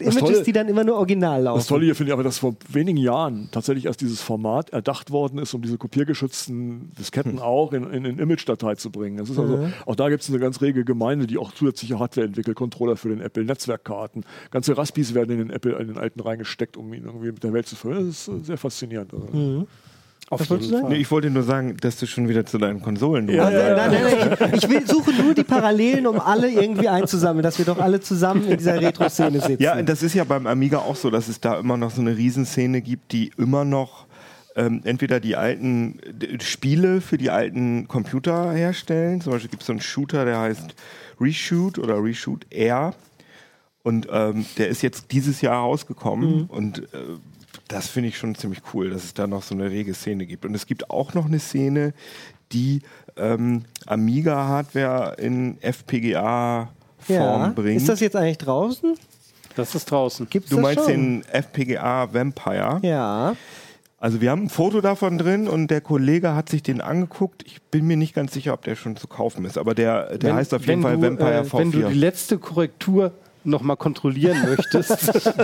Images, 0.01 0.20
Tolle- 0.20 0.42
die 0.42 0.53
dann 0.53 0.68
immer 0.68 0.84
nur 0.84 0.97
original 0.97 1.42
laufen. 1.42 1.59
Das 1.59 1.66
Tolle 1.66 1.84
hier 1.84 1.94
finde 1.94 2.11
ich 2.11 2.12
aber, 2.12 2.22
dass 2.22 2.38
vor 2.38 2.57
wenigen 2.68 2.99
Jahren 2.99 3.49
tatsächlich 3.53 3.86
erst 3.86 4.01
dieses 4.01 4.20
Format 4.20 4.70
erdacht 4.70 5.11
worden 5.11 5.38
ist, 5.38 5.55
um 5.55 5.62
diese 5.62 5.78
kopiergeschützten 5.78 6.92
Disketten 6.99 7.38
auch 7.38 7.72
in, 7.72 7.90
in, 7.92 8.05
in 8.05 8.18
Image-Datei 8.18 8.74
zu 8.76 8.90
bringen. 8.90 9.16
Das 9.18 9.30
ist 9.30 9.38
also, 9.38 9.68
Auch 9.86 9.97
da 9.97 10.09
gibt 10.09 10.22
es 10.22 10.28
eine 10.28 10.38
ganz 10.38 10.61
rege 10.61 10.84
Gemeinde, 10.84 11.26
die 11.26 11.38
auch 11.38 11.53
zusätzliche 11.53 11.99
Hardware 11.99 12.26
entwickelt, 12.26 12.57
Controller 12.57 12.97
für 12.97 13.09
den 13.09 13.20
Apple, 13.20 13.44
Netzwerkkarten. 13.44 14.24
Ganze 14.51 14.76
Raspis 14.76 15.14
werden 15.14 15.30
in 15.30 15.38
den 15.38 15.51
Apple, 15.51 15.72
in 15.78 15.88
den 15.88 15.99
alten 15.99 16.20
reingesteckt, 16.20 16.76
um 16.76 16.92
ihn 16.92 17.05
irgendwie 17.05 17.32
mit 17.32 17.42
der 17.42 17.53
Welt 17.53 17.66
zu 17.66 17.76
verbinden. 17.76 18.09
Das 18.09 18.28
ist 18.28 18.28
äh, 18.28 18.44
sehr 18.44 18.59
faszinierend. 18.59 19.12
Also. 19.14 19.66
Auf 20.29 20.41
Was 20.41 20.51
wolltest 20.51 20.70
du 20.70 20.77
sagen? 20.77 20.89
Nee, 20.89 20.97
ich 20.97 21.11
wollte 21.11 21.31
nur 21.31 21.45
sagen, 21.45 21.77
dass 21.81 21.99
du 21.99 22.07
schon 22.07 22.29
wieder 22.29 22.45
zu 22.45 22.59
deinen 22.59 22.83
Konsolen 22.83 23.29
Ja, 23.29 23.45
Also, 23.45 23.59
nein, 23.59 23.77
nein, 23.77 24.37
nein, 24.41 24.51
ich, 24.55 24.64
ich 24.64 24.68
will, 24.68 24.85
suche 24.85 25.12
nur 25.12 25.35
die 25.35 25.45
Parallelen, 25.45 26.07
um 26.07 26.18
alle 26.18 26.51
irgendwie 26.51 26.89
einzusammeln, 26.89 27.45
dass 27.45 27.59
wir 27.59 27.64
doch 27.64 27.79
alle 27.79 28.01
zusammen 28.01 28.45
in 28.45 28.57
dieser 28.57 28.81
Retro-Szene 28.81 29.41
sitzen. 29.41 29.62
Ja, 29.62 29.81
das 29.83 30.03
ist 30.03 30.14
ja 30.14 30.24
beim 30.24 30.49
Amiga 30.49 30.79
auch 30.79 30.97
so, 30.97 31.11
dass 31.11 31.29
es 31.29 31.41
da 31.41 31.59
immer 31.61 31.77
noch 31.77 31.93
so 31.93 32.01
eine 32.01 32.16
Riesenszene 32.16 32.83
gibt, 32.83 33.12
die 33.12 33.31
immer 33.39 33.64
noch 33.64 34.07
ähm, 34.57 34.81
entweder 34.83 35.20
die 35.20 35.37
alten 35.37 36.01
Spiele 36.41 37.01
für 37.01 37.18
die 37.18 37.31
alten 37.31 37.87
Computer 37.87 38.53
herstellen. 38.53 39.20
Zum 39.20 39.33
Beispiel 39.33 39.51
gibt 39.51 39.62
es 39.62 39.66
so 39.66 39.72
einen 39.74 39.81
Shooter, 39.81 40.24
der 40.24 40.41
heißt 40.41 40.74
Reshoot 41.20 41.79
oder 41.79 42.03
Reshoot 42.03 42.47
Air. 42.51 42.95
Und 43.85 44.09
ähm, 44.11 44.45
der 44.59 44.68
ist 44.68 44.83
jetzt 44.83 45.12
dieses 45.12 45.41
Jahr 45.41 45.59
rausgekommen 45.59 46.47
und 46.47 46.79
äh, 46.93 46.99
das 47.68 47.88
finde 47.88 48.08
ich 48.08 48.18
schon 48.18 48.34
ziemlich 48.34 48.60
cool, 48.72 48.90
dass 48.90 49.04
es 49.04 49.14
da 49.14 49.26
noch 49.26 49.42
so 49.42 49.54
eine 49.54 49.70
rege 49.70 49.94
Szene 49.94 50.26
gibt. 50.26 50.44
Und 50.44 50.54
es 50.54 50.66
gibt 50.66 50.90
auch 50.90 51.14
noch 51.14 51.26
eine 51.26 51.40
Szene, 51.40 51.94
die 52.52 52.82
ähm, 53.16 53.64
Amiga-Hardware 53.86 55.16
in 55.18 55.60
FPGA-Form 55.60 56.70
ja. 57.08 57.52
bringt. 57.54 57.80
Ist 57.80 57.88
das 57.88 58.00
jetzt 58.00 58.16
eigentlich 58.16 58.38
draußen? 58.38 58.94
Das 59.56 59.74
ist 59.74 59.90
draußen. 59.90 60.28
Gibt's 60.28 60.50
Du 60.50 60.56
das 60.56 60.62
meinst 60.62 60.84
schon? 60.84 60.92
den 60.92 61.24
FPGA 61.24 62.12
Vampire? 62.12 62.78
Ja. 62.82 63.34
Also 63.98 64.20
wir 64.20 64.30
haben 64.30 64.44
ein 64.44 64.48
Foto 64.50 64.82
davon 64.82 65.16
drin 65.16 65.48
und 65.48 65.68
der 65.68 65.80
Kollege 65.80 66.34
hat 66.34 66.50
sich 66.50 66.62
den 66.62 66.82
angeguckt. 66.82 67.42
Ich 67.46 67.62
bin 67.62 67.86
mir 67.86 67.96
nicht 67.96 68.14
ganz 68.14 68.34
sicher, 68.34 68.52
ob 68.52 68.62
der 68.62 68.76
schon 68.76 68.96
zu 68.96 69.08
kaufen 69.08 69.46
ist, 69.46 69.56
aber 69.56 69.74
der, 69.74 70.18
der 70.18 70.34
heißt 70.34 70.52
auf 70.52 70.66
jeden 70.66 70.82
Fall 70.82 70.96
du, 70.96 71.02
Vampire 71.02 71.38
äh, 71.38 71.40
V4. 71.40 71.58
Wenn 71.58 71.72
du 71.72 71.88
die 71.88 71.94
letzte 71.94 72.38
Korrektur 72.38 73.12
nochmal 73.47 73.76
kontrollieren 73.76 74.36
möchtest. 74.49 75.12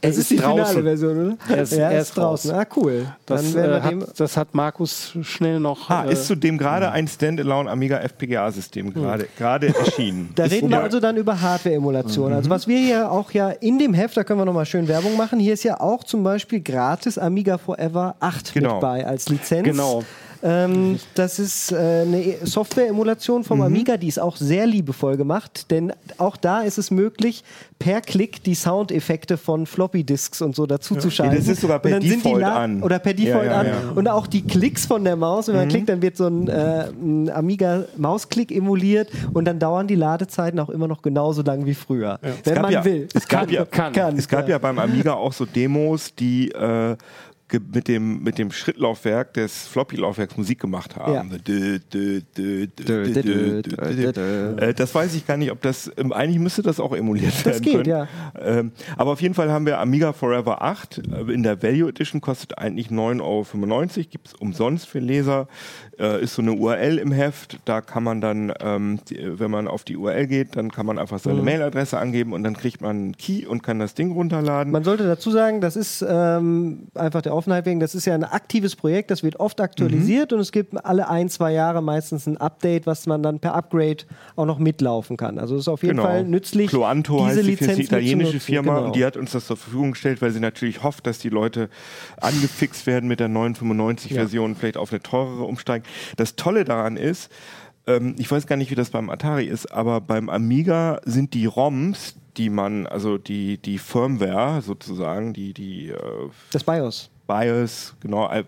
Es 0.00 0.16
ist 0.16 0.30
die 0.30 0.38
finale 0.38 0.82
Version, 0.82 1.26
oder? 1.26 1.36
Er 1.48 1.62
ist- 1.62 1.72
ja, 1.72 1.90
er 1.90 2.00
ist 2.00 2.08
ist 2.10 2.16
draußen. 2.16 2.50
Ah, 2.52 2.64
cool. 2.76 3.06
Das, 3.26 3.42
Dann 3.42 3.54
werden 3.54 3.70
äh, 3.70 3.84
wir 3.84 3.90
dem. 3.90 4.00
hat, 4.02 4.20
das 4.20 4.36
hat 4.36 4.54
Markus 4.54 5.12
schnell 5.22 5.60
noch. 5.60 5.90
ah, 5.90 6.04
äh, 6.06 6.12
ist 6.12 6.26
zudem 6.26 6.58
gerade 6.58 6.90
ein 6.90 7.06
Standalone 7.06 7.70
Amiga 7.70 7.98
FPGA-System 7.98 8.92
gerade 8.94 9.26
gerade 9.36 9.68
erschienen. 9.74 10.30
Da 10.34 10.44
Ist 10.44 10.52
reden 10.52 10.70
wir 10.70 10.80
also 10.80 11.00
dann 11.00 11.16
über 11.16 11.40
Hardware-Emulation. 11.40 12.32
Also 12.32 12.50
was 12.50 12.66
wir 12.66 12.78
hier 12.78 13.10
auch 13.10 13.30
ja 13.32 13.50
in 13.50 13.78
dem 13.78 13.94
Heft, 13.94 14.16
da 14.16 14.24
können 14.24 14.40
wir 14.40 14.44
nochmal 14.44 14.66
schön 14.66 14.88
Werbung 14.88 15.16
machen, 15.16 15.38
hier 15.38 15.54
ist 15.54 15.62
ja 15.64 15.80
auch 15.80 16.04
zum 16.04 16.22
Beispiel 16.22 16.60
gratis 16.60 17.18
Amiga 17.18 17.58
Forever 17.58 18.16
8 18.20 18.54
Genau. 18.54 18.74
mit 18.74 18.80
bei 18.80 19.06
als 19.06 19.28
Lizenz. 19.28 19.64
Genau. 19.64 20.02
Ähm, 20.42 20.98
das 21.14 21.38
ist 21.38 21.70
äh, 21.72 21.76
eine 21.76 22.34
Software-Emulation 22.44 23.44
vom 23.44 23.60
Amiga, 23.60 23.96
die 23.96 24.08
ist 24.08 24.18
auch 24.18 24.36
sehr 24.36 24.66
liebevoll 24.66 25.16
gemacht, 25.16 25.70
denn 25.70 25.92
auch 26.18 26.36
da 26.36 26.60
ist 26.62 26.78
es 26.78 26.90
möglich, 26.90 27.44
per 27.78 28.00
Klick 28.00 28.42
die 28.44 28.54
Soundeffekte 28.54 29.36
von 29.36 29.66
Floppy-Disks 29.66 30.40
und 30.42 30.54
so 30.56 30.66
dazu 30.66 30.96
zu 30.96 31.10
schalten. 31.10 31.36
das 31.36 31.48
ist 31.48 31.60
sogar 31.60 31.78
per 31.78 32.00
Default 32.00 32.42
an. 32.42 32.82
Oder 32.82 32.98
per 32.98 33.14
Default 33.14 33.44
Ja, 33.46 33.52
ja, 33.52 33.60
an. 33.60 33.66
ja. 33.66 33.72
Und 33.94 34.08
auch 34.08 34.26
die 34.26 34.42
Klicks 34.42 34.86
von 34.86 35.04
der 35.04 35.16
Maus, 35.16 35.48
wenn 35.48 35.56
man 35.56 35.68
klickt, 35.68 35.88
dann 35.88 36.00
wird 36.02 36.16
so 36.16 36.26
ein, 36.26 36.48
äh, 36.48 36.88
ein 36.90 37.30
Amiga-Mausklick 37.30 38.50
emuliert 38.50 39.08
und 39.32 39.44
dann 39.46 39.58
dauern 39.58 39.86
die 39.86 39.94
Ladezeiten 39.94 40.58
auch 40.60 40.70
immer 40.70 40.88
noch 40.88 41.02
genauso 41.02 41.42
lang 41.42 41.64
wie 41.66 41.74
früher. 41.74 42.18
Wenn 42.44 42.60
man 42.62 42.72
ja- 42.72 42.84
will. 42.84 43.08
es 43.14 43.28
gab 43.28 43.50
ja- 43.50 43.64
kann. 43.64 44.16
Es 44.16 44.28
gab 44.28 44.48
ja 44.48 44.58
beim 44.58 44.78
Amiga 44.78 45.14
auch 45.14 45.32
so 45.32 45.44
Demos, 45.46 46.14
die 46.14 46.50
äh, 46.50 46.96
mit 47.72 47.88
dem, 47.88 48.22
mit 48.22 48.38
dem 48.38 48.50
Schrittlaufwerk 48.52 49.34
des 49.34 49.66
Floppy-Laufwerks 49.68 50.36
Musik 50.36 50.60
gemacht 50.60 50.96
haben. 50.96 51.30
Äh, 54.58 54.74
Das 54.74 54.94
weiß 54.94 55.14
ich 55.14 55.26
gar 55.26 55.36
nicht, 55.36 55.50
ob 55.50 55.60
das, 55.62 55.90
ähm, 55.96 56.12
eigentlich 56.12 56.38
müsste 56.38 56.62
das 56.62 56.80
auch 56.80 56.94
emuliert 56.94 57.44
werden 57.44 57.62
geht, 57.62 57.74
können. 57.74 57.88
ja. 57.88 58.08
Ähm, 58.40 58.72
Aber 58.96 59.12
auf 59.12 59.20
jeden 59.22 59.34
Fall 59.34 59.50
haben 59.50 59.66
wir 59.66 59.78
Amiga 59.80 60.12
Forever 60.12 60.62
8. 60.62 60.98
äh, 60.98 61.32
In 61.32 61.42
der 61.42 61.62
Value 61.62 61.88
Edition 61.88 62.20
kostet 62.20 62.58
eigentlich 62.58 62.88
9,95 62.88 63.20
Euro, 63.22 63.46
gibt 64.10 64.28
es 64.28 64.34
umsonst 64.34 64.86
für 64.86 64.98
Leser. 64.98 65.48
Äh, 65.98 66.22
Ist 66.22 66.34
so 66.34 66.42
eine 66.42 66.52
URL 66.52 66.98
im 66.98 67.12
Heft, 67.12 67.58
da 67.64 67.80
kann 67.80 68.02
man 68.04 68.20
dann, 68.20 68.52
ähm, 68.60 69.00
die, 69.08 69.18
wenn 69.38 69.50
man 69.50 69.68
auf 69.68 69.84
die 69.84 69.96
URL 69.96 70.26
geht, 70.26 70.56
dann 70.56 70.70
kann 70.70 70.86
man 70.86 70.98
einfach 70.98 71.16
Mhm. 71.18 71.30
seine 71.30 71.42
Mailadresse 71.42 71.98
angeben 71.98 72.32
und 72.32 72.44
dann 72.44 72.56
kriegt 72.56 72.80
man 72.80 72.90
einen 72.96 73.16
Key 73.16 73.46
und 73.46 73.62
kann 73.62 73.78
das 73.78 73.94
Ding 73.94 74.12
runterladen. 74.12 74.72
Man 74.72 74.84
sollte 74.84 75.04
dazu 75.06 75.30
sagen, 75.30 75.60
das 75.60 75.76
ist 75.76 76.04
ähm, 76.08 76.88
einfach 76.94 77.22
der 77.22 77.34
Offenheit 77.40 77.64
wegen, 77.64 77.80
das 77.80 77.94
ist 77.94 78.04
ja 78.04 78.14
ein 78.14 78.24
aktives 78.24 78.76
Projekt, 78.76 79.10
das 79.10 79.22
wird 79.22 79.40
oft 79.40 79.60
aktualisiert 79.62 80.34
und 80.34 80.40
es 80.40 80.52
gibt 80.52 80.84
alle 80.84 81.08
ein, 81.08 81.30
zwei 81.30 81.52
Jahre 81.52 81.82
meistens 81.82 82.26
ein 82.26 82.36
Update, 82.36 82.86
was 82.86 83.06
man 83.06 83.22
dann 83.22 83.40
per 83.40 83.54
Upgrade 83.54 84.04
auch 84.36 84.44
noch 84.44 84.58
mitlaufen 84.58 85.16
kann. 85.16 85.38
Also 85.38 85.54
es 85.54 85.62
ist 85.62 85.68
auf 85.68 85.82
jeden 85.82 85.98
Fall 85.98 86.24
nützlich. 86.24 86.68
Cloanto 86.68 87.16
diese 87.16 87.26
heißt 87.28 87.38
die, 87.38 87.50
Lizenz 87.50 87.76
die 87.76 87.82
italienische. 87.84 88.40
Firma 88.40 88.74
Genau. 88.74 88.86
und 88.86 88.96
die 88.96 89.04
hat 89.04 89.16
uns 89.16 89.32
das 89.32 89.46
zur 89.46 89.56
Verfügung 89.56 89.92
gestellt, 89.92 90.20
weil 90.20 90.30
sie 90.32 90.40
natürlich 90.40 90.82
hofft, 90.82 91.06
dass 91.06 91.18
die 91.18 91.30
Leute 91.30 91.70
angefixt 92.20 92.86
werden 92.86 93.08
mit 93.08 93.20
der 93.20 93.28
neuen 93.28 93.54
95-Version, 93.54 94.54
vielleicht 94.54 94.76
auf 94.76 94.92
eine 94.92 95.02
teurere 95.02 95.44
umsteigen. 95.44 95.86
Das 96.16 96.36
Tolle 96.36 96.64
daran 96.64 96.96
ist, 96.98 97.30
ähm, 97.86 98.14
ich 98.18 98.30
weiß 98.30 98.46
gar 98.46 98.56
nicht, 98.56 98.70
wie 98.70 98.74
das 98.74 98.90
beim 98.90 99.10
Atari 99.10 99.46
ist, 99.46 99.72
aber 99.72 100.00
beim 100.00 100.28
Amiga 100.28 101.00
sind 101.04 101.34
die 101.34 101.46
ROMs, 101.46 102.16
die 102.36 102.50
man, 102.50 102.86
also 102.86 103.18
die, 103.18 103.58
die 103.58 103.78
Firmware 103.78 104.62
sozusagen, 104.62 105.32
die, 105.32 105.52
die 105.52 105.88
äh, 105.88 105.96
das 106.52 106.64
BIOS. 106.64 107.10
BIOS, 107.30 107.94
genau, 108.00 108.28
äh, 108.30 108.44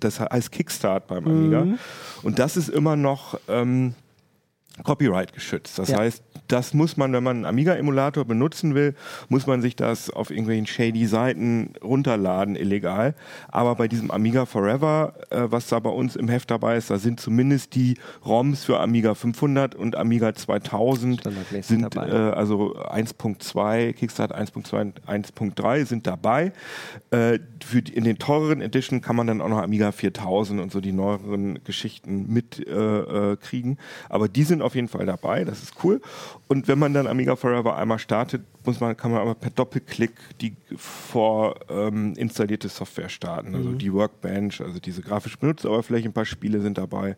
das 0.00 0.18
heißt 0.20 0.50
Kickstart 0.50 1.06
beim 1.06 1.26
Amiga. 1.26 1.64
Mhm. 1.64 1.78
Und 2.22 2.38
das 2.38 2.56
ist 2.56 2.68
immer 2.68 2.96
noch 2.96 3.38
ähm, 3.48 3.94
Copyright 4.82 5.32
geschützt. 5.32 5.78
Das 5.78 5.88
Ja. 5.88 5.98
heißt, 5.98 6.22
das 6.48 6.74
muss 6.74 6.96
man, 6.96 7.12
wenn 7.12 7.22
man 7.22 7.36
einen 7.36 7.44
Amiga-Emulator 7.44 8.24
benutzen 8.24 8.74
will, 8.74 8.94
muss 9.28 9.46
man 9.46 9.62
sich 9.62 9.76
das 9.76 10.10
auf 10.10 10.30
irgendwelchen 10.30 10.66
shady 10.66 11.06
Seiten 11.06 11.74
runterladen, 11.82 12.56
illegal. 12.56 13.14
Aber 13.48 13.74
bei 13.74 13.88
diesem 13.88 14.10
Amiga 14.10 14.46
Forever, 14.46 15.14
äh, 15.30 15.42
was 15.44 15.68
da 15.68 15.78
bei 15.78 15.90
uns 15.90 16.16
im 16.16 16.28
Heft 16.28 16.50
dabei 16.50 16.76
ist, 16.76 16.90
da 16.90 16.98
sind 16.98 17.20
zumindest 17.20 17.74
die 17.74 17.96
ROMs 18.24 18.64
für 18.64 18.80
Amiga 18.80 19.14
500 19.14 19.74
und 19.74 19.96
Amiga 19.96 20.34
2000 20.34 21.20
Standardmäßig 21.20 21.66
sind 21.66 21.94
dabei. 21.94 22.08
äh, 22.08 22.32
also 22.32 22.76
1.2, 22.76 23.92
Kickstart 23.92 24.34
1.2 24.34 24.80
und 24.80 25.02
1.3 25.06 25.84
sind 25.84 26.06
dabei. 26.06 26.52
Äh, 27.10 27.38
für 27.64 27.82
die, 27.82 27.94
in 27.94 28.04
den 28.04 28.18
teureren 28.18 28.60
Edition 28.60 29.00
kann 29.00 29.16
man 29.16 29.26
dann 29.26 29.40
auch 29.40 29.48
noch 29.48 29.62
Amiga 29.62 29.92
4000 29.92 30.60
und 30.60 30.72
so 30.72 30.80
die 30.80 30.92
neueren 30.92 31.62
Geschichten 31.64 32.32
mit 32.32 32.66
äh, 32.66 32.72
äh, 32.72 33.36
kriegen. 33.36 33.78
Aber 34.08 34.28
die 34.28 34.44
sind 34.44 34.62
auf 34.62 34.74
jeden 34.74 34.88
Fall 34.88 35.06
dabei, 35.06 35.44
das 35.44 35.62
ist 35.62 35.74
cool. 35.84 36.00
Und 36.48 36.66
wenn 36.66 36.78
man 36.78 36.94
dann 36.94 37.06
Amiga 37.06 37.36
Forever 37.36 37.76
einmal 37.76 37.98
startet, 37.98 38.42
muss 38.64 38.80
man, 38.80 38.96
kann 38.96 39.10
man 39.12 39.20
aber 39.20 39.34
per 39.34 39.50
Doppelklick 39.50 40.12
die 40.40 40.54
vor 40.76 41.56
ähm, 41.70 42.14
installierte 42.16 42.68
Software 42.68 43.08
starten. 43.10 43.54
Also 43.54 43.70
Mhm. 43.70 43.78
die 43.78 43.92
Workbench, 43.92 44.60
also 44.62 44.78
diese 44.78 45.02
grafische 45.02 45.36
Benutzeroberfläche, 45.38 46.08
ein 46.08 46.12
paar 46.12 46.24
Spiele 46.24 46.60
sind 46.60 46.78
dabei. 46.78 47.16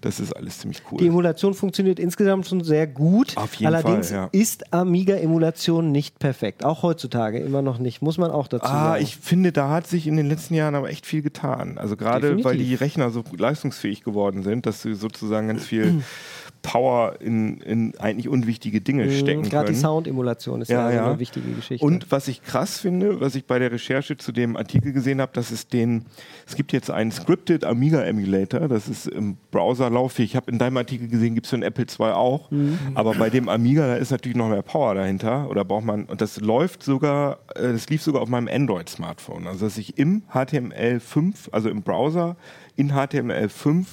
Das 0.00 0.18
ist 0.20 0.32
alles 0.34 0.58
ziemlich 0.58 0.80
cool. 0.90 0.98
Die 0.98 1.06
Emulation 1.08 1.52
funktioniert 1.54 1.98
insgesamt 1.98 2.46
schon 2.48 2.64
sehr 2.64 2.86
gut. 2.86 3.36
Auf 3.36 3.54
jeden 3.54 3.66
Allerdings 3.74 4.08
Fall, 4.08 4.16
ja. 4.16 4.28
ist 4.32 4.72
Amiga-Emulation 4.72 5.92
nicht 5.92 6.18
perfekt. 6.18 6.64
Auch 6.64 6.82
heutzutage 6.82 7.38
immer 7.38 7.62
noch 7.62 7.78
nicht. 7.78 8.02
Muss 8.02 8.18
man 8.18 8.30
auch 8.30 8.48
dazu 8.48 8.64
Ah, 8.66 8.92
sagen. 8.92 9.02
ich 9.02 9.16
finde, 9.16 9.52
da 9.52 9.70
hat 9.70 9.86
sich 9.86 10.06
in 10.06 10.16
den 10.16 10.26
letzten 10.26 10.54
Jahren 10.54 10.74
aber 10.74 10.88
echt 10.90 11.06
viel 11.06 11.22
getan. 11.22 11.78
Also 11.78 11.96
gerade 11.96 12.42
weil 12.44 12.56
die 12.56 12.74
Rechner 12.74 13.10
so 13.10 13.24
leistungsfähig 13.36 14.02
geworden 14.04 14.42
sind, 14.42 14.66
dass 14.66 14.82
sie 14.82 14.94
sozusagen 14.94 15.48
ganz 15.48 15.64
viel 15.66 16.02
Power 16.62 17.20
in, 17.20 17.58
in 17.60 17.98
eigentlich 17.98 18.28
unwichtige 18.28 18.80
Dinge 18.80 19.10
stecken 19.10 19.40
Mhm, 19.40 19.48
Gerade 19.48 19.72
die. 19.72 19.78
Sound-Emulation 19.78 20.62
ist 20.62 20.70
ja, 20.70 20.90
ja. 20.90 21.06
eine 21.06 21.18
wichtige 21.18 21.50
Geschichte. 21.52 21.84
Und 21.84 22.10
was 22.10 22.28
ich 22.28 22.42
krass 22.42 22.80
finde, 22.80 23.20
was 23.20 23.34
ich 23.34 23.46
bei 23.46 23.58
der 23.58 23.72
Recherche 23.72 24.16
zu 24.16 24.32
dem 24.32 24.56
Artikel 24.56 24.92
gesehen 24.92 25.20
habe, 25.20 25.32
dass 25.32 25.50
es 25.50 25.68
den, 25.68 26.04
es 26.46 26.56
gibt 26.56 26.72
jetzt 26.72 26.90
einen 26.90 27.12
Scripted 27.12 27.64
Amiga 27.64 28.02
Emulator, 28.02 28.68
das 28.68 28.88
ist 28.88 29.06
im 29.06 29.36
Browser 29.50 29.90
lauffähig. 29.90 30.30
Ich 30.30 30.36
habe 30.36 30.50
in 30.50 30.58
deinem 30.58 30.76
Artikel 30.76 31.08
gesehen, 31.08 31.34
gibt 31.34 31.46
es 31.46 31.50
für 31.50 31.56
den 31.56 31.62
Apple 31.62 31.86
II 31.86 32.06
auch. 32.12 32.50
Mhm. 32.50 32.78
Aber 32.94 33.14
bei 33.14 33.30
dem 33.30 33.48
Amiga, 33.48 33.86
da 33.86 33.96
ist 33.96 34.10
natürlich 34.10 34.36
noch 34.36 34.48
mehr 34.48 34.62
Power 34.62 34.94
dahinter. 34.94 35.48
Oder 35.48 35.64
braucht 35.64 35.84
man, 35.84 36.04
und 36.04 36.20
das 36.20 36.40
läuft 36.40 36.82
sogar, 36.82 37.38
äh, 37.54 37.72
das 37.72 37.88
lief 37.88 38.02
sogar 38.02 38.22
auf 38.22 38.28
meinem 38.28 38.48
Android-Smartphone. 38.48 39.46
Also 39.46 39.64
dass 39.64 39.78
ich 39.78 39.98
im 39.98 40.22
HTML5, 40.32 41.50
also 41.52 41.68
im 41.68 41.82
Browser, 41.82 42.36
in 42.76 42.92
HTML5 42.92 43.86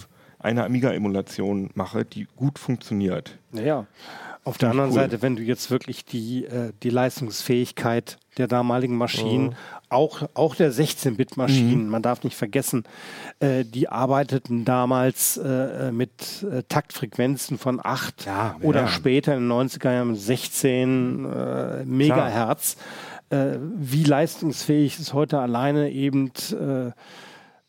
eine 0.48 0.64
Amiga-Emulation 0.64 1.70
mache, 1.76 2.06
die 2.06 2.28
gut 2.36 2.58
funktioniert. 2.58 3.38
Naja. 3.52 3.86
Auf 4.44 4.58
der 4.58 4.70
anderen 4.70 4.92
cool. 4.92 4.96
Seite, 4.96 5.22
wenn 5.22 5.36
du 5.36 5.44
jetzt 5.44 5.70
wirklich 5.72 6.06
die, 6.06 6.46
äh, 6.46 6.72
die 6.82 6.90
Leistungsfähigkeit 6.90 8.18
der 8.38 8.48
damaligen 8.48 8.96
Maschinen, 8.96 9.56
auch, 9.90 10.24
auch 10.36 10.56
der 10.56 10.72
16-Bit-Maschinen, 10.72 11.90
man 11.90 12.02
darf 12.02 12.24
nicht 12.24 12.38
vergessen, 12.38 12.86
äh, 13.42 13.66
die 13.66 13.90
arbeiteten 13.90 14.64
damals 14.64 15.36
äh, 15.36 15.92
mit 15.92 16.46
äh, 16.50 16.64
Taktfrequenzen 16.70 17.58
von 17.58 17.82
8 17.84 18.26
Ja, 18.26 18.56
oder 18.62 18.82
ja. 18.84 18.88
später 18.88 19.36
in 19.36 19.50
den 19.50 19.52
90er 19.52 19.92
Jahren 19.92 20.12
mit 20.12 20.22
16 20.22 21.26
äh, 21.26 21.84
Megahertz. 21.84 22.78
Äh, 23.30 23.58
wie 23.76 24.06
leistungsfähig 24.06 24.98
ist 24.98 25.14
heute 25.14 25.40
alleine 25.40 25.92
eben 25.92 26.32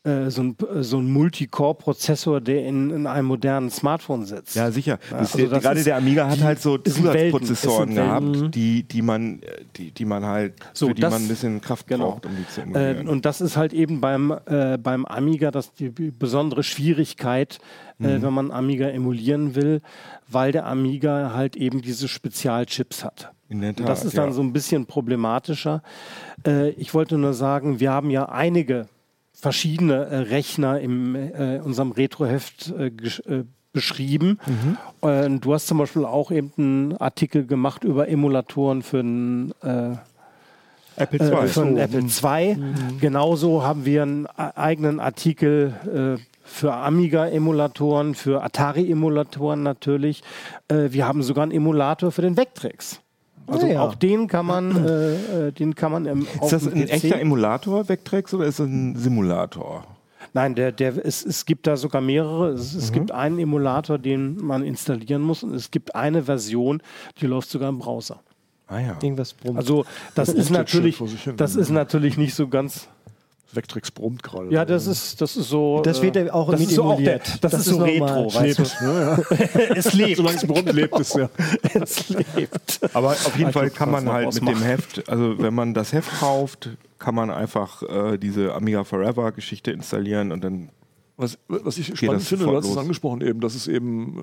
äh, 0.08 0.26
äh, 0.26 0.30
so 0.30 0.42
ein, 0.42 0.56
so 0.80 0.98
ein 0.98 1.10
Multicore-Prozessor, 1.12 2.40
der 2.40 2.66
in, 2.66 2.90
in 2.90 3.06
einem 3.06 3.26
modernen 3.28 3.70
Smartphone 3.70 4.24
sitzt. 4.24 4.56
Ja, 4.56 4.70
sicher. 4.70 4.98
Das, 5.10 5.34
also 5.34 5.46
der, 5.48 5.60
gerade 5.60 5.78
ist- 5.80 5.86
der 5.86 5.96
Amiga 5.96 6.28
hat 6.28 6.42
halt 6.42 6.60
so 6.60 6.78
Zusatzprozessoren 6.78 7.94
gehabt, 7.94 8.54
die, 8.54 8.82
die, 8.84 9.02
man, 9.02 9.42
äh, 9.42 9.64
die, 9.76 9.90
die 9.90 10.04
man 10.04 10.24
halt, 10.24 10.54
So, 10.72 10.88
für 10.88 10.94
die 10.94 11.02
das- 11.02 11.12
man 11.12 11.22
ein 11.22 11.28
bisschen 11.28 11.60
Kraft 11.60 11.86
genau. 11.86 12.12
braucht, 12.12 12.26
um 12.26 12.32
die 12.36 12.46
zu 12.48 12.60
Äh, 12.60 12.64
emulieren. 12.64 13.08
und 13.08 13.24
das 13.24 13.40
ist 13.40 13.56
halt 13.56 13.72
eben 13.72 14.00
beim, 14.00 14.34
äh, 14.46 14.78
beim 14.78 15.04
Amiga 15.04 15.50
das 15.50 15.72
die 15.74 15.88
besondere 15.90 16.62
Schwierigkeit, 16.62 17.58
Mhm. 17.98 18.06
äh, 18.06 18.22
wenn 18.22 18.32
man 18.32 18.50
Amiga 18.52 18.88
emulieren 18.88 19.54
will, 19.56 19.80
weil 20.28 20.52
der 20.52 20.66
Amiga 20.66 21.32
halt 21.34 21.56
eben 21.56 21.82
diese 21.82 22.06
Spezialchips 22.08 23.04
hat. 23.04 23.32
Und 23.50 23.62
das 23.62 24.00
Tat, 24.00 24.04
ist 24.04 24.16
dann 24.18 24.26
ja. 24.28 24.32
so 24.32 24.42
ein 24.42 24.52
bisschen 24.52 24.86
problematischer. 24.86 25.82
Äh, 26.46 26.70
ich 26.70 26.92
wollte 26.94 27.16
nur 27.18 27.32
sagen, 27.32 27.80
wir 27.80 27.90
haben 27.92 28.10
ja 28.10 28.28
einige 28.28 28.86
verschiedene 29.40 30.06
äh, 30.06 30.16
Rechner 30.16 30.80
in 30.80 31.14
äh, 31.14 31.60
unserem 31.62 31.92
Retroheft 31.92 32.72
äh, 32.76 32.86
äh, 32.86 33.44
beschrieben. 33.72 34.38
Mhm. 34.46 35.08
Äh, 35.08 35.30
du 35.38 35.54
hast 35.54 35.68
zum 35.68 35.78
Beispiel 35.78 36.04
auch 36.04 36.30
eben 36.30 36.52
einen 36.56 36.96
Artikel 36.96 37.46
gemacht 37.46 37.84
über 37.84 38.08
Emulatoren 38.08 38.82
für 38.82 39.00
einen 39.00 39.52
äh, 39.62 39.96
Apple 40.96 41.20
äh, 41.20 41.42
II. 41.42 41.48
von 41.48 41.76
Apple 41.76 42.00
II. 42.00 42.56
Mhm. 42.56 43.00
Genauso 43.00 43.62
haben 43.62 43.84
wir 43.84 44.02
einen 44.02 44.26
eigenen 44.26 44.98
Artikel 44.98 46.18
äh, 46.18 46.22
für 46.42 46.74
Amiga-Emulatoren, 46.74 48.14
für 48.14 48.42
Atari-Emulatoren 48.42 49.62
natürlich. 49.62 50.22
Äh, 50.66 50.90
wir 50.90 51.06
haben 51.06 51.22
sogar 51.22 51.44
einen 51.44 51.52
Emulator 51.52 52.10
für 52.10 52.22
den 52.22 52.36
Vectrex. 52.36 53.00
Also 53.48 53.66
Ah, 53.66 53.70
ja. 53.70 53.80
auch 53.82 53.94
den 53.94 54.26
kann 54.28 54.46
man, 54.46 54.84
äh, 54.86 55.48
äh, 55.48 55.52
den 55.52 55.74
kann 55.74 55.92
man 55.92 56.06
im 56.06 56.26
ist 56.42 56.52
das 56.52 56.66
ein 56.66 56.88
echter 56.88 57.18
Emulator, 57.18 57.88
Vectrex, 57.88 58.34
oder 58.34 58.44
ist 58.46 58.60
das 58.60 58.66
ein 58.66 58.94
Simulator? 58.96 59.84
Nein, 60.34 60.54
der, 60.54 60.72
der, 60.72 61.04
es, 61.06 61.24
es 61.24 61.46
gibt 61.46 61.66
da 61.66 61.76
sogar 61.76 62.02
mehrere. 62.02 62.50
Es, 62.50 62.74
Mhm. 62.74 62.78
es 62.80 62.92
gibt 62.92 63.10
einen 63.12 63.38
Emulator, 63.38 63.98
den 63.98 64.36
man 64.44 64.62
installieren 64.62 65.22
muss 65.22 65.42
und 65.42 65.54
es 65.54 65.70
gibt 65.70 65.94
eine 65.94 66.22
Version, 66.24 66.82
die 67.20 67.26
läuft 67.26 67.48
sogar 67.50 67.70
im 67.70 67.78
Browser. 67.78 68.20
Ah 68.66 68.80
ja. 68.80 68.98
Irgendwas 69.02 69.32
brummt. 69.32 69.56
Also 69.56 69.86
das 70.14 70.28
ist 70.34 70.34
Brummt 70.34 70.38
jetzt 70.38 70.50
natürlich, 70.74 71.02
das 71.36 71.56
ist 71.56 71.70
natürlich 71.70 72.18
nicht 72.18 72.34
so 72.34 72.48
ganz 72.48 72.88
Vectrex 73.52 73.90
brummt 73.90 74.22
gerade. 74.22 74.52
Ja, 74.52 74.64
das 74.64 74.86
ist, 74.86 75.20
das 75.20 75.36
ist 75.36 75.48
so. 75.48 75.80
Das 75.82 76.02
wird 76.02 76.16
äh, 76.16 76.26
ja 76.26 76.34
auch 76.34 76.50
das 76.50 76.60
mit 76.60 76.68
ist 76.68 76.76
so 76.76 76.84
auch 76.84 76.98
der, 76.98 77.18
das, 77.18 77.40
Das 77.40 77.54
ist 77.54 77.64
so 77.66 77.78
normal. 77.78 78.24
retro, 78.24 78.34
weißt 78.34 78.58
du? 78.58 79.74
es 79.74 79.92
lebt. 79.94 80.16
Solange 80.16 80.36
es 80.36 80.46
brummt, 80.46 80.72
lebt 80.72 81.00
es 81.00 81.14
ja. 81.14 81.30
es 81.74 82.08
lebt. 82.10 82.80
Aber 82.92 83.10
auf 83.10 83.36
jeden 83.38 83.52
Fall 83.52 83.70
kann 83.70 83.90
man 83.90 84.10
halt 84.12 84.34
mit 84.34 84.48
dem 84.48 84.62
Heft, 84.62 85.08
also 85.08 85.38
wenn 85.38 85.54
man 85.54 85.72
das 85.74 85.92
Heft 85.92 86.10
kauft, 86.20 86.70
kann 86.98 87.14
man 87.14 87.30
einfach 87.30 87.82
äh, 87.82 88.18
diese 88.18 88.54
Amiga 88.54 88.84
Forever 88.84 89.32
Geschichte 89.32 89.70
installieren 89.70 90.32
und 90.32 90.44
dann 90.44 90.70
Was, 91.20 91.36
was 91.48 91.76
ich 91.78 91.88
Geht 91.88 91.98
spannend 91.98 92.22
finde, 92.22 92.44
du 92.44 92.54
hast 92.56 92.64
es 92.70 92.76
angesprochen 92.76 93.22
eben, 93.22 93.40
dass 93.40 93.56
es 93.56 93.66
eben 93.66 94.16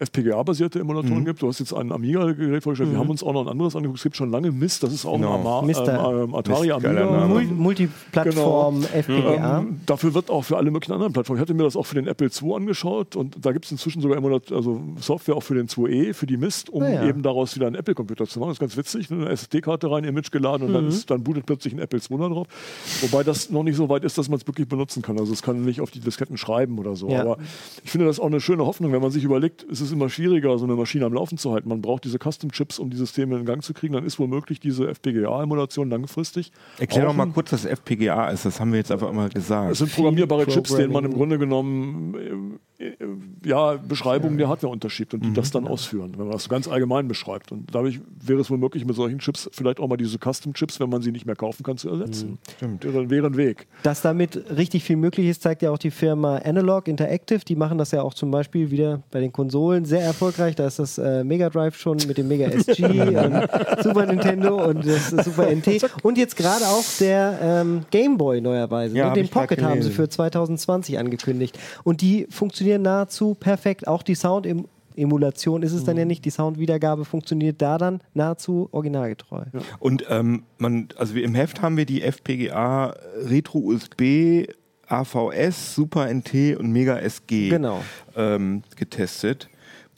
äh, 0.00 0.04
FPGA-basierte 0.04 0.80
Emulatoren 0.80 1.24
gibt. 1.24 1.40
Du 1.42 1.46
hast 1.46 1.60
jetzt 1.60 1.72
ein 1.72 1.92
Amiga-Gerät 1.92 2.64
vorgestellt. 2.64 2.90
Wir 2.90 2.98
haben 2.98 3.08
uns 3.08 3.22
auch 3.22 3.32
noch 3.32 3.42
ein 3.42 3.48
anderes 3.48 3.76
angeguckt. 3.76 3.98
Es 3.98 4.02
gibt 4.02 4.16
schon 4.16 4.32
lange 4.32 4.50
Mist. 4.50 4.82
Das 4.82 4.92
ist 4.92 5.06
auch 5.06 5.14
Genau. 5.14 5.34
ein 5.34 5.40
Ama 5.40 5.62
Mister. 5.62 6.22
ähm, 6.24 6.34
Atari 6.34 6.66
Mist, 6.72 6.84
Amiga. 6.84 7.26
Mul 7.28 7.44
Multiplattform 7.44 8.82
FPGA. 8.82 9.58
Ähm, 9.60 9.80
dafür 9.86 10.12
wird 10.14 10.28
auch 10.30 10.42
für 10.42 10.56
alle 10.56 10.70
möglichen 10.72 10.92
anderen 10.92 11.12
Plattformen. 11.12 11.38
Ich 11.38 11.42
hatte 11.42 11.54
mir 11.54 11.62
das 11.62 11.76
auch 11.76 11.86
für 11.86 11.94
den 11.94 12.06
Apple 12.08 12.28
II 12.28 12.52
angeschaut 12.54 13.14
und 13.16 13.36
da 13.44 13.52
gibt 13.52 13.66
es 13.66 13.70
inzwischen 13.70 14.02
sogar 14.02 14.18
Emulat 14.18 14.50
also 14.52 14.80
Software 15.00 15.36
auch 15.36 15.42
für 15.42 15.54
den 15.54 15.68
2E, 15.68 16.14
für 16.14 16.26
die 16.26 16.36
Mist, 16.36 16.68
um 16.70 16.82
Ah, 16.82 16.88
ja. 16.88 17.06
eben 17.06 17.22
daraus 17.22 17.54
wieder 17.54 17.66
einen 17.68 17.76
Apple-Computer 17.76 18.26
zu 18.26 18.40
machen. 18.40 18.48
Das 18.50 18.56
ist 18.56 18.60
ganz 18.60 18.76
witzig. 18.76 19.10
Eine 19.12 19.28
SSD-Karte 19.28 19.90
rein, 19.90 20.04
Image 20.04 20.30
geladen 20.30 20.64
und 20.64 20.70
Mhm. 20.70 20.74
dann, 20.74 20.88
ist, 20.88 21.10
dann 21.10 21.22
bootet 21.22 21.46
plötzlich 21.46 21.72
ein 21.74 21.78
Apple 21.78 22.00
II 22.00 22.18
da 22.18 22.28
drauf. 22.28 22.46
Wobei 23.02 23.22
das 23.22 23.50
noch 23.50 23.62
nicht 23.62 23.76
so 23.76 23.88
weit 23.88 24.02
ist, 24.04 24.18
dass 24.18 24.28
man 24.28 24.38
es 24.38 24.46
wirklich 24.46 24.68
benutzen 24.68 25.02
kann. 25.02 25.18
Also 25.18 25.32
es 25.32 25.42
kann 25.42 25.64
nicht 25.64 25.80
auf 25.80 25.90
die 25.92 26.00
Disketten 26.08 26.36
schreiben 26.36 26.78
oder 26.78 26.96
so. 26.96 27.08
Ja. 27.08 27.20
Aber 27.20 27.38
ich 27.84 27.90
finde 27.90 28.06
das 28.06 28.18
auch 28.18 28.26
eine 28.26 28.40
schöne 28.40 28.64
Hoffnung, 28.64 28.92
wenn 28.92 29.02
man 29.02 29.10
sich 29.10 29.24
überlegt, 29.24 29.66
es 29.70 29.80
ist 29.80 29.92
immer 29.92 30.08
schwieriger, 30.08 30.56
so 30.58 30.64
eine 30.64 30.74
Maschine 30.74 31.06
am 31.06 31.12
Laufen 31.12 31.38
zu 31.38 31.52
halten. 31.52 31.68
Man 31.68 31.82
braucht 31.82 32.04
diese 32.04 32.18
Custom-Chips, 32.18 32.78
um 32.78 32.90
die 32.90 32.96
Systeme 32.96 33.38
in 33.38 33.44
Gang 33.44 33.62
zu 33.62 33.74
kriegen. 33.74 33.94
Dann 33.94 34.04
ist 34.04 34.18
womöglich 34.18 34.60
diese 34.60 34.88
FPGA-Emulation 34.88 35.90
langfristig. 35.90 36.52
Erklär 36.78 37.04
doch 37.04 37.14
mal 37.14 37.26
kurz, 37.28 37.52
was 37.52 37.64
FPGA 37.64 38.30
ist. 38.30 38.44
Das 38.44 38.60
haben 38.60 38.72
wir 38.72 38.78
jetzt 38.78 38.92
einfach 38.92 39.10
immer 39.10 39.28
gesagt. 39.28 39.72
es 39.72 39.78
sind 39.78 39.92
programmierbare 39.92 40.46
Chips, 40.46 40.74
denen 40.74 40.92
man 40.92 41.04
im. 41.04 41.18
Grunde 41.18 41.38
genommen 41.38 42.14
äh, 42.14 42.58
ja, 43.44 43.74
Beschreibungen 43.76 44.38
der 44.38 44.48
Hardware 44.48 44.72
unterschiebt 44.72 45.12
und 45.12 45.24
die 45.24 45.32
das 45.32 45.50
dann 45.50 45.66
ausführen, 45.66 46.12
wenn 46.12 46.26
man 46.26 46.32
das 46.32 46.44
so 46.44 46.48
ganz 46.48 46.68
allgemein 46.68 47.08
beschreibt. 47.08 47.50
Und 47.50 47.74
dadurch 47.74 48.00
wäre 48.20 48.40
es 48.40 48.50
wohl 48.50 48.58
möglich, 48.58 48.84
mit 48.84 48.94
solchen 48.94 49.18
Chips 49.18 49.50
vielleicht 49.52 49.80
auch 49.80 49.88
mal 49.88 49.96
diese 49.96 50.18
Custom-Chips, 50.18 50.78
wenn 50.78 50.88
man 50.88 51.02
sie 51.02 51.10
nicht 51.10 51.26
mehr 51.26 51.34
kaufen 51.34 51.64
kann, 51.64 51.76
zu 51.76 51.88
ersetzen. 51.88 52.38
Stimmt. 52.56 52.84
Wäre, 52.84 53.10
wäre 53.10 53.26
ein 53.26 53.36
Weg. 53.36 53.66
Dass 53.82 54.02
damit 54.02 54.50
richtig 54.56 54.84
viel 54.84 54.96
möglich 54.96 55.26
ist, 55.26 55.42
zeigt 55.42 55.62
ja 55.62 55.72
auch 55.72 55.78
die 55.78 55.90
Firma 55.90 56.36
Analog 56.38 56.86
Interactive. 56.86 57.40
Die 57.40 57.56
machen 57.56 57.78
das 57.78 57.90
ja 57.90 58.02
auch 58.02 58.14
zum 58.14 58.30
Beispiel 58.30 58.70
wieder 58.70 59.02
bei 59.10 59.18
den 59.18 59.32
Konsolen 59.32 59.84
sehr 59.84 60.02
erfolgreich. 60.02 60.54
Da 60.54 60.68
ist 60.68 60.78
das 60.78 60.98
äh, 60.98 61.24
Mega 61.24 61.50
Drive 61.50 61.76
schon 61.76 61.96
mit 62.06 62.16
dem 62.16 62.28
Mega 62.28 62.46
SG, 62.48 62.84
und 62.84 63.82
Super 63.82 64.06
Nintendo 64.06 64.68
und 64.68 64.86
das 64.86 65.10
Super 65.10 65.50
NT. 65.50 65.84
Und 66.02 66.16
jetzt 66.16 66.36
gerade 66.36 66.64
auch 66.66 66.84
der 67.00 67.38
ähm, 67.42 67.84
Game 67.90 68.16
Boy 68.16 68.40
neuerweise. 68.40 68.96
Ja, 68.96 69.08
ne? 69.08 69.14
Den 69.14 69.28
Pocket 69.28 69.60
haben 69.62 69.82
sie 69.82 69.90
für 69.90 70.08
2020 70.08 70.98
angekündigt. 70.98 71.58
Und 71.82 72.00
die 72.00 72.26
funktionieren 72.30 72.67
nahezu 72.76 73.34
perfekt. 73.34 73.88
Auch 73.88 74.02
die 74.02 74.14
Sound 74.14 74.44
im 74.44 74.66
Emulation 74.96 75.62
ist 75.62 75.72
es 75.72 75.84
dann 75.84 75.96
ja 75.96 76.04
nicht. 76.04 76.24
Die 76.24 76.30
Soundwiedergabe 76.30 77.04
funktioniert 77.04 77.62
da 77.62 77.78
dann 77.78 78.00
nahezu 78.14 78.68
originalgetreu. 78.72 79.44
Und 79.78 80.04
ähm, 80.10 80.42
man, 80.58 80.88
also 80.96 81.14
im 81.14 81.34
Heft 81.36 81.62
haben 81.62 81.76
wir 81.76 81.86
die 81.86 82.02
FPGA 82.02 82.94
Retro 83.24 83.58
USB, 83.60 84.48
AVS, 84.88 85.74
Super 85.74 86.12
NT 86.12 86.56
und 86.58 86.72
Mega 86.72 86.98
SG 86.98 87.48
Genau. 87.50 87.80
ähm, 88.16 88.62
getestet. 88.76 89.48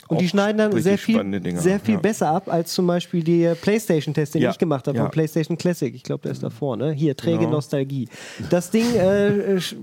Und 0.09 0.21
die 0.21 0.29
schneiden 0.29 0.59
dann 0.59 0.83
sehr 0.83 0.99
viel, 0.99 1.23
Dinger, 1.41 1.61
sehr 1.61 1.79
viel 1.79 1.95
ja. 1.95 2.01
besser 2.01 2.29
ab 2.31 2.53
als 2.53 2.75
zum 2.75 2.85
Beispiel 2.89 3.23
der 3.23 3.55
PlayStation-Test, 3.55 4.35
den 4.35 4.43
Ja, 4.43 4.51
ich 4.51 4.59
gemacht 4.59 4.89
habe, 4.89 4.97
ja. 4.99 5.05
von 5.05 5.11
PlayStation 5.13 5.57
Classic. 5.57 5.95
Ich 5.95 6.03
glaube, 6.03 6.23
der 6.23 6.33
ist 6.33 6.43
davor, 6.43 6.77
ne? 6.77 6.91
Hier, 6.91 7.17
träge 7.17 7.39
Genau. 7.39 7.51
Nostalgie. 7.53 8.09
Das 8.51 8.73
Ding 8.73 8.93
äh, 8.97 9.55
sch- 9.59 9.77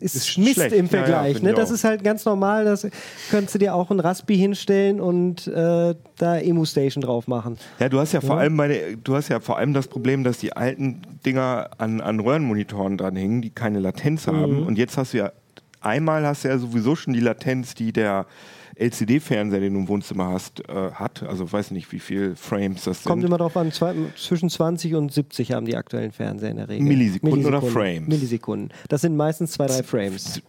ist, 0.00 0.14
Ist 0.16 0.38
Mist 0.38 0.54
schlecht. 0.54 0.72
im 0.74 0.86
Ja, 0.86 0.92
ja, 0.92 0.98
Vergleich. 1.04 1.32
find 1.34 1.44
ne? 1.44 1.54
Das 1.54 1.70
auch. 1.70 1.74
ist 1.74 1.84
halt 1.84 2.04
ganz 2.04 2.24
normal. 2.24 2.64
Das 2.64 2.86
könntest 3.30 3.54
du 3.54 3.58
dir 3.58 3.74
auch 3.74 3.90
ein 3.90 4.00
Raspi 4.00 4.36
hinstellen 4.36 5.00
und 5.00 5.46
äh, 5.46 5.94
da 6.18 6.38
Emu-Station 6.38 7.02
drauf 7.02 7.26
machen. 7.28 7.58
Ja, 7.80 7.88
du 7.88 7.98
hast 7.98 8.12
ja 8.12 8.20
vor 8.20 8.38
allem 8.38 8.56
bei 8.56 8.68
der, 8.68 8.96
du 8.96 9.14
hast 9.16 9.28
ja 9.28 9.40
vor 9.40 9.58
allem 9.58 9.74
das 9.74 9.88
Problem, 9.88 10.24
dass 10.24 10.38
die 10.38 10.52
alten 10.52 11.02
Dinger 11.26 11.70
an, 11.78 12.00
an 12.00 12.20
Röhrenmonitoren 12.20 12.96
dran 12.96 13.16
hängen, 13.16 13.42
die 13.42 13.50
keine 13.50 13.80
Latenz 13.80 14.26
Mhm. 14.26 14.32
haben. 14.36 14.62
Und 14.66 14.78
jetzt 14.78 14.96
hast 14.96 15.12
du 15.14 15.18
ja 15.18 15.32
einmal 15.80 16.26
hast 16.26 16.44
du 16.44 16.48
ja 16.48 16.58
sowieso 16.58 16.96
schon 16.96 17.12
die 17.12 17.20
Latenz, 17.20 17.74
die 17.74 17.92
der 17.92 18.26
LCD-Fernseher, 18.78 19.60
den 19.60 19.74
du 19.74 19.80
im 19.80 19.88
Wohnzimmer 19.88 20.28
hast, 20.28 20.60
äh, 20.68 20.92
hat. 20.92 21.22
Also 21.22 21.50
weiß 21.50 21.70
nicht, 21.72 21.90
wie 21.92 21.98
viel 21.98 22.36
Frames 22.36 22.84
das 22.84 23.02
Kommt 23.04 23.22
sind. 23.22 23.28
immer 23.28 23.38
drauf 23.38 23.56
an, 23.56 23.72
zwei, 23.72 23.94
zwischen 24.16 24.48
20 24.50 24.94
und 24.94 25.12
70 25.12 25.52
haben 25.52 25.66
die 25.66 25.76
aktuellen 25.76 26.12
Fernseher 26.12 26.50
in 26.50 26.56
der 26.58 26.68
Regel. 26.68 26.86
Millisekunden 26.86 27.44
oder 27.46 27.60
Frames? 27.62 28.08
Millisekunden. 28.08 28.70
Das 28.88 29.00
sind 29.00 29.16
meistens 29.16 29.52
zwei, 29.52 29.66
drei 29.66 29.82
Frames. 29.82 30.40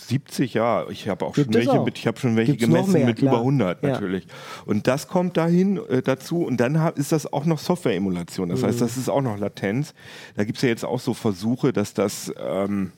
70, 0.00 0.54
ja. 0.54 0.88
Ich 0.88 1.08
habe 1.08 1.24
auch 1.24 1.34
schon 1.36 1.52
welche 1.54 1.70
auch. 1.72 1.84
mit, 1.84 1.96
ich 1.98 2.06
habe 2.06 2.18
schon 2.18 2.34
welche 2.36 2.52
Gibt's 2.56 2.66
gemessen 2.66 2.92
mehr, 2.94 3.06
mit 3.06 3.18
klar. 3.18 3.34
über 3.34 3.40
100 3.42 3.82
Ja. 3.82 3.90
natürlich. 3.90 4.26
Und 4.66 4.86
das 4.88 5.06
kommt 5.06 5.36
dahin 5.36 5.76
äh, 5.88 6.02
dazu 6.02 6.44
und 6.44 6.56
dann 6.58 6.80
hab, 6.80 6.98
ist 6.98 7.12
das 7.12 7.32
auch 7.32 7.44
noch 7.44 7.58
Software-Emulation. 7.60 8.48
Das 8.48 8.62
Mhm. 8.62 8.66
heißt, 8.66 8.80
das 8.80 8.96
ist 8.96 9.08
auch 9.08 9.20
noch 9.22 9.38
Latenz. 9.38 9.94
Da 10.36 10.44
gibt 10.44 10.56
es 10.58 10.62
ja 10.62 10.68
jetzt 10.70 10.84
auch 10.84 10.98
so 10.98 11.14
Versuche, 11.14 11.72
dass 11.72 11.94
das 11.94 12.32
ähm, 12.44 12.90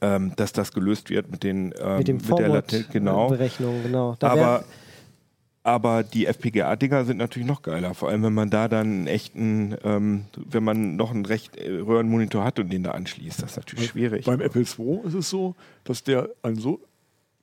ähm, 0.00 0.32
dass 0.36 0.52
das 0.52 0.72
gelöst 0.72 1.10
wird 1.10 1.30
mit 1.30 1.42
den 1.42 1.74
ähm, 1.80 1.98
Mit 1.98 2.08
dem 2.08 2.18
der 2.18 2.48
Latenz, 2.48 2.88
genau. 2.90 3.28
Forward-Berechnung, 3.28 3.82
genau. 3.82 4.16
Da 4.18 4.28
Aber 4.28 4.64
aber 5.68 6.02
die 6.02 6.24
FPGA-Dinger 6.24 7.04
sind 7.04 7.18
natürlich 7.18 7.46
noch 7.46 7.60
geiler, 7.60 7.92
vor 7.92 8.08
allem 8.08 8.22
wenn 8.22 8.32
man 8.32 8.48
da 8.48 8.68
dann 8.68 8.86
einen 8.86 9.06
echten, 9.06 9.76
ähm, 9.84 10.24
wenn 10.34 10.64
man 10.64 10.96
noch 10.96 11.10
einen 11.10 11.26
recht 11.26 11.56
äh, 11.56 11.80
Röhrenmonitor 11.80 12.42
hat 12.42 12.58
und 12.58 12.72
den 12.72 12.84
da 12.84 12.92
anschließt, 12.92 13.42
das 13.42 13.50
ist 13.50 13.56
natürlich 13.58 13.90
schwierig. 13.90 14.24
Beim 14.24 14.40
Apple 14.40 14.62
II 14.62 15.00
ist 15.04 15.14
es 15.14 15.28
so, 15.28 15.56
dass 15.84 16.02
der 16.02 16.30
ein 16.42 16.56
so 16.56 16.80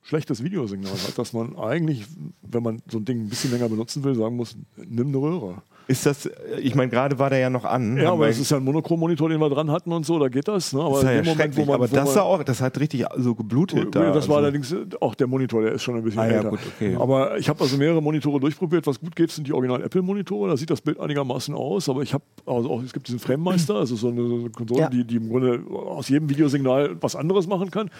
schlechtes 0.02 0.42
Videosignal 0.42 0.92
hat, 0.92 1.16
dass 1.18 1.32
man 1.32 1.56
eigentlich, 1.56 2.04
wenn 2.42 2.62
man 2.64 2.82
so 2.90 2.98
ein 2.98 3.04
Ding 3.04 3.20
ein 3.20 3.28
bisschen 3.28 3.52
länger 3.52 3.68
benutzen 3.68 4.02
will, 4.02 4.16
sagen 4.16 4.36
muss, 4.36 4.56
nimm 4.76 5.08
eine 5.08 5.18
Röhre. 5.18 5.62
Ist 5.88 6.04
das, 6.04 6.26
äh, 6.26 6.32
ich 6.60 6.74
meine, 6.74 6.90
gerade 6.90 7.18
war 7.20 7.30
der 7.30 7.38
ja 7.38 7.48
noch 7.50 7.64
an. 7.64 7.96
Ja, 7.96 8.10
aber 8.12 8.28
es 8.28 8.40
ist 8.40 8.50
ja 8.50 8.56
ein 8.56 8.64
Monochrom-Monitor, 8.64 9.28
den 9.28 9.40
wir 9.40 9.48
dran 9.48 9.70
hatten 9.70 9.92
und 9.92 10.04
so, 10.04 10.18
da 10.18 10.28
geht 10.28 10.48
das. 10.48 10.72
Ne? 10.72 10.80
Aber 10.80 11.00
das 11.00 11.04
ja 11.04 11.22
Moment, 11.22 11.56
man, 11.56 11.68
aber 11.68 11.78
wo 11.90 11.94
das, 11.94 12.04
man, 12.06 12.06
sah 12.14 12.22
auch, 12.22 12.42
das 12.42 12.60
hat 12.60 12.80
richtig 12.80 13.04
so 13.18 13.34
geblutet. 13.36 13.94
da. 13.94 14.10
das 14.12 14.28
war 14.28 14.36
also. 14.38 14.46
allerdings 14.46 14.72
äh, 14.72 14.84
auch 15.00 15.14
der 15.14 15.28
Monitor, 15.28 15.62
der 15.62 15.72
ist 15.72 15.82
schon 15.84 15.94
ein 15.96 16.02
bisschen 16.02 16.20
Ah, 16.20 16.26
ja, 16.26 16.32
älter. 16.38 16.50
gut, 16.50 16.58
okay. 16.74 16.96
Aber 16.98 17.38
ich 17.38 17.48
habe 17.48 17.60
also 17.62 17.76
mehrere 17.76 18.02
Monitore 18.02 18.40
durchprobiert. 18.40 18.84
Was 18.86 18.98
gut 18.98 19.14
geht, 19.14 19.30
sind 19.30 19.46
die 19.46 19.52
Original-Apple-Monitore. 19.52 20.48
Da 20.50 20.56
sieht 20.56 20.70
das 20.70 20.80
Bild 20.80 20.98
einigermaßen 20.98 21.54
aus. 21.54 21.88
Aber 21.88 22.02
ich 22.02 22.12
habe 22.14 22.24
also 22.46 22.68
auch, 22.70 22.82
es 22.82 22.92
gibt 22.92 23.06
diesen 23.06 23.20
Frame-Meister, 23.20 23.76
also 23.76 23.94
so 23.94 24.08
eine, 24.08 24.26
so 24.26 24.34
eine 24.36 24.50
Konsole, 24.50 24.80
Ja. 24.80 24.88
die, 24.90 25.04
die 25.04 25.16
im 25.16 25.28
Grunde 25.28 25.60
aus 25.72 26.08
jedem 26.08 26.28
Videosignal 26.28 26.96
was 27.00 27.14
anderes 27.14 27.46
machen 27.46 27.70
kann. 27.70 27.90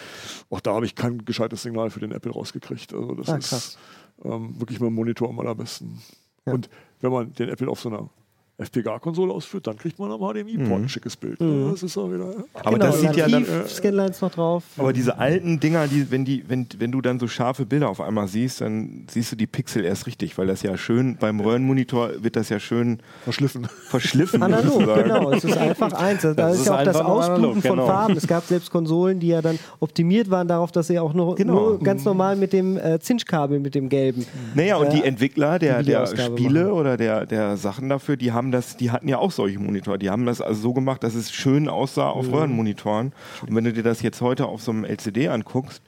Auch 0.51 0.61
da 0.61 0.75
habe 0.75 0.87
ich 0.87 0.97
kein 0.97 1.25
gescheites 1.25 1.63
Signal 1.63 1.91
für 1.91 2.01
den 2.01 2.11
Apple 2.11 2.33
rausgekriegt. 2.33 2.93
Also 2.93 3.15
das 3.15 3.29
Ah, 3.29 3.37
ist 3.37 3.79
ähm, 4.25 4.59
wirklich 4.59 4.81
mit 4.81 4.89
dem 4.89 4.95
Monitor 4.95 5.29
am 5.29 5.39
allerbesten. 5.39 6.01
Und 6.47 6.69
wenn 7.07 7.13
man 7.13 7.33
den 7.33 7.49
Apple 7.49 7.69
auf 7.69 7.81
so 7.81 7.89
einer 7.89 8.11
FPGA-Konsole 8.59 9.33
ausführt, 9.33 9.67
dann 9.67 9.77
kriegt 9.77 9.99
man 9.99 10.11
am 10.11 10.21
HDMI-Port 10.21 10.83
ein 10.83 10.89
schickes 10.89 11.17
Bild. 11.17 11.41
Mhm. 11.41 11.71
Das 11.73 11.83
ist 11.83 11.97
auch 11.99 12.11
wieder. 12.11 12.33
aber 12.55 12.71
genau, 12.73 12.87
das 12.87 13.01
sieht 13.01 13.17
ja 13.17 13.29
dann, 13.29 13.45
Scanlines 13.69 14.21
noch 14.23 14.31
drauf. 14.33 14.65
aber 14.79 14.93
diese 14.93 15.19
alten 15.19 15.61
Dinger, 15.61 15.87
die, 15.89 16.11
wenn, 16.11 16.25
die, 16.25 16.43
wenn, 16.49 16.67
wenn 16.79 16.91
du 16.93 17.01
dann 17.03 17.19
so 17.21 17.29
scharfe 17.29 17.67
Bilder 17.67 17.89
auf 17.91 18.01
einmal 18.01 18.29
siehst, 18.29 18.63
dann 18.63 19.05
siehst 19.11 19.33
du 19.33 19.37
die 19.37 19.47
Pixel 19.47 19.85
erst 19.85 20.07
richtig, 20.07 20.39
weil 20.39 20.47
das 20.47 20.63
ja 20.63 20.77
schön, 20.79 21.17
beim 21.19 21.41
Röhrenmonitor 21.41 22.23
wird 22.23 22.37
das 22.37 22.49
ja 22.49 22.59
schön 22.59 23.01
Verschliffen. 23.25 23.67
verschliffen. 23.89 24.43
Analog, 24.43 24.79
genau. 25.03 25.31
Es 25.33 25.45
ist 25.45 25.57
einfach 25.57 25.93
eins. 25.93 26.23
Da 26.23 26.33
Das 26.33 26.55
ist, 26.55 26.61
ist 26.61 26.67
ja 26.67 26.79
auch 26.79 26.83
das 26.85 26.97
Ausbluten 26.97 27.45
analog, 27.45 27.63
von 27.63 27.71
genau. 27.77 27.87
Farben. 27.87 28.17
Es 28.17 28.27
gab 28.27 28.45
selbst 28.45 28.71
Konsolen, 28.71 29.21
die 29.21 29.29
ja 29.29 29.43
dann 29.43 29.59
optimiert 29.81 30.31
waren 30.31 30.49
darauf, 30.49 30.73
dass 30.73 30.87
sie 30.87 30.99
auch 30.99 31.13
nur, 31.13 31.35
Genau. 31.37 31.53
nur 31.55 31.79
ganz 31.81 32.05
normal 32.05 32.37
mit 32.37 32.53
dem 32.53 32.77
äh, 32.79 32.99
Zinschkabel, 33.01 33.61
mit 33.61 33.75
dem 33.75 33.89
gelben. 33.89 34.25
Naja, 34.55 34.77
und 34.77 34.93
die 34.93 35.03
Entwickler 35.05 35.59
der, 35.59 35.81
die 35.81 35.91
der 35.91 36.07
Spiele 36.07 36.65
machen. 36.65 36.73
oder 36.73 36.97
der, 36.97 37.27
der 37.27 37.57
Sachen 37.59 37.89
dafür, 37.89 38.17
die 38.17 38.33
haben 38.33 38.46
das, 38.53 38.77
die 38.77 38.91
hatten 38.91 39.09
ja 39.09 39.19
auch 39.19 39.31
solche 39.31 39.59
Monitore. 39.59 39.99
Die 39.99 40.11
haben 40.11 40.27
das 40.27 40.41
also 40.41 40.61
so 40.61 40.73
gemacht, 40.75 41.03
dass 41.03 41.15
es 41.15 41.33
schön 41.33 41.69
aussah 41.69 42.11
Mhm. 42.13 42.19
auf 42.19 42.33
Röhrenmonitoren. 42.33 43.13
Und 43.47 43.55
wenn 43.55 43.65
du 43.65 43.73
dir 43.73 43.83
das 43.83 44.03
jetzt 44.03 44.21
heute 44.21 44.47
auf 44.47 44.63
so 44.63 44.73
einem 44.73 44.85
LCD 44.85 45.29
anguckst, 45.29 45.83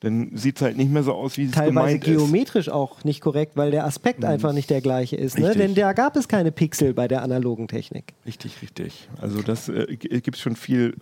dann 0.00 0.32
sieht 0.36 0.56
es 0.56 0.62
halt 0.62 0.76
nicht 0.76 0.90
mehr 0.90 1.02
so 1.02 1.14
aus, 1.14 1.38
wie 1.38 1.44
es 1.44 1.52
Teilweise 1.52 1.68
gemeint 1.98 2.04
ist. 2.04 2.10
Mhm. 2.10 2.16
geometrisch 2.18 2.68
auch 2.68 3.04
nicht 3.04 3.20
korrekt, 3.22 3.52
weil 3.56 3.70
der 3.70 3.86
Aspekt 3.86 4.24
einfach 4.24 4.52
nicht 4.52 4.68
der 4.68 4.82
gleiche 4.82 5.16
ist. 5.16 5.38
Ne? 5.38 5.54
Denn 5.54 5.74
da 5.74 5.92
gab 5.94 6.16
es 6.16 6.28
keine 6.28 6.52
Pixel 6.52 6.92
bei 6.92 7.08
der 7.08 7.22
analogen 7.22 7.68
Technik. 7.68 8.12
Richtig, 8.26 8.60
richtig. 8.60 9.08
Also 9.20 9.40
das 9.40 9.68
äh, 9.70 9.96
gibt 9.96 10.36
schon 10.36 10.56
viel 10.56 10.96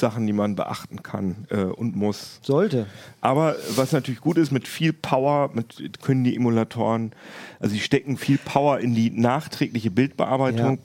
Sachen, 0.00 0.26
die 0.26 0.32
man 0.32 0.54
beachten 0.54 1.02
kann 1.02 1.46
äh, 1.50 1.62
und 1.62 1.96
muss. 1.96 2.40
Sollte. 2.42 2.86
Aber 3.20 3.56
was 3.74 3.92
natürlich 3.92 4.20
gut 4.20 4.38
ist, 4.38 4.52
mit 4.52 4.68
viel 4.68 4.92
Power 4.92 5.50
mit, 5.52 6.00
können 6.02 6.24
die 6.24 6.36
Emulatoren, 6.36 7.12
also 7.58 7.74
sie 7.74 7.80
stecken 7.80 8.16
viel 8.16 8.38
Power 8.38 8.78
in 8.78 8.94
die 8.94 9.10
nachträgliche 9.10 9.90
Bildbearbeitung, 9.90 10.76
Ja. 10.76 10.78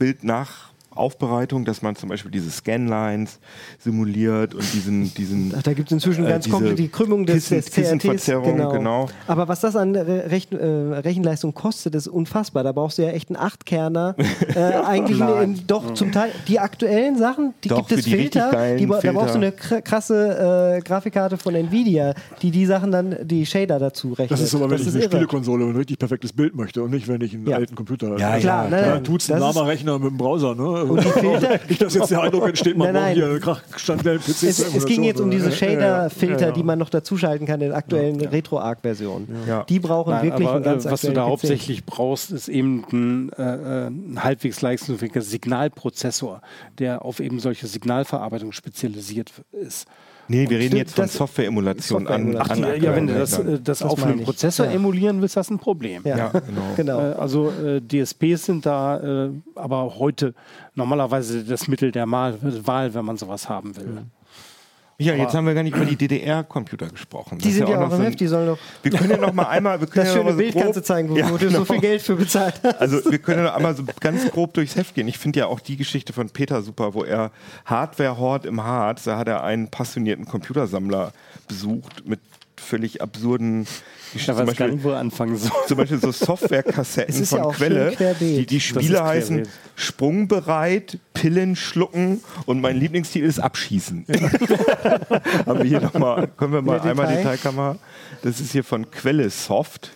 Bildnachaufbereitung, 0.93 1.65
dass 1.65 1.81
man 1.81 1.95
zum 1.95 2.09
Beispiel 2.09 2.31
diese 2.31 2.49
Scanlines 2.51 3.39
simuliert 3.79 4.53
und 4.53 4.73
diesen, 4.73 5.13
diesen 5.13 5.53
Ach, 5.57 5.63
da 5.63 5.73
gibt 5.73 5.89
es 5.89 5.93
inzwischen 5.93 6.25
Äh, 6.25 6.29
ganz 6.29 6.49
komplett 6.49 6.79
die 6.79 6.87
Krümmung 6.87 7.25
des, 7.25 7.35
Kissen- 7.49 7.55
des 7.57 7.65
CRTs. 7.65 7.73
Kissenverzerrung, 8.01 8.57
genau. 8.71 9.07
Aber 9.27 9.47
was 9.47 9.59
das 9.61 9.75
an 9.75 9.95
Re 9.95 10.25
Rechn 10.29 10.57
äh, 10.57 10.65
Rechenleistung 10.99 11.53
kostet, 11.53 11.95
ist 11.95 12.07
unfassbar. 12.07 12.63
Da 12.63 12.71
brauchst 12.71 12.97
du 12.97 13.03
ja 13.03 13.09
echt 13.09 13.29
einen 13.29 13.37
Achtkerner. 13.37 14.15
äh, 14.55 14.59
eigentlich 14.59 15.19
in, 15.19 15.27
in, 15.41 15.67
doch 15.67 15.93
zum 15.93 16.11
Teil 16.11 16.31
die 16.47 16.59
aktuellen 16.59 17.17
Sachen, 17.17 17.53
die 17.63 17.69
Doch, 17.69 17.77
gibt 17.87 17.91
es 17.99 18.05
die 18.05 18.11
Filter. 18.11 18.75
Die, 18.77 18.85
da 18.87 19.11
brauchst 19.11 19.35
du 19.35 19.39
eine 19.39 19.51
krasse 19.51 20.77
äh, 20.77 20.81
Grafikkarte 20.81 21.37
von 21.37 21.55
Nvidia, 21.55 22.13
die 22.41 22.51
die 22.51 22.65
Sachen 22.65 22.91
dann, 22.91 23.15
die 23.23 23.45
Shader 23.45 23.79
dazu 23.79 24.09
rechnet. 24.13 24.31
Das 24.31 24.41
ist 24.41 24.55
aber, 24.55 24.69
wenn 24.69 24.79
ich 24.81 24.87
eine 24.87 24.97
irre. 24.99 25.05
Spielekonsole 25.09 25.63
und 25.65 25.71
ein 25.71 25.75
richtig 25.77 25.99
perfektes 25.99 26.33
Bild 26.33 26.55
möchte 26.55 26.83
und 26.83 26.91
nicht, 26.91 27.07
wenn 27.07 27.21
ich 27.21 27.33
einen 27.33 27.47
Ja. 27.47 27.57
alten 27.57 27.75
Computer 27.75 28.07
habe. 28.11 28.19
Ja, 28.19 28.37
Klar, 28.39 28.63
ja, 28.65 28.69
ne, 28.69 28.81
Ja, 28.81 28.93
ne, 28.95 29.03
tut's 29.03 29.29
ein 29.31 29.39
das 29.39 29.49
ist- 29.49 29.55
lahmer 29.55 29.67
Rechner 29.69 29.99
mit 29.99 30.09
dem 30.11 30.17
Browser, 30.17 30.55
ne? 30.55 30.82
Und 30.89 31.03
die 31.03 31.09
Filter, 31.19 31.59
Nicht, 31.67 31.81
dass 31.81 31.93
jetzt 31.93 32.11
der 32.11 32.21
Eindruck 32.21 32.47
entsteht, 32.47 32.77
man 32.77 32.93
Nein, 32.93 33.15
braucht 33.17 33.45
nein. 33.45 33.55
hier 33.71 33.79
standardellen 33.79 34.19
PC. 34.21 34.43
es, 34.43 34.75
es 34.75 34.85
ging 34.85 35.03
jetzt 35.03 35.19
um 35.21 35.29
diese 35.31 35.51
Shader-Filter, 35.51 36.39
Ja, 36.41 36.47
ja. 36.47 36.51
die 36.51 36.63
man 36.63 36.79
noch 36.79 36.89
dazuschalten 36.89 37.47
kann 37.47 37.61
in 37.61 37.69
der 37.69 37.77
aktuellen 37.77 38.19
Retro-Arc-Version. 38.19 39.27
Ja. 39.47 39.63
Die 39.63 39.79
brauchen 39.79 40.11
Nein, 40.11 40.23
wirklich 40.25 40.47
aber, 40.47 40.55
einen 40.57 40.65
ganz 40.65 40.85
äh, 40.85 40.91
was 40.91 41.01
du 41.01 41.11
da 41.13 41.23
PC. 41.23 41.29
hauptsächlich 41.29 41.85
brauchst, 41.85 42.31
ist 42.31 42.47
eben 42.47 42.85
ein, 42.91 43.31
äh, 43.33 43.43
äh, 43.43 43.87
ein 43.87 44.23
halbwegs 44.23 44.61
leistungsfähiger 44.61 45.21
Signalprozessor, 45.21 46.41
der 46.79 47.03
auf 47.05 47.19
eben 47.19 47.39
solche 47.39 47.67
Signalverarbeitung 47.67 48.51
spezialisiert 48.51 49.31
ist. 49.51 49.87
Nee, 50.27 50.49
wir 50.49 50.57
reden 50.59 50.77
jetzt 50.77 50.95
von 50.95 51.03
das- 51.05 51.13
Softwareemulation 51.13 52.07
an, 52.07 52.33
Softwareemulation. 52.33 52.63
an 52.63 52.71
Ach, 52.71 52.75
die- 52.79 52.85
Ja, 52.85 52.95
wenn 52.95 53.07
du 53.07 53.13
aktuellen 53.13 53.19
das, 53.19 53.37
Rechnern. 53.39 53.55
äh, 53.55 53.59
das, 53.61 53.79
Das 53.79 53.89
auf 53.91 54.03
einem. 54.03 54.23
Prozessor 54.23 54.65
Ja. 54.67 54.71
emulieren 54.71 55.21
willst, 55.21 55.35
hast 55.37 55.49
du 55.49 55.55
ein 55.55 55.59
Problem. 55.59 56.01
Ja, 56.05 56.17
Ja, 56.17 56.27
genau. 56.29 56.61
genau. 56.77 56.99
Äh, 56.99 57.13
Also 57.13 57.49
äh, 57.51 57.81
DSPs 57.81 58.45
sind 58.45 58.65
da 58.65 59.25
äh, 59.25 59.29
aber 59.55 59.95
heute 59.99 60.33
normalerweise 60.75 61.43
das 61.43 61.67
Mittel 61.67 61.91
der 61.91 62.05
Mal 62.05 62.37
Wahl, 62.65 62.93
wenn 62.93 63.05
man 63.05 63.17
sowas 63.17 63.49
haben 63.49 63.75
will. 63.75 64.03
Ja, 64.99 65.15
jetzt 65.15 65.33
haben 65.33 65.45
wir 65.47 65.53
gar 65.53 65.63
nicht 65.63 65.75
über 65.75 65.85
die 65.85 65.95
DDR-Computer 65.95 66.87
gesprochen. 66.87 67.39
Die 67.39 67.45
Das 67.45 67.53
sind 67.55 67.67
ja 67.69 67.75
auch 67.77 67.81
noch 67.81 67.91
im 67.91 67.97
so 67.97 68.03
Heft, 68.03 68.19
die 68.19 68.27
sollen 68.27 68.47
doch 68.47 68.57
Wir 68.83 68.91
können 68.91 69.09
ja 69.09 69.17
noch 69.17 69.33
mal 69.33 69.47
einmal, 69.47 69.79
wir 69.79 69.87
können 69.93 70.05
das 70.05 70.15
ja 70.15 70.21
noch 70.21 70.23
schöne 70.23 70.23
mal 70.25 70.31
so 70.33 70.37
Bild 70.37 70.53
grob, 70.53 70.63
kannst 70.63 70.77
du 70.77 70.83
zeigen, 70.83 71.09
wo, 71.09 71.17
Ja, 71.17 71.27
du 71.29 71.37
so 71.37 71.47
genau. 71.47 71.65
viel 71.65 71.79
Geld 71.79 72.01
für 72.01 72.15
bezahlt 72.15 72.61
hast. 72.63 72.79
Also 72.79 73.11
wir 73.11 73.17
können 73.19 73.43
ja 73.43 73.55
einmal 73.55 73.75
so 73.75 73.83
ganz 73.99 74.29
grob 74.31 74.53
durchs 74.53 74.75
Heft 74.75 74.93
gehen. 74.95 75.07
Ich 75.07 75.17
finde 75.17 75.39
ja 75.39 75.47
auch 75.47 75.59
die 75.59 75.77
Geschichte 75.77 76.13
von 76.13 76.29
Peter 76.29 76.61
super, 76.61 76.93
wo 76.93 77.03
er 77.03 77.31
Hardware-Hort 77.65 78.45
im 78.45 78.63
Harz, 78.63 79.03
da 79.03 79.17
hat 79.17 79.27
er 79.27 79.43
einen 79.43 79.69
passionierten 79.69 80.25
Computersammler 80.25 81.11
besucht 81.47 82.07
mit 82.07 82.19
völlig 82.63 83.01
absurden 83.01 83.63
Ich 83.63 84.13
Geschichten. 84.25 84.47
weiß 84.47 84.55
gar 84.55 84.67
nicht, 84.69 84.83
wo 84.83 84.89
er 84.91 84.99
anfangen 84.99 85.37
soll. 85.37 85.51
zum 85.67 85.77
Beispiel 85.77 85.99
so 85.99 86.11
Softwarekassetten 86.25 87.19
ja 87.19 87.25
von 87.25 87.53
schön 87.53 87.67
Quelle. 87.67 88.15
Die, 88.19 88.45
die 88.45 88.59
Spiele 88.59 89.03
heißen 89.03 89.37
querbeet. 89.43 89.53
Sprungbereit, 89.75 90.99
Pillen 91.13 91.55
schlucken 91.55 92.21
und 92.45 92.61
mein 92.61 92.77
Lieblingstitel 92.77 93.25
ist 93.25 93.39
Abschießen. 93.39 94.05
Haben 95.45 95.59
wir 95.59 95.65
hier 95.65 95.81
noch 95.81 95.93
mal, 95.93 96.27
können 96.27 96.53
wir 96.53 96.61
mal 96.61 96.79
Mehr 96.79 96.83
einmal 96.91 97.07
Detail? 97.07 97.17
Detailkamera. 97.23 97.77
Das 98.21 98.39
ist 98.39 98.51
hier 98.51 98.63
von 98.63 98.89
Quelle 98.91 99.29
Soft. 99.29 99.91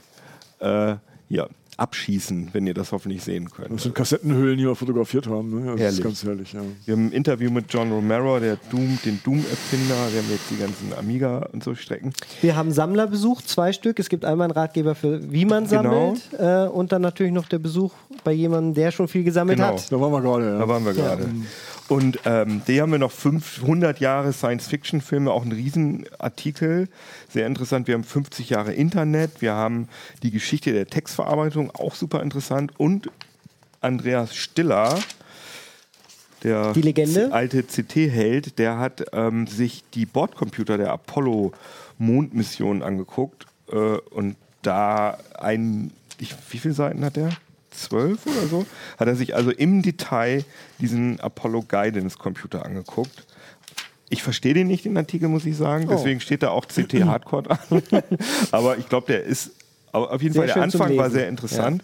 Äh, 0.59 0.95
hier, 1.29 1.49
Abschießen, 1.77 2.49
wenn 2.53 2.65
ihr 2.67 2.73
das 2.73 2.91
hoffentlich 2.91 3.23
sehen 3.23 3.49
könnt. 3.51 3.71
Das 3.71 3.83
sind 3.83 3.93
Kassettenhüllen, 3.95 4.57
die 4.57 4.65
wir 4.65 4.75
fotografiert 4.75 5.27
haben. 5.27 5.49
Ne? 5.63 5.71
Das 5.71 5.79
Herrlich. 5.79 5.97
ist 5.99 6.03
ganz 6.03 6.23
herrlich. 6.23 6.53
Ja. 6.53 6.61
Wir 6.85 6.93
haben 6.95 7.05
ein 7.07 7.11
Interview 7.11 7.51
mit 7.51 7.65
John 7.71 7.91
Romero, 7.91 8.39
der 8.39 8.57
Doom, 8.71 8.97
den 9.05 9.19
Doom-Erfinder. 9.23 9.95
Wir 10.11 10.21
haben 10.21 10.29
jetzt 10.31 10.49
die 10.49 10.57
ganzen 10.57 10.93
Amiga 10.97 11.47
und 11.53 11.63
so 11.63 11.75
Strecken. 11.75 12.13
Wir 12.41 12.55
haben 12.55 12.71
Sammler 12.71 13.07
besucht, 13.07 13.47
zwei 13.47 13.71
Stück. 13.73 13.99
Es 13.99 14.09
gibt 14.09 14.25
einmal 14.25 14.45
einen 14.45 14.53
Ratgeber 14.53 14.95
für, 14.95 15.31
wie 15.31 15.45
man 15.45 15.67
Genau. 15.67 16.15
sammelt 16.15 16.21
äh, 16.39 16.67
und 16.69 16.91
dann 16.91 17.01
natürlich 17.03 17.31
noch 17.33 17.47
der 17.47 17.59
Besuch 17.59 17.93
bei 18.23 18.31
jemandem, 18.31 18.73
der 18.73 18.91
schon 18.91 19.07
viel 19.07 19.23
gesammelt 19.23 19.57
Genau. 19.57 19.69
hat. 19.73 19.91
Da 19.91 20.01
waren 20.01 20.11
wir 20.11 20.21
gerade. 20.21 20.45
Ja. 20.45 20.59
Da 20.59 20.67
waren 20.67 20.85
wir 20.85 20.93
gerade. 20.93 21.25
Und 21.87 22.19
ähm, 22.25 22.61
die 22.67 22.81
haben 22.81 22.91
wir 22.91 22.99
noch 22.99 23.11
500 23.11 23.99
Jahre 23.99 24.33
Science-Fiction-Filme, 24.33 25.31
auch 25.31 25.45
ein 25.45 25.53
Riesenartikel. 25.53 26.89
Sehr 27.29 27.47
interessant. 27.47 27.87
Wir 27.87 27.93
haben 27.93 28.03
50 28.03 28.49
Jahre 28.49 28.73
Internet. 28.73 29.41
Wir 29.41 29.53
haben 29.53 29.87
die 30.21 30.31
Geschichte 30.31 30.73
der 30.73 30.87
Textverarbeitung, 30.87 31.71
auch 31.71 31.95
super 31.95 32.21
interessant. 32.21 32.73
Und 32.77 33.09
Andreas 33.79 34.35
Stiller, 34.35 34.99
der 36.43 36.73
Die 36.73 36.81
Legende? 36.81 37.31
alte 37.31 37.63
CT-Held, 37.63 38.59
der 38.59 38.79
hat 38.79 39.05
ähm, 39.13 39.47
sich 39.47 39.85
die 39.93 40.05
Bordcomputer 40.05 40.77
der 40.77 40.91
Apollo-Mondmission 40.91 42.83
angeguckt. 42.83 43.45
Äh, 43.71 43.75
und 43.75 44.35
da 44.61 45.17
ein, 45.39 45.91
ich, 46.19 46.35
wie 46.49 46.57
viele 46.57 46.73
Seiten 46.73 47.05
hat 47.05 47.15
der? 47.15 47.29
Zwölf 47.77 48.25
oder 48.25 48.47
so? 48.47 48.65
Hat 48.97 49.07
er 49.07 49.15
sich 49.15 49.35
also 49.35 49.51
im 49.51 49.81
Detail 49.81 50.43
diesen 50.79 51.19
Apollo 51.19 51.63
Guidance 51.67 52.17
Computer 52.17 52.65
angeguckt. 52.65 53.25
Ich 54.09 54.23
verstehe 54.23 54.53
den 54.53 54.67
nicht, 54.67 54.85
den 54.85 54.97
Artikel, 54.97 55.27
muss 55.29 55.45
ich 55.45 55.57
sagen. 55.57 55.85
Oh. 55.87 55.91
Deswegen 55.91 56.19
steht 56.19 56.43
da 56.43 56.49
auch 56.49 56.65
CT 56.65 57.03
Hardcore 57.03 57.51
an. 57.51 57.81
Aber 58.51 58.77
ich 58.77 58.87
glaube, 58.87 59.07
der 59.07 59.23
ist 59.23 59.51
aber 59.91 60.11
auf 60.11 60.21
jeden 60.21 60.33
Sehr 60.33 60.43
Fall, 60.43 60.53
der 60.53 60.63
Anfang 60.63 60.97
war 60.97 61.09
sehr 61.09 61.27
interessant. 61.27 61.83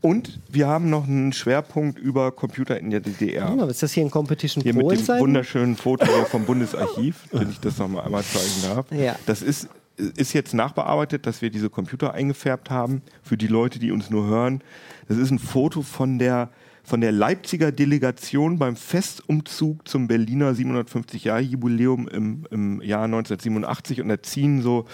Und 0.00 0.38
wir 0.48 0.68
haben 0.68 0.90
noch 0.90 1.06
einen 1.06 1.32
Schwerpunkt 1.32 1.98
über 1.98 2.30
Computer 2.30 2.78
in 2.78 2.90
der 2.90 3.00
DDR. 3.00 3.50
Mal, 3.50 3.68
ist 3.68 3.82
das 3.82 3.92
hier 3.92 4.04
ein 4.04 4.10
Competition 4.10 4.62
Hier 4.62 4.74
mit 4.74 4.90
dem 4.90 5.06
wunderschönen 5.18 5.76
Foto 5.76 6.06
vom 6.26 6.44
Bundesarchiv, 6.44 7.24
wenn 7.32 7.50
ich 7.50 7.58
das 7.58 7.78
noch 7.78 7.88
mal 7.88 8.02
einmal 8.02 8.22
zeigen 8.22 8.62
darf. 8.62 8.86
Ja. 8.92 9.16
Das 9.26 9.42
ist, 9.42 9.68
ist 9.98 10.32
jetzt 10.32 10.54
nachbearbeitet, 10.54 11.26
dass 11.26 11.42
wir 11.42 11.50
diese 11.50 11.70
Computer 11.70 12.14
eingefärbt 12.14 12.70
haben. 12.70 13.02
Für 13.22 13.36
die 13.36 13.46
Leute, 13.46 13.78
die 13.78 13.92
uns 13.92 14.10
nur 14.10 14.26
hören. 14.26 14.62
Das 15.08 15.18
ist 15.18 15.30
ein 15.30 15.38
Foto 15.38 15.82
von 15.82 16.18
der, 16.18 16.50
von 16.84 17.00
der 17.00 17.12
Leipziger 17.12 17.72
Delegation 17.72 18.58
beim 18.58 18.76
Festumzug 18.76 19.86
zum 19.88 20.06
Berliner 20.06 20.52
750-Jahre-Jubiläum 20.52 22.08
im, 22.08 22.46
im 22.50 22.80
Jahr 22.82 23.04
1987. 23.04 24.00
Und 24.00 24.08
da 24.08 24.22
ziehen 24.22 24.62
so 24.62 24.86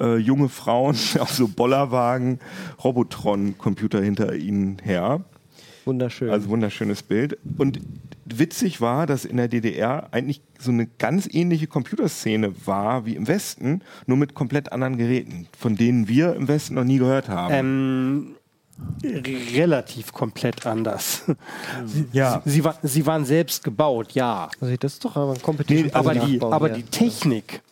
äh, 0.00 0.16
junge 0.16 0.48
Frauen 0.48 0.96
auf 1.18 1.30
so 1.30 1.48
Bollerwagen 1.48 2.40
Robotron-Computer 2.82 4.02
hinter 4.02 4.34
ihnen 4.34 4.78
her. 4.82 5.24
Wunderschön. 5.90 6.30
Also 6.30 6.48
wunderschönes 6.48 7.02
Bild. 7.02 7.36
Und 7.58 7.80
witzig 8.24 8.80
war, 8.80 9.08
dass 9.08 9.24
in 9.24 9.38
der 9.38 9.48
DDR 9.48 10.06
eigentlich 10.12 10.40
so 10.56 10.70
eine 10.70 10.86
ganz 10.86 11.28
ähnliche 11.28 11.66
Computerszene 11.66 12.54
war 12.64 13.06
wie 13.06 13.16
im 13.16 13.26
Westen, 13.26 13.82
nur 14.06 14.16
mit 14.16 14.34
komplett 14.34 14.70
anderen 14.70 14.98
Geräten, 14.98 15.48
von 15.58 15.74
denen 15.74 16.06
wir 16.06 16.36
im 16.36 16.46
Westen 16.46 16.74
noch 16.74 16.84
nie 16.84 16.98
gehört 16.98 17.28
haben. 17.28 17.52
Ähm, 17.52 18.26
relativ 19.52 20.12
komplett 20.12 20.64
anders. 20.64 21.24
Sie, 21.86 22.06
Ja. 22.12 22.40
sie, 22.44 22.62
war, 22.62 22.78
sie 22.84 23.04
waren 23.04 23.24
selbst 23.24 23.64
gebaut, 23.64 24.12
ja. 24.12 24.48
also 24.60 24.76
das 24.76 24.92
ist 24.92 25.04
doch 25.04 25.16
aber 25.16 25.32
ein 25.32 25.42
Competition 25.42 25.86
Nee, 25.88 25.92
Aber, 25.92 26.14
die, 26.14 26.40
aber 26.40 26.68
die 26.68 26.84
Technik. 26.84 27.62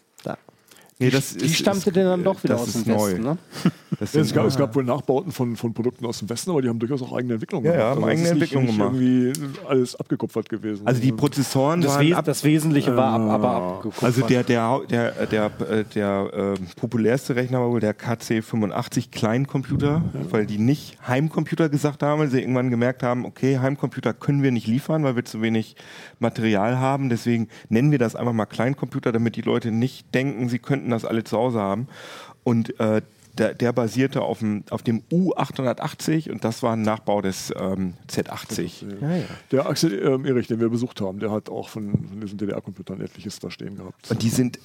Nee, 0.99 1.11
das 1.11 1.37
die 1.37 1.49
stammte 1.49 1.93
denn 1.93 2.05
dann 2.07 2.25
doch 2.25 2.43
wieder 2.45 2.57
aus 2.57 2.69
ist 2.75 2.87
dem 2.87 2.95
neu. 2.95 3.07
Westen. 3.11 3.23
Ne? 3.23 3.39
Das 4.01 4.13
Ja, 4.13 4.21
es, 4.21 4.33
gab, 4.35 4.47
es 4.47 4.57
gab 4.57 4.77
wohl 4.77 4.85
Nachbauten 4.85 5.33
von, 5.33 5.57
von 5.57 5.73
Produkten 5.75 6.05
aus 6.07 6.19
dem 6.19 6.29
Westen, 6.29 6.51
aber 6.51 6.63
die 6.63 6.69
haben 6.69 6.79
durchaus 6.79 7.03
auch 7.03 7.13
eigene 7.17 7.35
Entwicklungen 7.35 7.65
Ja, 7.67 7.73
ja, 7.73 7.95
gemacht. 7.95 7.97
haben 7.97 8.05
Also 8.05 8.11
eigene 8.11 8.29
ist 8.29 8.35
nicht- 8.35 8.43
Entwicklungen 8.55 8.93
nicht 8.95 9.33
irgendwie 9.33 9.67
alles 9.67 9.97
abgekupfert 9.97 10.49
gewesen. 10.49 10.87
also 10.87 11.01
die 11.01 11.11
Prozessoren 11.11 11.81
Das, 11.81 11.95
waren 11.95 12.07
Wes 12.07 12.15
ab, 12.15 12.25
das 12.27 12.45
Wesentliche 12.45 12.95
war 12.95 13.15
ab, 13.15 13.21
aber 13.23 13.51
abgeguckt. 13.51 14.05
also 14.05 14.27
der 14.27 14.45
der 14.45 14.81
der 14.91 15.11
der 15.27 15.45
äh, 15.71 15.85
der 15.95 16.31
ähm, 16.35 16.67
populärste 16.77 17.35
Rechner 17.35 17.61
war 17.61 17.71
wohl 17.71 17.81
der 17.81 17.97
KC85 17.99 19.11
Kleincomputer, 19.11 20.03
weil 20.31 20.47
die 20.47 20.59
nicht 20.59 20.99
Heimcomputer 21.09 21.69
gesagt 21.69 22.03
haben, 22.03 22.21
weil 22.21 22.29
sie 22.31 22.41
irgendwann 22.41 22.71
gemerkt 22.71 23.03
haben, 23.03 23.25
okay, 23.25 23.59
Heimcomputer 23.59 24.13
können 24.13 24.43
wir 24.43 24.53
nicht 24.53 24.67
liefern, 24.67 25.03
weil 25.03 25.17
wir 25.17 25.25
zu 25.25 25.41
wenig 25.43 25.75
Material 26.19 26.79
haben, 26.79 27.09
deswegen 27.09 27.49
nennen 27.69 27.91
wir 27.91 27.99
das 27.99 28.15
einfach 28.15 28.33
mal 28.33 28.47
Kleincomputer, 28.47 29.13
damit 29.13 29.35
die 29.37 29.43
Leute 29.43 29.71
nicht 29.73 30.15
denken, 30.15 30.49
sie 30.49 30.59
könnten 30.59 30.88
das 30.91 31.05
alle 31.05 31.25
zu 31.25 31.37
Hause 31.37 31.61
haben 31.61 31.89
und 32.45 32.79
äh, 32.81 33.03
der, 33.39 33.55
der 33.55 33.73
basierte 33.73 34.23
auf 34.23 34.41
dem, 34.41 34.65
auf 34.71 34.83
dem 34.83 35.03
U880 35.11 36.31
und 36.31 36.45
das 36.45 36.63
war 36.63 36.73
ein 36.73 36.83
Nachbau 36.83 37.21
des 37.21 37.53
ähm, 37.59 37.95
Z80. 38.11 38.85
Ja, 39.01 39.17
ja. 39.17 39.25
der 39.53 39.67
Axel 39.67 40.03
ähm, 40.03 40.25
Erich, 40.25 40.49
den 40.49 40.61
wir 40.61 40.69
besucht 40.69 41.01
haben, 41.01 41.21
der 41.21 41.31
hat 41.31 41.49
auch 41.49 41.69
von, 41.69 41.93
von 41.93 42.21
diesen 42.21 42.39
DDR-Computern 42.39 43.01
etliches 43.01 43.39
da 43.39 43.51
stehen 43.51 43.77
gehabt. 43.77 44.11
Und 44.11 44.23
die 44.23 44.29
sind, 44.29 44.59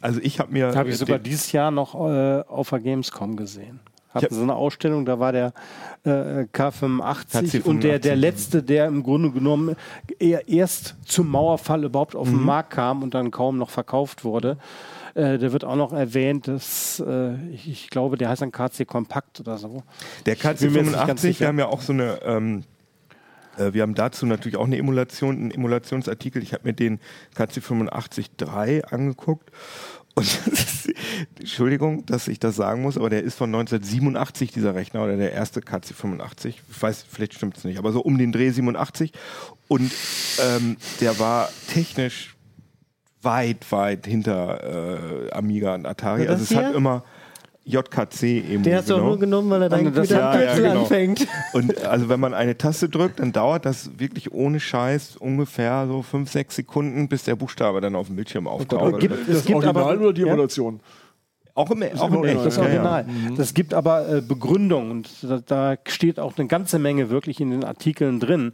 also 0.00 0.20
ich 0.22 0.40
habe 0.40 0.52
mir... 0.52 0.74
habe 0.74 0.88
ich 0.88 0.98
sogar 0.98 1.18
dieses 1.18 1.52
Jahr 1.52 1.70
noch 1.70 1.94
äh, 1.94 2.42
auf 2.48 2.70
der 2.70 2.80
Gamescom 2.80 3.36
gesehen. 3.36 3.80
Hatten 4.08 4.34
so 4.34 4.42
eine 4.42 4.54
Ausstellung, 4.54 5.04
da 5.04 5.20
war 5.20 5.32
der 5.32 5.52
äh, 6.04 6.46
K85 6.52 7.64
und 7.64 7.84
der, 7.84 7.98
der 7.98 8.14
KC85. 8.14 8.16
letzte, 8.16 8.62
der 8.62 8.86
im 8.86 9.02
Grunde 9.02 9.30
genommen 9.30 9.76
eher 10.18 10.48
erst 10.48 10.96
zum 11.04 11.28
Mauerfall 11.28 11.84
überhaupt 11.84 12.16
auf 12.16 12.28
den 12.28 12.42
Markt 12.42 12.70
kam 12.70 13.02
und 13.02 13.12
dann 13.12 13.30
kaum 13.30 13.58
noch 13.58 13.68
verkauft 13.68 14.24
wurde. 14.24 14.56
Äh, 15.16 15.38
der 15.38 15.52
wird 15.52 15.64
auch 15.64 15.76
noch 15.76 15.94
erwähnt, 15.94 16.46
dass 16.46 17.02
äh, 17.04 17.36
ich, 17.48 17.68
ich 17.70 17.88
glaube, 17.88 18.18
der 18.18 18.28
heißt 18.28 18.42
dann 18.42 18.52
KC 18.52 18.86
Kompakt 18.86 19.40
oder 19.40 19.56
so. 19.56 19.82
Der 20.26 20.36
ganz 20.36 20.60
KC85, 20.60 21.40
wir 21.40 21.48
haben 21.48 21.58
ja 21.58 21.68
auch 21.68 21.80
so 21.80 21.94
eine, 21.94 22.20
ähm, 22.22 22.64
äh, 23.56 23.72
wir 23.72 23.80
haben 23.80 23.94
dazu 23.94 24.26
natürlich 24.26 24.58
auch 24.58 24.66
eine 24.66 24.76
Emulation, 24.76 25.36
einen 25.36 25.50
Emulationsartikel. 25.52 26.42
Ich 26.42 26.52
habe 26.52 26.64
mir 26.64 26.74
den 26.74 27.00
KC85-3 27.34 28.84
angeguckt. 28.84 29.50
Und 30.14 30.26
das 30.46 30.84
ist, 30.84 30.94
Entschuldigung, 31.38 32.04
dass 32.04 32.28
ich 32.28 32.38
das 32.38 32.56
sagen 32.56 32.82
muss, 32.82 32.98
aber 32.98 33.08
der 33.08 33.22
ist 33.22 33.36
von 33.36 33.48
1987, 33.54 34.52
dieser 34.52 34.74
Rechner, 34.74 35.02
oder 35.02 35.16
der 35.16 35.32
erste 35.32 35.60
KC85. 35.60 36.48
Ich 36.48 36.62
weiß, 36.78 37.06
vielleicht 37.08 37.32
stimmt 37.32 37.56
es 37.56 37.64
nicht, 37.64 37.78
aber 37.78 37.90
so 37.92 38.02
um 38.02 38.18
den 38.18 38.32
Dreh 38.32 38.50
87. 38.50 39.12
Und 39.66 39.90
ähm, 40.42 40.76
der 41.00 41.18
war 41.18 41.48
technisch 41.72 42.35
weit, 43.26 43.70
weit 43.70 44.06
hinter 44.06 45.26
äh, 45.28 45.30
Amiga 45.32 45.74
und 45.74 45.84
Atari. 45.84 46.26
Also 46.26 46.44
es 46.44 46.56
hat 46.56 46.74
immer 46.74 47.02
JKC-Emu. 47.68 48.62
Den 48.62 48.76
hast 48.76 48.88
du 48.88 48.94
auch 48.94 49.00
nur 49.00 49.18
genommen, 49.18 49.50
weil 49.50 49.62
er 49.62 49.68
Das- 49.68 49.80
Computer 49.82 50.18
ja, 50.18 50.30
am 50.30 50.40
ja, 50.40 50.46
Kürzel 50.46 50.62
genau. 50.62 50.80
anfängt. 50.82 51.26
Und 51.52 51.84
also 51.84 52.08
wenn 52.08 52.20
man 52.20 52.32
eine 52.32 52.56
Taste 52.56 52.88
drückt, 52.88 53.18
dann 53.20 53.32
dauert 53.32 53.66
das 53.66 53.90
wirklich 53.98 54.32
ohne 54.32 54.60
Scheiß 54.60 55.16
ungefähr 55.16 55.86
so 55.88 56.02
fünf, 56.02 56.30
sechs 56.30 56.56
Sekunden, 56.56 57.08
bis 57.08 57.24
der 57.24 57.34
Buchstabe 57.36 57.80
dann 57.80 57.96
auf 57.96 58.06
dem 58.06 58.16
Bildschirm 58.16 58.46
auftaucht. 58.46 58.94
Und 58.94 59.00
gibt- 59.00 59.28
das 59.28 59.38
es 59.38 59.44
gibt 59.44 59.56
Original 59.56 59.82
aber- 59.92 60.00
oder 60.00 60.12
die 60.12 60.22
ja? 60.22 60.28
Emulation? 60.28 60.80
auch 61.54 61.70
im, 61.70 61.82
auch 61.82 62.08
im 62.08 62.16
Original. 62.16 62.44
Das 62.44 62.56
Ja, 62.56 62.62
ja. 62.62 62.68
Original. 62.68 63.06
Das 63.36 63.54
gibt 63.54 63.72
aber 63.74 64.08
äh, 64.16 64.20
Begründung 64.20 64.90
und 64.90 65.08
da, 65.22 65.40
da 65.44 65.76
steht 65.88 66.20
auch 66.20 66.36
eine 66.36 66.46
ganze 66.48 66.78
Menge 66.78 67.08
wirklich 67.10 67.40
in 67.40 67.50
den 67.50 67.64
Artikeln 67.64 68.20
drin. 68.20 68.52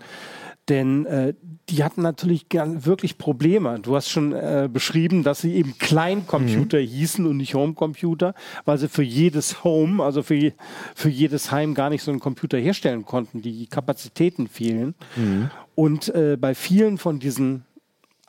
Denn 0.69 1.07
äh, 1.07 1.35
die 1.69 1.83
hatten 1.83 2.03
natürlich 2.03 2.47
wirklich 2.53 3.19
Probleme. 3.19 3.81
Du 3.81 3.97
hast 3.97 4.09
schon 4.09 4.33
äh, 4.33 4.69
beschrieben, 4.73 5.25
dass 5.25 5.41
sie 5.41 5.55
eben 5.55 5.77
Kleincomputer 5.79 6.79
mhm. 6.79 6.87
hießen 6.87 7.27
und 7.27 7.37
nicht 7.39 7.55
Homecomputer, 7.55 8.35
weil 8.65 8.79
sie 8.79 8.89
für 8.89 9.03
jedes 9.03 9.65
Home, 9.65 10.03
also 10.03 10.23
für, 10.23 10.53
für 10.95 11.09
jedes 11.09 11.51
Heim 11.51 11.75
gar 11.75 11.91
nicht 11.91 12.03
so 12.03 12.13
einen 12.13 12.21
Computer 12.21 12.59
herstellen 12.59 13.05
konnten. 13.05 13.43
Die 13.43 13.67
Kapazitäten 13.67 14.47
fehlen. 14.47 14.95
Mhm. 15.17 15.51
Und 15.75 16.15
äh, 16.15 16.37
bei 16.39 16.55
vielen 16.55 16.99
von 16.99 17.19
diesen 17.19 17.65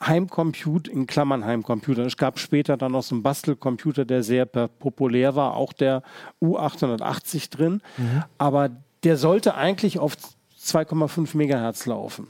Heimcomputer, 0.01 0.91
in 0.91 1.07
Klammern 1.07 1.45
Heimcomputer. 1.45 2.05
Es 2.05 2.17
gab 2.17 2.39
später 2.39 2.77
dann 2.77 2.91
noch 2.93 3.03
so 3.03 3.15
einen 3.15 3.23
Bastelcomputer, 3.23 4.05
der 4.05 4.23
sehr 4.23 4.45
populär 4.45 5.35
war, 5.35 5.55
auch 5.55 5.71
der 5.71 6.03
U880 6.41 7.51
drin. 7.51 7.81
Mhm. 7.97 8.23
Aber 8.37 8.69
der 9.03 9.17
sollte 9.17 9.55
eigentlich 9.55 9.99
auf 9.99 10.15
2,5 10.63 11.35
Megahertz 11.37 11.85
laufen. 11.85 12.27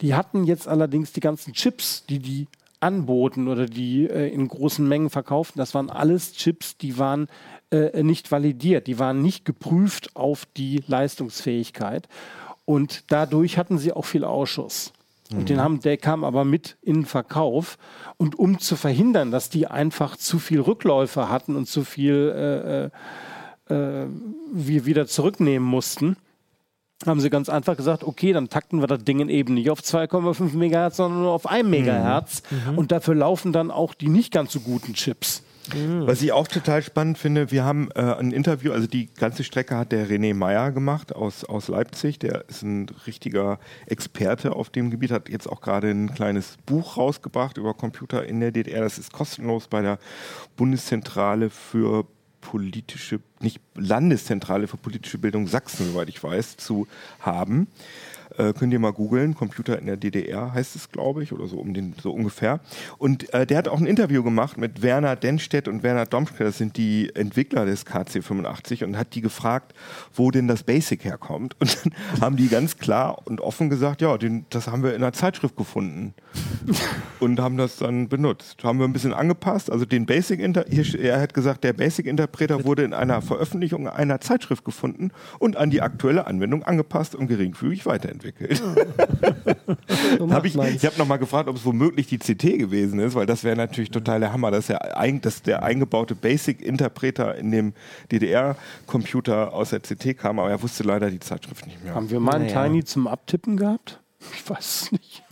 Die 0.00 0.14
hatten 0.14 0.44
jetzt 0.44 0.68
allerdings 0.68 1.12
die 1.12 1.20
ganzen 1.20 1.52
Chips, 1.52 2.04
die 2.06 2.18
die 2.18 2.48
anboten 2.80 3.48
oder 3.48 3.66
die 3.66 4.06
äh, 4.06 4.28
in 4.28 4.48
großen 4.48 4.86
Mengen 4.86 5.10
verkauften, 5.10 5.58
das 5.58 5.74
waren 5.74 5.90
alles 5.90 6.32
Chips, 6.34 6.76
die 6.76 6.98
waren 6.98 7.28
äh, 7.70 8.02
nicht 8.02 8.30
validiert, 8.30 8.86
die 8.86 8.98
waren 8.98 9.22
nicht 9.22 9.44
geprüft 9.44 10.14
auf 10.14 10.46
die 10.56 10.82
Leistungsfähigkeit. 10.86 12.08
Und 12.64 13.04
dadurch 13.08 13.58
hatten 13.58 13.78
sie 13.78 13.92
auch 13.92 14.04
viel 14.04 14.24
Ausschuss. 14.24 14.92
Und 15.30 15.40
mhm. 15.40 15.46
den 15.46 15.60
haben, 15.60 15.80
der 15.80 15.96
kam 15.96 16.24
aber 16.24 16.44
mit 16.44 16.76
in 16.82 16.94
den 16.94 17.06
Verkauf. 17.06 17.78
Und 18.16 18.38
um 18.38 18.58
zu 18.58 18.76
verhindern, 18.76 19.30
dass 19.30 19.48
die 19.48 19.66
einfach 19.66 20.16
zu 20.16 20.38
viel 20.38 20.60
Rückläufe 20.60 21.28
hatten 21.28 21.56
und 21.56 21.66
zu 21.66 21.84
viel 21.84 22.90
äh, 23.70 23.74
äh, 23.74 24.04
äh 24.04 24.06
wir 24.52 24.86
wieder 24.86 25.06
zurücknehmen 25.06 25.66
mussten, 25.66 26.16
haben 27.04 27.20
sie 27.20 27.28
ganz 27.28 27.48
einfach 27.48 27.76
gesagt, 27.76 28.04
okay, 28.04 28.32
dann 28.32 28.48
takten 28.48 28.80
wir 28.80 28.86
das 28.86 29.04
Ding 29.04 29.28
eben 29.28 29.54
nicht 29.54 29.70
auf 29.70 29.80
2,5 29.80 30.56
Megahertz, 30.56 30.96
sondern 30.96 31.22
nur 31.22 31.32
auf 31.32 31.46
1 31.46 31.68
Megahertz. 31.68 32.42
Mhm. 32.50 32.78
Und 32.78 32.92
dafür 32.92 33.14
laufen 33.14 33.52
dann 33.52 33.70
auch 33.70 33.94
die 33.94 34.08
nicht 34.08 34.32
ganz 34.32 34.52
so 34.52 34.60
guten 34.60 34.94
Chips. 34.94 35.42
Mhm. 35.74 36.06
Was 36.06 36.22
ich 36.22 36.32
auch 36.32 36.46
total 36.46 36.82
spannend 36.82 37.18
finde, 37.18 37.50
wir 37.50 37.64
haben 37.64 37.90
äh, 37.94 38.00
ein 38.00 38.30
Interview, 38.30 38.72
also 38.72 38.86
die 38.86 39.06
ganze 39.06 39.44
Strecke 39.44 39.76
hat 39.76 39.92
der 39.92 40.08
René 40.08 40.34
Meyer 40.34 40.70
gemacht 40.72 41.14
aus, 41.14 41.44
aus 41.44 41.68
Leipzig. 41.68 42.18
Der 42.18 42.48
ist 42.48 42.62
ein 42.62 42.86
richtiger 43.06 43.58
Experte 43.86 44.54
auf 44.54 44.70
dem 44.70 44.90
Gebiet, 44.90 45.10
hat 45.10 45.28
jetzt 45.28 45.48
auch 45.48 45.60
gerade 45.60 45.90
ein 45.90 46.14
kleines 46.14 46.56
Buch 46.66 46.96
rausgebracht 46.96 47.58
über 47.58 47.74
Computer 47.74 48.24
in 48.24 48.40
der 48.40 48.52
DDR. 48.52 48.82
Das 48.82 48.98
ist 48.98 49.12
kostenlos 49.12 49.68
bei 49.68 49.82
der 49.82 49.98
Bundeszentrale 50.56 51.50
für 51.50 52.06
politische, 52.46 53.18
nicht 53.40 53.60
Landeszentrale 53.74 54.68
für 54.68 54.76
politische 54.76 55.18
Bildung 55.18 55.48
Sachsen, 55.48 55.84
soweit 55.90 56.08
ich 56.08 56.22
weiß, 56.22 56.56
zu 56.56 56.86
haben. 57.18 57.66
Äh, 58.38 58.52
könnt 58.52 58.72
ihr 58.72 58.78
mal 58.78 58.92
googeln. 58.92 59.34
Computer 59.34 59.78
in 59.78 59.86
der 59.86 59.96
DDR 59.96 60.52
heißt 60.52 60.76
es, 60.76 60.90
glaube 60.90 61.22
ich, 61.22 61.32
oder 61.32 61.46
so 61.46 61.58
um 61.58 61.72
den 61.72 61.94
so 62.02 62.12
ungefähr. 62.12 62.60
Und 62.98 63.32
äh, 63.32 63.46
der 63.46 63.56
hat 63.56 63.68
auch 63.68 63.78
ein 63.78 63.86
Interview 63.86 64.22
gemacht 64.22 64.58
mit 64.58 64.82
Werner 64.82 65.16
Denstedt 65.16 65.68
und 65.68 65.82
Werner 65.82 66.04
Domschke, 66.04 66.44
das 66.44 66.58
sind 66.58 66.76
die 66.76 67.10
Entwickler 67.14 67.64
des 67.64 67.86
KC85 67.86 68.84
und 68.84 68.98
hat 68.98 69.14
die 69.14 69.22
gefragt, 69.22 69.72
wo 70.14 70.30
denn 70.30 70.48
das 70.48 70.64
Basic 70.64 71.04
herkommt. 71.04 71.56
Und 71.60 71.78
dann 71.82 71.94
haben 72.20 72.36
die 72.36 72.48
ganz 72.48 72.76
klar 72.76 73.22
und 73.26 73.40
offen 73.40 73.70
gesagt, 73.70 74.02
ja, 74.02 74.18
den, 74.18 74.44
das 74.50 74.68
haben 74.68 74.82
wir 74.82 74.90
in 74.90 75.02
einer 75.02 75.12
Zeitschrift 75.14 75.56
gefunden 75.56 76.12
und 77.20 77.40
haben 77.40 77.56
das 77.56 77.76
dann 77.76 78.08
benutzt. 78.08 78.62
Haben 78.64 78.78
wir 78.78 78.86
ein 78.86 78.92
bisschen 78.92 79.14
angepasst. 79.14 79.72
Also 79.72 79.86
den 79.86 80.04
Basic 80.04 80.40
Inter 80.40 80.66
er 80.66 81.20
hat 81.20 81.32
gesagt, 81.32 81.64
der 81.64 81.72
Basic 81.72 82.06
Interpreter 82.06 82.64
wurde 82.64 82.82
in 82.82 82.92
einer 82.92 83.22
Veröffentlichung 83.22 83.88
einer 83.88 84.20
Zeitschrift 84.20 84.64
gefunden 84.64 85.10
und 85.38 85.56
an 85.56 85.70
die 85.70 85.80
aktuelle 85.80 86.26
Anwendung 86.26 86.64
angepasst 86.64 87.14
und 87.14 87.28
geringfügig 87.28 87.86
weiterentwickelt 87.86 88.25
entwickelt. 88.26 88.58
so 90.18 90.30
hab 90.30 90.44
ich 90.44 90.56
ich 90.56 90.86
habe 90.86 90.98
nochmal 90.98 91.18
gefragt, 91.18 91.48
ob 91.48 91.56
es 91.56 91.64
womöglich 91.64 92.06
die 92.06 92.18
CT 92.18 92.58
gewesen 92.58 92.98
ist, 92.98 93.14
weil 93.14 93.26
das 93.26 93.44
wäre 93.44 93.56
natürlich 93.56 93.90
total 93.90 94.20
der 94.20 94.32
Hammer. 94.32 94.50
Das 94.50 94.60
ist 94.64 94.68
ja 94.68 94.78
ein, 94.78 95.20
das 95.20 95.42
der 95.42 95.62
eingebaute 95.62 96.14
Basic-Interpreter 96.14 97.36
in 97.36 97.50
dem 97.50 97.72
DDR-Computer 98.12 99.52
aus 99.52 99.70
der 99.70 99.80
CT 99.80 100.18
kam, 100.18 100.38
aber 100.38 100.50
er 100.50 100.62
wusste 100.62 100.82
leider 100.84 101.10
die 101.10 101.20
Zeitschrift 101.20 101.66
nicht 101.66 101.82
mehr. 101.84 101.94
Haben 101.94 102.10
wir 102.10 102.20
mal 102.20 102.36
einen 102.36 102.46
naja. 102.46 102.64
Tiny 102.64 102.84
zum 102.84 103.06
Abtippen 103.06 103.56
gehabt? 103.56 104.00
Ich 104.34 104.48
weiß 104.48 104.82
es 104.82 104.92
nicht. 104.92 105.22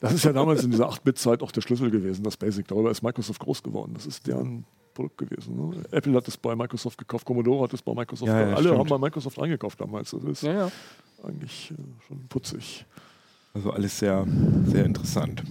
Das 0.00 0.12
ist 0.12 0.24
ja 0.24 0.32
damals 0.32 0.62
in 0.62 0.70
dieser 0.70 0.90
8-Bit-Zeit 0.90 1.42
auch 1.42 1.50
der 1.50 1.62
Schlüssel 1.62 1.90
gewesen, 1.90 2.22
das 2.22 2.36
Basic. 2.36 2.68
Darüber 2.68 2.90
ist 2.90 3.02
Microsoft 3.02 3.40
groß 3.40 3.62
geworden. 3.62 3.92
Das 3.94 4.04
ist 4.04 4.26
deren 4.26 4.66
Produkt 4.94 5.18
gewesen. 5.18 5.56
Ne? 5.56 5.84
Apple 5.90 6.14
hat 6.14 6.28
es 6.28 6.36
bei 6.36 6.54
Microsoft 6.54 6.96
gekauft, 6.96 7.24
Commodore 7.24 7.64
hat 7.64 7.74
es 7.74 7.82
bei 7.82 7.92
Microsoft 7.92 8.28
ja, 8.28 8.40
ja, 8.40 8.54
Alle 8.54 8.60
stimmt. 8.60 8.78
haben 8.78 8.88
bei 8.88 8.98
Microsoft 8.98 9.38
eingekauft 9.38 9.80
damals. 9.80 10.10
Das 10.10 10.24
ist 10.24 10.42
ja, 10.42 10.70
eigentlich 11.22 11.72
äh, 11.72 12.06
schon 12.06 12.26
putzig. 12.28 12.86
Also 13.52 13.70
alles 13.70 13.98
sehr, 13.98 14.26
sehr 14.66 14.84
interessant. 14.84 15.42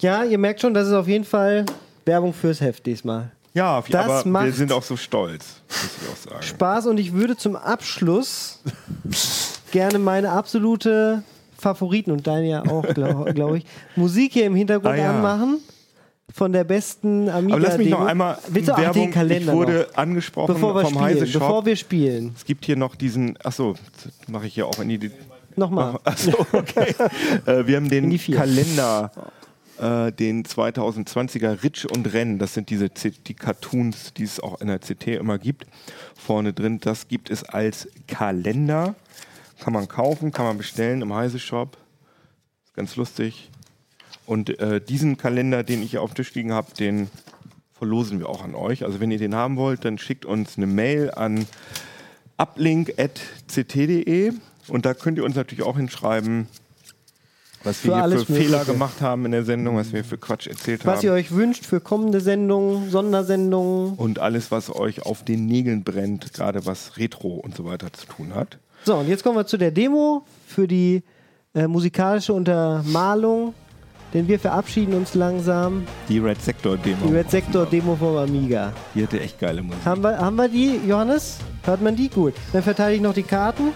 Ja, 0.00 0.24
ihr 0.24 0.38
merkt 0.38 0.60
schon, 0.60 0.74
das 0.74 0.88
ist 0.88 0.94
auf 0.94 1.08
jeden 1.08 1.24
Fall 1.24 1.64
Werbung 2.04 2.32
fürs 2.32 2.60
Heft 2.60 2.84
diesmal. 2.86 3.32
Ja, 3.54 3.82
das 3.88 4.26
aber 4.26 4.44
wir 4.44 4.52
sind 4.52 4.70
auch 4.70 4.82
so 4.82 4.98
stolz, 4.98 5.62
muss 5.68 5.90
ich 6.02 6.08
auch 6.10 6.30
sagen. 6.30 6.42
Spaß 6.42 6.86
und 6.88 6.98
ich 6.98 7.14
würde 7.14 7.38
zum 7.38 7.56
Abschluss 7.56 8.60
gerne 9.72 9.98
meine 9.98 10.30
absolute 10.30 11.22
Favoriten 11.56 12.10
und 12.10 12.26
deine 12.26 12.48
ja 12.48 12.66
auch, 12.66 12.82
glaube 12.92 13.32
glaub 13.32 13.54
ich, 13.54 13.64
Musik 13.96 14.34
hier 14.34 14.44
im 14.44 14.54
Hintergrund 14.54 14.94
ah, 14.94 14.96
ja. 14.96 15.12
Von 16.32 16.52
der 16.52 16.64
besten 16.64 17.28
Amiga. 17.28 17.56
Aber 17.56 17.66
lass 17.66 17.78
mich 17.78 17.88
noch 17.88 18.04
einmal 18.04 18.38
Bitte 18.48 18.76
Werbung, 18.76 19.04
den 19.04 19.10
Kalender 19.10 19.52
ich 19.52 19.58
wurde 19.58 19.86
noch. 19.90 19.96
angesprochen 19.96 20.54
bevor 20.54 20.74
wir 20.74 20.82
vom 20.82 20.90
spielen, 20.90 21.04
Heise 21.04 21.26
Shop. 21.26 21.40
Bevor 21.42 21.66
wir 21.66 21.76
spielen. 21.76 22.32
Es 22.36 22.44
gibt 22.44 22.64
hier 22.64 22.76
noch 22.76 22.94
diesen, 22.94 23.36
achso, 23.42 23.74
mache 24.28 24.46
ich 24.46 24.54
hier 24.54 24.66
auch 24.66 24.78
in 24.80 24.88
die... 24.88 25.10
Nochmal. 25.54 25.98
Achso, 26.04 26.46
okay. 26.52 26.94
äh, 27.46 27.66
wir 27.66 27.76
haben 27.76 27.88
den 27.88 28.14
Kalender, 28.18 29.10
äh, 29.78 30.12
den 30.12 30.44
2020er 30.44 31.62
Rich 31.62 31.90
und 31.90 32.12
Renn. 32.12 32.38
Das 32.38 32.52
sind 32.52 32.68
diese 32.68 32.90
die 32.90 33.34
Cartoons, 33.34 34.12
die 34.12 34.24
es 34.24 34.38
auch 34.38 34.60
in 34.60 34.66
der 34.66 34.80
CT 34.80 35.06
immer 35.08 35.38
gibt. 35.38 35.66
Vorne 36.14 36.52
drin, 36.52 36.80
das 36.80 37.08
gibt 37.08 37.30
es 37.30 37.42
als 37.44 37.88
Kalender. 38.06 38.96
Kann 39.60 39.72
man 39.72 39.88
kaufen, 39.88 40.32
kann 40.32 40.44
man 40.44 40.58
bestellen 40.58 41.00
im 41.00 41.14
Heise 41.14 41.38
Shop. 41.38 41.78
Ganz 42.74 42.96
lustig. 42.96 43.50
Und 44.26 44.58
äh, 44.58 44.80
diesen 44.80 45.16
Kalender, 45.16 45.62
den 45.62 45.82
ich 45.82 45.92
hier 45.92 46.02
auf 46.02 46.12
dem 46.12 46.16
Tisch 46.16 46.34
liegen 46.34 46.52
habe, 46.52 46.72
den 46.74 47.08
verlosen 47.72 48.18
wir 48.18 48.28
auch 48.28 48.42
an 48.42 48.54
euch. 48.54 48.84
Also 48.84 49.00
wenn 49.00 49.10
ihr 49.10 49.18
den 49.18 49.34
haben 49.34 49.56
wollt, 49.56 49.84
dann 49.84 49.98
schickt 49.98 50.24
uns 50.24 50.56
eine 50.56 50.66
Mail 50.66 51.10
an 51.12 51.46
uplink.ct.de 52.38 54.32
und 54.68 54.86
da 54.86 54.94
könnt 54.94 55.18
ihr 55.18 55.24
uns 55.24 55.36
natürlich 55.36 55.64
auch 55.64 55.76
hinschreiben, 55.76 56.48
was 57.62 57.84
wir 57.84 57.94
für 57.94 58.08
hier 58.08 58.18
für 58.20 58.34
Fehler 58.34 58.64
gemacht 58.64 59.00
haben 59.00 59.24
in 59.26 59.32
der 59.32 59.44
Sendung, 59.44 59.76
was 59.76 59.92
wir 59.92 60.04
für 60.04 60.18
Quatsch 60.18 60.46
erzählt 60.46 60.80
was 60.80 60.86
haben. 60.86 60.96
Was 60.96 61.04
ihr 61.04 61.12
euch 61.12 61.32
wünscht 61.32 61.64
für 61.64 61.80
kommende 61.80 62.20
Sendungen, 62.20 62.90
Sondersendungen. 62.90 63.94
Und 63.94 64.18
alles, 64.18 64.50
was 64.50 64.74
euch 64.74 65.02
auf 65.04 65.24
den 65.24 65.46
Nägeln 65.46 65.82
brennt, 65.84 66.32
gerade 66.32 66.66
was 66.66 66.96
Retro 66.96 67.34
und 67.34 67.56
so 67.56 67.64
weiter 67.64 67.92
zu 67.92 68.06
tun 68.06 68.34
hat. 68.34 68.58
So, 68.84 68.96
und 68.96 69.08
jetzt 69.08 69.22
kommen 69.22 69.36
wir 69.36 69.46
zu 69.46 69.56
der 69.56 69.70
Demo 69.70 70.24
für 70.46 70.68
die 70.68 71.02
äh, 71.54 71.66
musikalische 71.66 72.32
Untermalung 72.32 73.54
denn 74.16 74.28
wir 74.28 74.38
verabschieden 74.40 74.94
uns 74.94 75.14
langsam. 75.14 75.86
Die 76.08 76.18
Red 76.18 76.40
Sector 76.40 76.78
Demo. 76.78 77.06
Die 77.06 77.14
Red 77.14 77.30
Sector 77.30 77.66
Demo 77.66 77.94
vom 77.96 78.16
Amiga. 78.16 78.72
Die 78.94 79.02
hatte 79.02 79.20
echt 79.20 79.38
geile 79.38 79.62
Musik. 79.62 79.84
Haben 79.84 80.02
wir, 80.02 80.18
haben 80.18 80.36
wir 80.36 80.48
die, 80.48 80.80
Johannes? 80.86 81.36
Hört 81.64 81.82
man 81.82 81.94
die? 81.94 82.08
Gut. 82.08 82.32
Dann 82.52 82.62
verteile 82.62 82.94
ich 82.94 83.02
noch 83.02 83.12
die 83.12 83.22
Karten. 83.22 83.72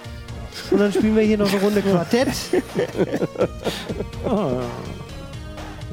Und 0.71 0.79
dann 0.79 0.93
spielen 0.93 1.15
wir 1.15 1.23
hier 1.23 1.37
noch 1.37 1.53
eine 1.53 1.61
Runde 1.61 1.83
Quartett. 1.83 2.29
oh. 4.25 4.61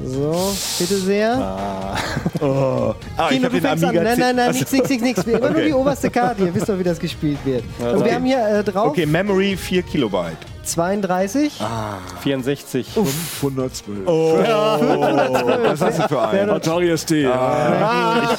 So, 0.00 0.54
bitte 0.78 0.96
sehr. 0.96 1.34
Ah. 1.36 1.96
Oh. 2.40 2.94
Ah, 3.16 3.30
Kino, 3.30 3.48
ich 3.48 3.52
du 3.54 3.60
fängst 3.60 3.84
an. 3.84 3.92
Nein, 3.96 4.16
nein, 4.16 4.36
nein, 4.36 4.52
nichts, 4.52 4.70
nichts, 4.70 4.90
nichts, 4.90 5.24
Immer 5.24 5.42
okay. 5.42 5.52
nur 5.52 5.62
die 5.62 5.72
oberste 5.72 6.08
Karte. 6.08 6.44
Ihr 6.44 6.54
wisst 6.54 6.68
doch, 6.68 6.78
wie 6.78 6.84
das 6.84 7.00
gespielt 7.00 7.38
wird. 7.44 7.64
Und 7.80 7.86
okay. 7.88 8.04
wir 8.04 8.14
haben 8.14 8.24
hier 8.24 8.48
äh, 8.48 8.62
drauf. 8.62 8.90
Okay, 8.90 9.06
Memory 9.06 9.56
4 9.56 9.82
Kilobyte. 9.82 10.38
32. 10.68 11.60
Ah. 11.60 11.98
64. 12.20 12.88
512. 12.92 14.06
Oh. 14.06 14.38
Ja. 14.46 14.78
512. 14.78 15.70
Was 15.70 15.80
hast 15.80 15.98
du 15.98 16.08
für 16.08 16.28
einen? 16.28 16.50
Atari 16.50 16.96
ST. 16.96 17.12
Ah. 17.26 18.36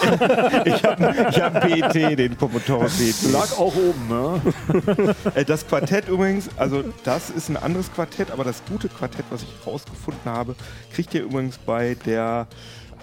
Ich, 0.65 0.73
ich 0.73 0.83
habe 0.83 1.07
hab 1.07 1.61
PET, 1.61 2.19
den 2.19 2.37
Commodore 2.37 2.85
PET. 2.85 3.31
Lag 3.31 3.51
auch 3.57 3.73
oben, 3.75 4.07
ne? 4.07 5.15
Das 5.47 5.67
Quartett 5.67 6.07
übrigens, 6.07 6.49
also 6.57 6.83
das 7.03 7.29
ist 7.29 7.49
ein 7.49 7.57
anderes 7.57 7.91
Quartett, 7.93 8.31
aber 8.31 8.43
das 8.43 8.61
gute 8.69 8.89
Quartett, 8.89 9.25
was 9.29 9.43
ich 9.43 9.49
rausgefunden 9.65 10.25
habe, 10.25 10.55
kriegt 10.93 11.13
ihr 11.13 11.23
übrigens 11.23 11.57
bei 11.57 11.95
der 12.05 12.47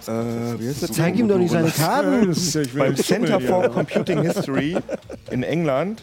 äh, 0.07 0.11
wie 0.59 0.67
heißt 0.67 0.83
das? 0.83 0.91
Zeig 0.91 1.17
ihm 1.17 1.27
doch 1.27 1.37
nicht 1.37 1.51
seine 1.51 1.71
Karten. 1.71 2.33
Beim 2.77 2.95
Center 2.95 3.39
for 3.39 3.69
Computing 3.69 4.21
History 4.21 4.77
in 5.31 5.43
England 5.43 6.01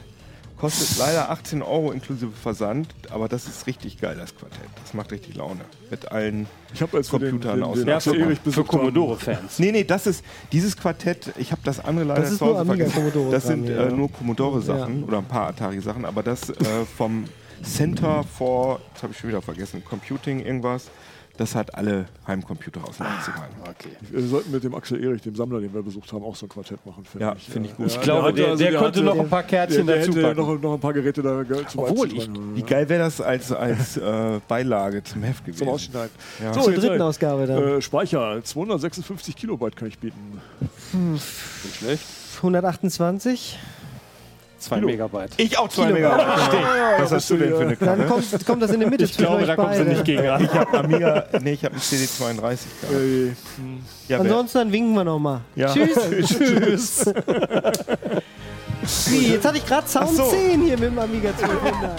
Kostet 0.65 0.99
leider 0.99 1.31
18 1.31 1.62
Euro 1.62 1.93
inklusive 1.93 2.33
Versand, 2.33 2.89
aber 3.11 3.29
das 3.29 3.47
ist 3.47 3.67
richtig 3.67 4.01
geil, 4.01 4.17
das 4.19 4.35
Quartett. 4.35 4.71
Das 4.83 4.95
macht 4.95 5.12
richtig 5.12 5.35
Laune. 5.37 5.61
Mit 5.91 6.11
allen 6.11 6.47
ich 6.73 6.81
als 6.81 7.11
Computern 7.11 7.62
aus. 7.62 7.85
Den 7.85 8.01
für, 8.01 8.37
für 8.51 8.65
Commodore-Fans. 8.65 9.59
Nee, 9.59 9.73
nee, 9.73 9.85
das 9.85 10.07
ist 10.07 10.25
dieses 10.53 10.75
Quartett, 10.75 11.35
ich 11.37 11.53
habe 11.53 11.61
das 11.65 11.85
andere 11.85 12.07
leider 12.07 12.23
das 12.23 12.39
zu 12.39 12.47
Hause 12.47 12.65
vergessen. 12.65 13.12
Das 13.31 13.45
sind 13.45 13.69
äh, 13.69 13.91
nur 13.91 14.11
Commodore-Sachen 14.11 15.01
ja. 15.01 15.07
oder 15.07 15.19
ein 15.19 15.27
paar 15.27 15.49
Atari-Sachen, 15.49 16.07
aber 16.07 16.23
das 16.23 16.49
äh, 16.49 16.55
vom 16.97 17.25
Center 17.62 18.25
for, 18.25 18.81
das 18.95 19.03
habe 19.03 19.12
ich 19.12 19.19
schon 19.19 19.29
wieder 19.29 19.43
vergessen, 19.43 19.85
Computing 19.85 20.41
irgendwas. 20.41 20.91
Das 21.37 21.57
hat 21.57 21.74
alle 21.74 22.05
Heimcomputer 22.28 22.80
aus 22.87 22.99
den 22.99 23.07
90ern. 23.07 23.49
Wir 24.12 24.22
sollten 24.22 24.53
mit 24.53 24.62
dem 24.62 24.72
Axel 24.72 25.03
Erich, 25.03 25.20
dem 25.22 25.35
Sammler, 25.35 25.61
den 25.61 25.74
wir 25.74 25.82
besucht 25.82 26.12
haben, 26.12 26.22
auch 26.24 26.37
so 26.37 26.47
ein 26.47 26.49
Quartett 26.49 26.87
machen. 26.87 27.05
finde 27.05 27.26
Ja, 27.26 27.35
ich. 27.37 27.43
finde 27.49 27.68
ich 27.70 27.76
gut. 27.76 27.89
Ja, 27.89 27.95
Ich 27.97 28.01
glaube, 28.03 28.22
hatte 28.28 28.35
der- 28.37 28.47
der 28.57 28.70
der 28.70 28.78
konnte 28.80 29.01
hatte- 29.01 29.03
noch 29.16 29.18
ein 29.24 29.28
paar 29.28 29.43
Kärtchen 29.43 29.85
der, 29.85 29.97
der 29.97 30.07
dazu 30.07 30.18
hätte 30.18 30.28
packen. 30.35 30.41
noch, 30.55 30.62
noch 30.62 30.74
ein 30.74 30.80
paar 30.80 30.93
Geräte 30.93 31.22
da 31.22 31.45
zum 31.68 31.80
Obwohl, 31.80 32.12
ich, 32.12 32.30
wie 32.55 32.62
geil 32.62 32.89
wäre 32.89 33.03
das 33.03 33.20
als, 33.20 33.51
als 33.51 33.97
äh, 33.97 34.41
Beilage 34.47 35.03
zum 35.03 35.24
Heft 35.24 35.45
gewesen? 35.45 35.59
Zum 35.59 35.68
Ausschneiden. 35.70 36.11
Ja. 36.41 36.55
So, 36.55 36.61
Zur 36.62 36.72
dritten 36.74 37.03
Ausgabe 37.03 37.47
dann. 37.49 37.62
Äh, 37.78 37.82
Speicher, 37.82 38.41
256 38.45 39.35
Kilobyte 39.35 39.74
kann 39.74 39.89
ich 39.89 39.99
bieten. 39.99 40.41
Nicht 40.93 41.76
schlecht. 41.80 42.05
128. 42.37 43.59
2 44.65 44.75
Kilo. 44.77 44.87
Megabyte. 44.89 45.31
Ich 45.37 45.59
auch 45.59 45.69
zwei 45.69 45.85
Kilo. 45.87 45.95
Megabyte. 45.95 46.29
Was 46.99 47.12
hast 47.12 47.31
du 47.31 47.37
denn 47.37 47.51
für 47.51 47.61
eine 47.61 47.77
Dann 47.77 47.99
Karre? 47.99 48.09
kommt, 48.09 48.47
kommt 48.47 48.62
das 48.62 48.71
in 48.73 48.81
die 48.81 48.87
Mitte 48.87 49.05
Ich 49.05 49.17
glaube, 49.17 49.37
euch 49.43 49.47
da 49.47 49.57
kommt 49.57 49.73
sie 49.75 49.79
beide. 49.81 49.91
nicht 49.91 50.05
gegen 50.05 50.27
an. 50.27 50.45
Ich 50.45 50.51
habe 50.55 50.79
Amiga, 50.79 51.25
nee, 51.43 51.53
ich 51.53 51.65
habe 51.65 51.75
einen 51.75 51.83
CD32 51.83 52.41
gehabt. 52.41 52.59
Äh, 52.93 53.33
Ja, 54.09 54.21
Ansonsten 54.21 54.59
dann 54.59 54.73
winken 54.73 54.95
wir 54.95 55.05
nochmal. 55.05 55.41
Ja. 55.57 55.73
Tschüss. 55.73 55.99
Tschüss. 56.39 57.05
Wie, 59.11 59.29
jetzt 59.33 59.47
hatte 59.47 59.57
ich 59.59 59.67
gerade 59.67 59.89
Sound 59.89 60.11
so. 60.15 60.25
10 60.25 60.61
hier 60.62 60.73
mit 60.79 60.83
dem 60.91 60.99
Amiga 60.99 61.31
1200. 61.31 61.91